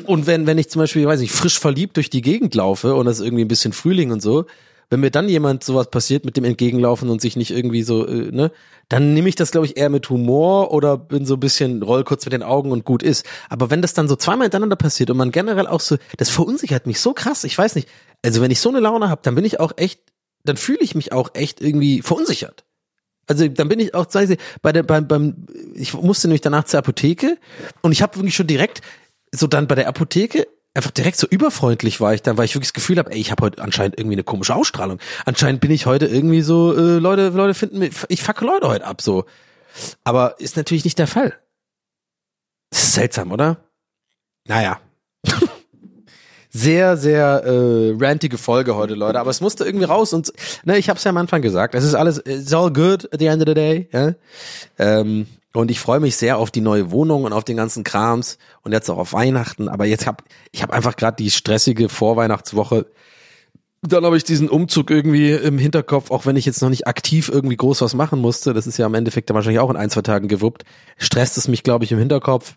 Und 0.06 0.26
wenn, 0.26 0.46
wenn 0.48 0.58
ich 0.58 0.68
zum 0.70 0.80
Beispiel, 0.80 1.06
weiß 1.06 1.20
nicht, 1.20 1.32
frisch 1.32 1.60
verliebt 1.60 1.96
durch 1.96 2.10
die 2.10 2.22
Gegend 2.22 2.54
laufe 2.56 2.96
und 2.96 3.06
es 3.06 3.20
ist 3.20 3.24
irgendwie 3.24 3.44
ein 3.44 3.48
bisschen 3.48 3.72
Frühling 3.72 4.10
und 4.10 4.20
so, 4.20 4.46
wenn 4.90 5.00
mir 5.00 5.10
dann 5.10 5.28
jemand 5.28 5.62
sowas 5.62 5.88
passiert 5.88 6.24
mit 6.24 6.36
dem 6.36 6.44
Entgegenlaufen 6.44 7.08
und 7.08 7.20
sich 7.20 7.36
nicht 7.36 7.52
irgendwie 7.52 7.84
so, 7.84 8.06
äh, 8.06 8.32
ne, 8.32 8.50
dann 8.88 9.14
nehme 9.14 9.28
ich 9.28 9.36
das, 9.36 9.52
glaube 9.52 9.66
ich, 9.66 9.76
eher 9.76 9.88
mit 9.88 10.10
Humor 10.10 10.72
oder 10.72 10.98
bin 10.98 11.24
so 11.24 11.34
ein 11.34 11.40
bisschen, 11.40 11.82
roll 11.82 12.02
kurz 12.02 12.24
mit 12.26 12.32
den 12.32 12.42
Augen 12.42 12.72
und 12.72 12.84
gut 12.84 13.04
ist. 13.04 13.24
Aber 13.48 13.70
wenn 13.70 13.82
das 13.82 13.94
dann 13.94 14.08
so 14.08 14.16
zweimal 14.16 14.46
hintereinander 14.46 14.76
passiert 14.76 15.08
und 15.10 15.16
man 15.16 15.30
generell 15.30 15.68
auch 15.68 15.80
so, 15.80 15.96
das 16.16 16.28
verunsichert 16.28 16.88
mich 16.88 17.00
so 17.00 17.14
krass, 17.14 17.44
ich 17.44 17.56
weiß 17.56 17.76
nicht. 17.76 17.88
Also 18.22 18.42
wenn 18.42 18.50
ich 18.50 18.60
so 18.60 18.68
eine 18.68 18.80
Laune 18.80 19.08
habe, 19.08 19.22
dann 19.22 19.36
bin 19.36 19.44
ich 19.44 19.60
auch 19.60 19.72
echt, 19.76 20.00
dann 20.44 20.56
fühle 20.56 20.80
ich 20.80 20.96
mich 20.96 21.12
auch 21.12 21.30
echt 21.34 21.60
irgendwie 21.60 22.02
verunsichert. 22.02 22.64
Also 23.28 23.46
dann 23.46 23.68
bin 23.68 23.78
ich 23.78 23.94
auch, 23.94 24.10
sagen 24.10 24.26
Sie, 24.26 24.38
bei 24.60 24.72
der, 24.72 24.82
beim, 24.82 25.06
beim, 25.06 25.46
ich 25.74 25.94
musste 25.94 26.26
nämlich 26.26 26.40
danach 26.40 26.64
zur 26.64 26.80
Apotheke 26.80 27.38
und 27.80 27.92
ich 27.92 28.02
habe 28.02 28.16
wirklich 28.16 28.34
schon 28.34 28.48
direkt, 28.48 28.82
so 29.32 29.46
dann 29.46 29.68
bei 29.68 29.76
der 29.76 29.86
Apotheke, 29.86 30.48
einfach 30.74 30.90
direkt 30.90 31.16
so 31.16 31.26
überfreundlich 31.26 32.00
war 32.00 32.14
ich 32.14 32.22
dann, 32.22 32.36
weil 32.36 32.44
ich 32.44 32.54
wirklich 32.54 32.68
das 32.68 32.74
Gefühl 32.74 32.98
habe, 32.98 33.10
ey, 33.10 33.18
ich 33.18 33.30
habe 33.30 33.42
heute 33.42 33.62
anscheinend 33.62 33.98
irgendwie 33.98 34.14
eine 34.14 34.24
komische 34.24 34.54
Ausstrahlung. 34.54 34.98
Anscheinend 35.24 35.60
bin 35.60 35.70
ich 35.70 35.86
heute 35.86 36.06
irgendwie 36.06 36.42
so, 36.42 36.74
äh, 36.74 36.98
Leute, 36.98 37.28
Leute 37.30 37.54
finden 37.54 37.78
mich, 37.78 37.92
ich 38.08 38.22
facke 38.22 38.44
Leute 38.44 38.68
heute 38.68 38.86
ab, 38.86 39.02
so. 39.02 39.24
Aber 40.04 40.38
ist 40.40 40.56
natürlich 40.56 40.84
nicht 40.84 40.98
der 40.98 41.06
Fall. 41.06 41.38
Das 42.70 42.84
ist 42.84 42.92
seltsam, 42.94 43.32
oder? 43.32 43.56
Naja. 44.46 44.80
Sehr, 46.50 46.96
sehr 46.96 47.44
äh, 47.44 47.94
rantige 47.98 48.36
Folge 48.36 48.74
heute, 48.74 48.94
Leute. 48.94 49.20
Aber 49.20 49.30
es 49.30 49.40
musste 49.40 49.64
irgendwie 49.64 49.84
raus 49.84 50.12
und 50.12 50.32
ne, 50.64 50.78
ich 50.78 50.88
habe 50.88 50.98
es 50.98 51.04
ja 51.04 51.10
am 51.10 51.16
Anfang 51.16 51.42
gesagt. 51.42 51.74
Es 51.74 51.84
ist 51.84 51.94
alles, 51.94 52.18
it's 52.26 52.52
all 52.52 52.72
good 52.72 53.12
at 53.12 53.20
the 53.20 53.26
end 53.26 53.42
of 53.42 53.48
the 53.48 53.54
day. 53.54 53.88
Ja? 53.92 54.14
Ähm, 54.78 55.26
und 55.52 55.70
ich 55.70 55.80
freue 55.80 56.00
mich 56.00 56.16
sehr 56.16 56.38
auf 56.38 56.50
die 56.50 56.60
neue 56.60 56.90
Wohnung 56.90 57.24
und 57.24 57.32
auf 57.32 57.44
den 57.44 57.56
ganzen 57.56 57.84
Krams 57.84 58.38
und 58.62 58.72
jetzt 58.72 58.88
auch 58.88 58.98
auf 58.98 59.12
Weihnachten. 59.12 59.68
Aber 59.68 59.84
jetzt 59.84 60.06
hab 60.06 60.24
ich 60.52 60.62
habe 60.62 60.72
einfach 60.72 60.96
gerade 60.96 61.16
die 61.16 61.30
stressige 61.30 61.88
Vorweihnachtswoche. 61.88 62.86
Dann 63.82 64.04
habe 64.04 64.16
ich 64.16 64.24
diesen 64.24 64.48
Umzug 64.48 64.90
irgendwie 64.90 65.30
im 65.30 65.58
Hinterkopf, 65.58 66.10
auch 66.10 66.26
wenn 66.26 66.36
ich 66.36 66.44
jetzt 66.44 66.60
noch 66.60 66.68
nicht 66.68 66.86
aktiv 66.86 67.30
irgendwie 67.32 67.56
groß 67.56 67.80
was 67.80 67.94
machen 67.94 68.20
musste. 68.20 68.52
Das 68.52 68.66
ist 68.66 68.76
ja 68.76 68.86
im 68.86 68.94
Endeffekt 68.94 69.30
dann 69.30 69.34
wahrscheinlich 69.34 69.60
auch 69.60 69.70
in 69.70 69.76
ein, 69.76 69.90
zwei 69.90 70.02
Tagen 70.02 70.28
gewuppt. 70.28 70.64
Stresst 70.98 71.38
es 71.38 71.48
mich, 71.48 71.62
glaube 71.62 71.84
ich, 71.84 71.92
im 71.92 71.98
Hinterkopf. 71.98 72.56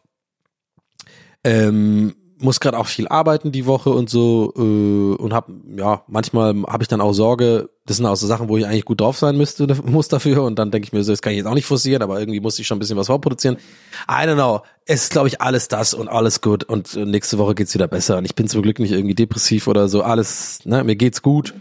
Ähm, 1.44 2.16
muss 2.44 2.60
gerade 2.60 2.78
auch 2.78 2.88
viel 2.88 3.08
arbeiten 3.08 3.52
die 3.52 3.66
Woche 3.66 3.90
und 3.90 4.10
so 4.10 4.54
äh, 4.56 5.22
und 5.22 5.34
hab 5.34 5.50
ja 5.76 6.04
manchmal 6.08 6.56
habe 6.68 6.84
ich 6.84 6.88
dann 6.88 7.02
auch 7.02 7.14
Sorge, 7.14 7.70
das 7.86 7.98
sind 7.98 8.06
auch 8.06 8.16
so 8.16 8.28
Sachen, 8.28 8.50
wo 8.50 8.58
ich 8.58 8.66
eigentlich 8.66 8.86
gut 8.86 9.02
drauf 9.02 9.18
sein 9.18 9.38
müsste 9.38 9.68
muss 9.86 10.08
dafür 10.08 10.44
und 10.44 10.60
dann 10.60 10.72
denke 10.72 10.86
ich 10.86 10.94
mir 10.94 11.04
so, 11.04 11.12
das 11.12 11.22
kann 11.22 11.34
ich 11.34 11.38
jetzt 11.38 11.48
auch 11.48 11.54
nicht 11.54 11.66
forcieren, 11.66 12.02
aber 12.02 12.20
irgendwie 12.20 12.40
muss 12.40 12.60
ich 12.60 12.68
schon 12.68 12.78
ein 12.78 12.80
bisschen 12.80 12.98
was 12.98 13.08
vorproduzieren. 13.08 13.58
I 14.10 14.28
don't 14.28 14.36
know. 14.36 14.62
Es 14.86 15.04
ist 15.04 15.12
glaube 15.12 15.28
ich 15.28 15.42
alles 15.42 15.68
das 15.68 15.94
und 15.94 16.08
alles 16.08 16.42
gut 16.42 16.64
und 16.64 16.96
äh, 16.96 17.06
nächste 17.06 17.38
Woche 17.38 17.56
geht's 17.56 17.74
wieder 17.74 17.88
besser 17.88 18.18
und 18.18 18.26
ich 18.26 18.36
bin 18.36 18.48
zum 18.48 18.62
Glück 18.62 18.80
nicht 18.80 18.92
irgendwie 18.92 19.16
depressiv 19.16 19.68
oder 19.68 19.88
so, 19.88 20.04
alles, 20.04 20.60
ne, 20.66 20.84
mir 20.84 20.96
geht's 20.96 21.22
gut. 21.22 21.54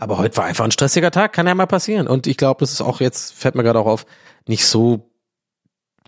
Aber 0.00 0.18
heute 0.18 0.36
war 0.38 0.44
einfach 0.44 0.64
ein 0.64 0.72
stressiger 0.72 1.12
Tag, 1.12 1.32
kann 1.32 1.46
ja 1.46 1.54
mal 1.54 1.66
passieren 1.66 2.08
und 2.08 2.26
ich 2.26 2.36
glaube, 2.36 2.60
das 2.60 2.72
ist 2.72 2.80
auch 2.80 3.00
jetzt 3.00 3.32
fällt 3.34 3.54
mir 3.54 3.62
gerade 3.62 3.78
auch 3.78 3.86
auf, 3.86 4.06
nicht 4.46 4.66
so 4.66 5.08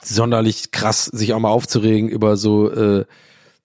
sonderlich 0.02 0.70
krass 0.72 1.06
sich 1.06 1.32
auch 1.32 1.38
mal 1.38 1.50
aufzuregen 1.50 2.08
über 2.08 2.36
so 2.36 2.70
äh, 2.70 3.04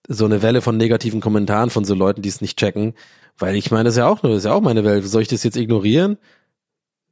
so 0.08 0.24
eine 0.24 0.42
Welle 0.42 0.60
von 0.60 0.76
negativen 0.76 1.20
Kommentaren 1.20 1.70
von 1.70 1.84
so 1.84 1.94
Leuten, 1.94 2.22
die 2.22 2.28
es 2.28 2.40
nicht 2.40 2.58
checken, 2.58 2.94
weil 3.38 3.56
ich 3.56 3.70
meine, 3.70 3.84
das 3.84 3.94
ist 3.94 3.98
ja 3.98 4.08
auch 4.08 4.22
nur, 4.22 4.32
das 4.32 4.40
ist 4.40 4.46
ja 4.46 4.52
auch 4.52 4.60
meine 4.60 4.84
Welt. 4.84 5.06
Soll 5.06 5.22
ich 5.22 5.28
das 5.28 5.44
jetzt 5.44 5.56
ignorieren? 5.56 6.18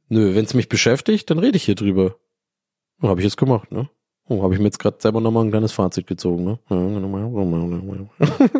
Nö, 0.09 0.35
wenn 0.35 0.45
es 0.45 0.53
mich 0.53 0.69
beschäftigt, 0.69 1.29
dann 1.29 1.39
rede 1.39 1.57
ich 1.57 1.63
hier 1.63 1.75
drüber. 1.75 2.15
Oh, 3.01 3.07
habe 3.07 3.21
ich 3.21 3.25
jetzt 3.25 3.37
gemacht, 3.37 3.71
ne? 3.71 3.89
Oh, 4.27 4.43
habe 4.43 4.53
ich 4.53 4.59
mir 4.59 4.65
jetzt 4.65 4.79
gerade 4.79 4.97
selber 4.99 5.19
nochmal 5.19 5.45
ein 5.45 5.51
kleines 5.51 5.71
Fazit 5.71 6.07
gezogen, 6.07 6.43
ne? 6.43 6.59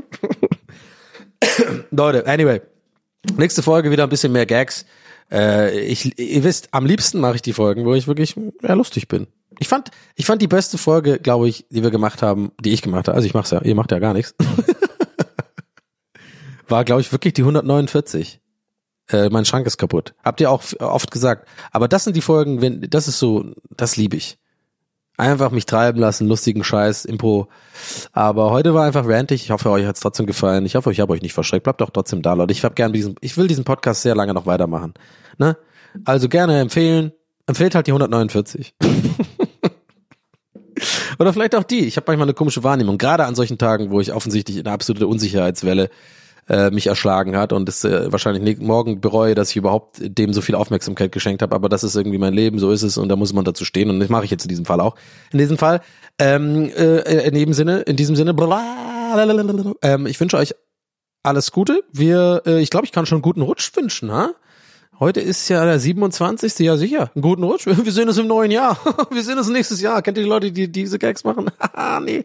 Leute, 1.92 2.26
anyway. 2.26 2.62
Nächste 3.38 3.62
Folge 3.62 3.92
wieder 3.92 4.04
ein 4.04 4.10
bisschen 4.10 4.32
mehr 4.32 4.46
Gags. 4.46 4.86
Äh, 5.32 5.80
ich, 5.82 6.18
ihr 6.18 6.44
wisst, 6.44 6.74
am 6.74 6.86
liebsten 6.86 7.20
mache 7.20 7.36
ich 7.36 7.42
die 7.42 7.54
Folgen, 7.54 7.86
wo 7.86 7.94
ich 7.94 8.08
wirklich 8.08 8.36
ja, 8.64 8.74
lustig 8.74 9.08
bin. 9.08 9.28
Ich 9.62 9.68
fand, 9.68 9.91
ich 10.16 10.26
fand 10.26 10.41
die 10.41 10.47
beste 10.47 10.80
Folge, 10.80 11.20
glaube 11.20 11.47
ich, 11.47 11.68
die 11.70 11.84
wir 11.84 11.91
gemacht 11.91 12.24
haben, 12.24 12.51
die 12.59 12.74
ich 12.74 12.82
gemacht 12.82 13.07
habe. 13.07 13.16
Also 13.16 13.28
ich 13.28 13.36
mach's 13.36 13.51
ja, 13.51 13.62
ihr 13.62 13.76
macht 13.76 13.91
ja 13.91 13.99
gar 13.99 14.16
nichts. 14.16 14.34
War, 16.68 16.84
glaube 16.84 17.01
ich, 17.01 17.12
wirklich 17.12 17.36
die 17.36 17.43
149. 17.43 18.41
Äh, 19.09 19.30
mein 19.30 19.45
Schrank 19.45 19.68
ist 19.68 19.78
kaputt. 19.78 20.16
Habt 20.24 20.41
ihr 20.41 20.49
auch 20.49 20.64
oft 20.80 21.12
gesagt. 21.12 21.47
Aber 21.70 21.88
das 21.88 22.05
sind 22.05 22.16
die 22.16 22.22
Folgen, 22.22 22.59
wenn, 22.59 22.82
das 22.89 23.07
ist 23.07 23.20
so, 23.20 23.53
das 23.70 23.97
liebe 23.97 24.18
ich. 24.18 24.39
Einfach 25.16 25.51
mich 25.51 25.68
treiben 25.68 25.99
lassen, 25.99 26.28
lustigen 26.28 26.64
Scheiß, 26.64 27.05
Impro. 27.05 27.47
Aber 28.14 28.49
heute 28.49 28.74
war 28.74 28.88
einfach 28.88 29.07
rantig. 29.07 29.43
Ich 29.43 29.51
hoffe, 29.51 29.70
euch 29.70 29.86
hat's 29.86 29.99
trotzdem 29.99 30.26
gefallen. 30.26 30.66
Ich 30.66 30.76
hoffe, 30.76 30.91
ich 30.91 30.99
habe 30.99 31.14
euch 31.14 31.22
nicht 31.22 31.34
verschreckt. 31.34 31.66
Bleibt 31.66 31.82
doch 31.82 31.91
trotzdem 31.91 32.24
da, 32.24 32.34
Leute. 32.34 32.51
Ich 32.51 32.64
hab 32.64 32.76
gern 32.76 32.93
diesen, 32.93 33.14
ich 33.22 33.38
will 33.38 33.45
diesen 33.45 33.64
Podcast 33.64 34.01
sehr 34.01 34.16
lange 34.16 34.34
noch 34.34 34.47
weitermachen. 34.47 34.95
Ne? 35.38 35.55
Also 36.03 36.30
gerne 36.30 36.59
empfehlen. 36.59 37.12
Empfehlt 37.45 37.76
halt 37.76 37.86
die 37.86 37.91
149. 37.91 38.74
Oder 41.22 41.34
vielleicht 41.34 41.54
auch 41.54 41.64
die. 41.64 41.86
Ich 41.86 41.98
habe 41.98 42.06
manchmal 42.08 42.26
eine 42.26 42.34
komische 42.34 42.64
Wahrnehmung, 42.64 42.98
gerade 42.98 43.26
an 43.26 43.36
solchen 43.36 43.60
Tagen, 43.60 43.92
wo 43.92 44.02
ich 44.02 44.12
offensichtlich 44.12 44.58
eine 44.58 44.72
absolute 44.72 45.06
Unsicherheitswelle 45.06 45.92
äh, 46.50 46.72
mich 46.72 46.88
erschlagen 46.88 47.38
hat 47.38 47.54
und 47.54 47.70
es 47.70 47.84
äh, 47.84 48.12
wahrscheinlich 48.12 48.58
morgen 48.58 49.02
bereue, 49.02 49.36
dass 49.36 49.52
ich 49.52 49.56
überhaupt 49.56 49.98
dem 50.02 50.34
so 50.34 50.42
viel 50.42 50.56
Aufmerksamkeit 50.56 51.12
geschenkt 51.12 51.44
habe. 51.44 51.54
Aber 51.54 51.70
das 51.70 51.84
ist 51.84 51.96
irgendwie 51.96 52.18
mein 52.18 52.34
Leben, 52.34 52.58
so 52.58 52.72
ist 52.72 52.82
es 52.82 52.98
und 52.98 53.08
da 53.08 53.16
muss 53.16 53.34
man 53.34 53.46
dazu 53.46 53.66
stehen 53.66 53.92
und 53.92 54.00
das 54.00 54.10
mache 54.10 54.26
ich 54.26 54.32
jetzt 54.32 54.46
in 54.46 54.50
diesem 54.50 54.66
Fall 54.66 54.82
auch. 54.82 54.96
In 55.32 55.38
diesem 55.38 55.60
Fall, 55.60 55.82
ähm, 56.18 56.72
äh, 56.76 57.28
in 57.28 57.36
dem 57.36 57.54
Sinne, 57.54 57.82
in 57.82 57.98
diesem 57.98 58.16
Sinne, 58.16 58.36
ähm, 59.84 60.08
ich 60.08 60.20
wünsche 60.20 60.38
euch 60.38 60.56
alles 61.22 61.52
Gute. 61.52 61.84
Wir, 61.94 62.42
äh, 62.48 62.62
ich 62.62 62.72
glaube, 62.72 62.88
ich 62.88 62.92
kann 62.92 63.06
schon 63.06 63.22
guten 63.22 63.44
Rutsch 63.44 63.76
wünschen, 63.76 64.12
ha? 64.12 64.32
Heute 65.02 65.20
ist 65.20 65.49
ja 65.49 65.66
der 65.66 65.80
27. 65.80 66.60
Ja, 66.60 66.78
sicher. 66.78 67.10
Einen 67.16 67.24
guten 67.24 67.41
Rutsch. 67.41 67.66
Wir 67.66 67.91
sehen 67.91 68.08
uns 68.08 68.20
im 68.20 68.28
neuen 68.28 68.52
Jahr. 68.52 68.78
Wir 69.10 69.24
sehen 69.24 69.39
uns 69.39 69.49
nächstes 69.49 69.82
Jahr. 69.82 70.04
Kennt 70.04 70.16
ihr 70.20 70.24
die 70.24 70.30
Leute, 70.30 70.52
die 70.52 70.72
diese 70.72 70.99
Gags 70.99 71.24
machen? 71.24 71.49
nee. 72.06 72.24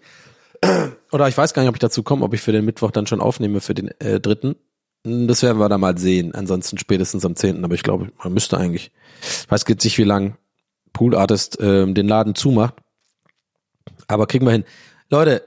Oder 1.11 1.27
ich 1.27 1.39
weiß 1.39 1.55
gar 1.55 1.63
nicht, 1.63 1.71
ob 1.71 1.77
ich 1.77 1.81
dazu 1.81 2.03
komme, 2.03 2.23
ob 2.23 2.35
ich 2.35 2.43
für 2.43 2.53
den 2.53 2.67
Mittwoch 2.67 2.91
dann 2.91 3.07
schon 3.07 3.23
aufnehme 3.23 3.63
für 3.63 3.73
den 3.73 3.99
äh, 3.99 4.21
dritten. 4.21 4.57
Das 5.05 5.43
werden 5.43 5.57
wir 5.57 5.71
dann 5.71 5.81
mal 5.81 5.97
sehen. 5.97 6.35
Ansonsten 6.35 6.77
spätestens 6.77 7.25
am 7.25 7.35
10. 7.35 7.65
Aber 7.65 7.75
ich 7.75 7.83
glaube, 7.83 8.13
man 8.23 8.35
müsste 8.35 8.59
eigentlich. 8.59 8.93
Ich 9.23 9.51
weiß 9.51 9.65
jetzt 9.69 9.85
nicht, 9.85 9.97
wie 9.97 10.05
lang 10.05 10.37
Pool 10.93 11.17
Artist 11.17 11.59
äh, 11.59 11.91
den 11.91 12.09
Laden 12.09 12.35
zumacht. 12.35 12.75
Aber 14.07 14.27
kriegen 14.27 14.45
wir 14.45 14.53
hin. 14.53 14.65
Leute, 15.09 15.43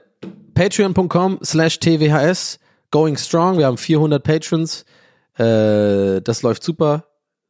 patreon.com 0.54 1.38
slash 1.44 1.78
tvhs 1.78 2.58
going 2.90 3.16
strong. 3.16 3.56
Wir 3.56 3.66
haben 3.66 3.78
400 3.78 4.20
Patrons. 4.20 4.84
Äh, 5.38 6.22
das 6.22 6.42
läuft 6.42 6.64
super 6.64 7.04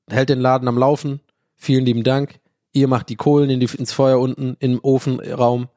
hält 0.09 0.29
den 0.29 0.41
Laden 0.41 0.69
am 0.69 0.79
Laufen. 0.79 1.21
Vielen 1.57 1.85
lieben 1.85 2.05
Dank. 2.05 2.41
Ihr 2.73 2.89
macht 2.89 3.09
die 3.09 3.17
Kohlen 3.17 3.51
in 3.51 3.61
die, 3.61 3.69
ins 3.77 3.93
Feuer 3.93 4.21
unten 4.21 4.57
im 4.61 4.79
Ofenraum. 4.83 5.69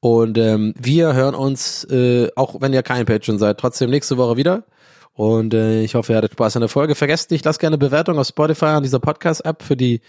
Und 0.00 0.38
ähm, 0.38 0.74
wir 0.78 1.12
hören 1.12 1.34
uns, 1.34 1.84
äh, 1.84 2.28
auch 2.34 2.60
wenn 2.60 2.72
ihr 2.72 2.82
kein 2.82 3.04
Patreon 3.04 3.38
seid, 3.38 3.58
trotzdem 3.58 3.90
nächste 3.90 4.16
Woche 4.16 4.36
wieder. 4.36 4.64
Und 5.12 5.52
äh, 5.52 5.82
ich 5.82 5.94
hoffe, 5.94 6.12
ihr 6.12 6.16
hattet 6.16 6.32
Spaß 6.32 6.56
an 6.56 6.60
der 6.60 6.70
Folge. 6.70 6.94
Vergesst 6.94 7.30
nicht, 7.30 7.44
lasst 7.44 7.60
gerne 7.60 7.76
Bewertung 7.76 8.18
auf 8.18 8.26
Spotify 8.26 8.66
an 8.66 8.82
dieser 8.82 9.00
Podcast-App 9.00 9.62
für 9.62 9.76
die, 9.76 10.00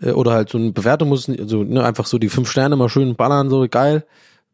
äh, 0.00 0.12
oder 0.12 0.32
halt 0.32 0.48
so 0.50 0.58
eine 0.58 0.70
Bewertung 0.70 1.08
muss, 1.08 1.24
so, 1.24 1.64
ne, 1.64 1.84
einfach 1.84 2.06
so 2.06 2.18
die 2.18 2.28
fünf 2.28 2.48
Sterne 2.48 2.76
mal 2.76 2.88
schön 2.88 3.16
ballern, 3.16 3.50
so 3.50 3.66
geil. 3.68 4.04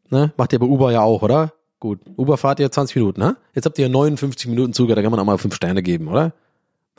Ne? 0.09 0.33
Macht 0.39 0.55
ihr 0.55 0.59
bei 0.59 0.67
Uber 0.67 0.91
ja 0.93 1.03
auch, 1.03 1.23
oder? 1.23 1.53
Gut. 1.79 2.01
Uber 2.17 2.39
fahrt 2.39 2.61
ihr 2.61 2.71
20 2.71 2.97
Minuten, 2.97 3.21
ne? 3.21 3.37
Jetzt 3.55 3.65
habt 3.65 3.79
ihr 3.79 3.89
59 3.89 4.49
Minuten 4.49 4.73
Zug, 4.73 4.89
da 4.89 5.03
kann 5.03 5.11
man 5.11 5.21
auch 5.21 5.25
mal 5.25 5.39
fünf 5.39 5.55
Sterne 5.55 5.83
geben, 5.83 6.09
oder? 6.09 6.33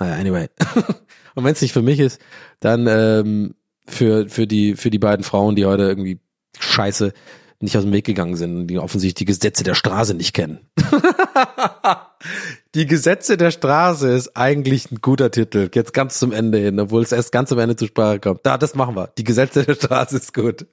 Naja, 0.01 0.15
anyway. 0.15 0.49
Und 1.35 1.43
wenn 1.43 1.53
es 1.53 1.61
nicht 1.61 1.73
für 1.73 1.83
mich 1.83 1.99
ist, 1.99 2.19
dann 2.59 2.87
ähm, 2.87 3.53
für, 3.87 4.27
für, 4.29 4.47
die, 4.47 4.75
für 4.75 4.89
die 4.89 4.97
beiden 4.97 5.23
Frauen, 5.23 5.55
die 5.55 5.67
heute 5.67 5.83
irgendwie 5.83 6.19
scheiße 6.59 7.13
nicht 7.59 7.77
aus 7.77 7.83
dem 7.83 7.93
Weg 7.93 8.05
gegangen 8.05 8.35
sind, 8.35 8.65
die 8.65 8.79
offensichtlich 8.79 9.13
die 9.13 9.25
Gesetze 9.25 9.63
der 9.63 9.75
Straße 9.75 10.15
nicht 10.15 10.33
kennen. 10.33 10.61
die 12.73 12.87
Gesetze 12.87 13.37
der 13.37 13.51
Straße 13.51 14.09
ist 14.09 14.35
eigentlich 14.35 14.89
ein 14.89 15.01
guter 15.01 15.29
Titel, 15.29 15.69
jetzt 15.71 15.93
ganz 15.93 16.17
zum 16.17 16.31
Ende 16.31 16.57
hin, 16.57 16.79
obwohl 16.79 17.03
es 17.03 17.11
erst 17.11 17.31
ganz 17.31 17.51
am 17.51 17.59
Ende 17.59 17.75
zur 17.75 17.89
Sprache 17.89 18.19
kommt. 18.19 18.39
Da, 18.41 18.57
das 18.57 18.73
machen 18.73 18.95
wir. 18.95 19.11
Die 19.19 19.23
Gesetze 19.23 19.63
der 19.63 19.75
Straße 19.75 20.17
ist 20.17 20.33
gut. 20.33 20.65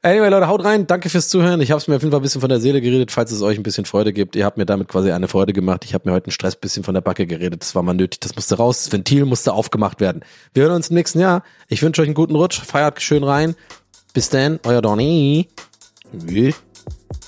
Anyway, 0.00 0.28
Leute, 0.28 0.46
haut 0.46 0.64
rein. 0.64 0.86
Danke 0.86 1.08
fürs 1.08 1.28
Zuhören. 1.28 1.60
Ich 1.60 1.72
habe 1.72 1.80
es 1.80 1.88
mir 1.88 1.96
auf 1.96 2.02
jeden 2.02 2.12
Fall 2.12 2.20
ein 2.20 2.22
bisschen 2.22 2.40
von 2.40 2.48
der 2.48 2.60
Seele 2.60 2.80
geredet, 2.80 3.10
falls 3.10 3.32
es 3.32 3.42
euch 3.42 3.56
ein 3.56 3.64
bisschen 3.64 3.84
Freude 3.84 4.12
gibt. 4.12 4.36
Ihr 4.36 4.44
habt 4.44 4.56
mir 4.56 4.64
damit 4.64 4.86
quasi 4.86 5.10
eine 5.10 5.26
Freude 5.26 5.52
gemacht. 5.52 5.84
Ich 5.84 5.92
habe 5.92 6.08
mir 6.08 6.14
heute 6.14 6.26
einen 6.26 6.32
Stress 6.32 6.54
bisschen 6.54 6.84
von 6.84 6.94
der 6.94 7.00
Backe 7.00 7.26
geredet. 7.26 7.62
Das 7.62 7.74
war 7.74 7.82
mal 7.82 7.94
nötig. 7.94 8.20
Das 8.20 8.36
musste 8.36 8.56
raus. 8.56 8.84
Das 8.84 8.92
Ventil 8.92 9.24
musste 9.24 9.52
aufgemacht 9.52 10.00
werden. 10.00 10.22
Wir 10.54 10.64
hören 10.64 10.76
uns 10.76 10.90
im 10.90 10.94
nächsten 10.94 11.18
Jahr. 11.18 11.42
Ich 11.66 11.82
wünsche 11.82 12.00
euch 12.02 12.06
einen 12.08 12.14
guten 12.14 12.36
Rutsch. 12.36 12.60
Feiert 12.60 13.02
schön 13.02 13.24
rein. 13.24 13.56
Bis 14.14 14.30
dann, 14.30 14.60
euer 14.64 14.82
Donny. 14.82 15.48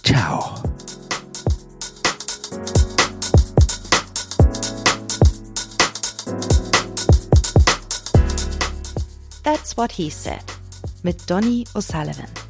Ciao. 0.04 0.54
That's 9.42 9.76
what 9.76 9.90
he 9.90 10.08
said. 10.08 10.44
Mit 11.02 11.28
Donny 11.28 11.64
O'Sullivan. 11.74 12.49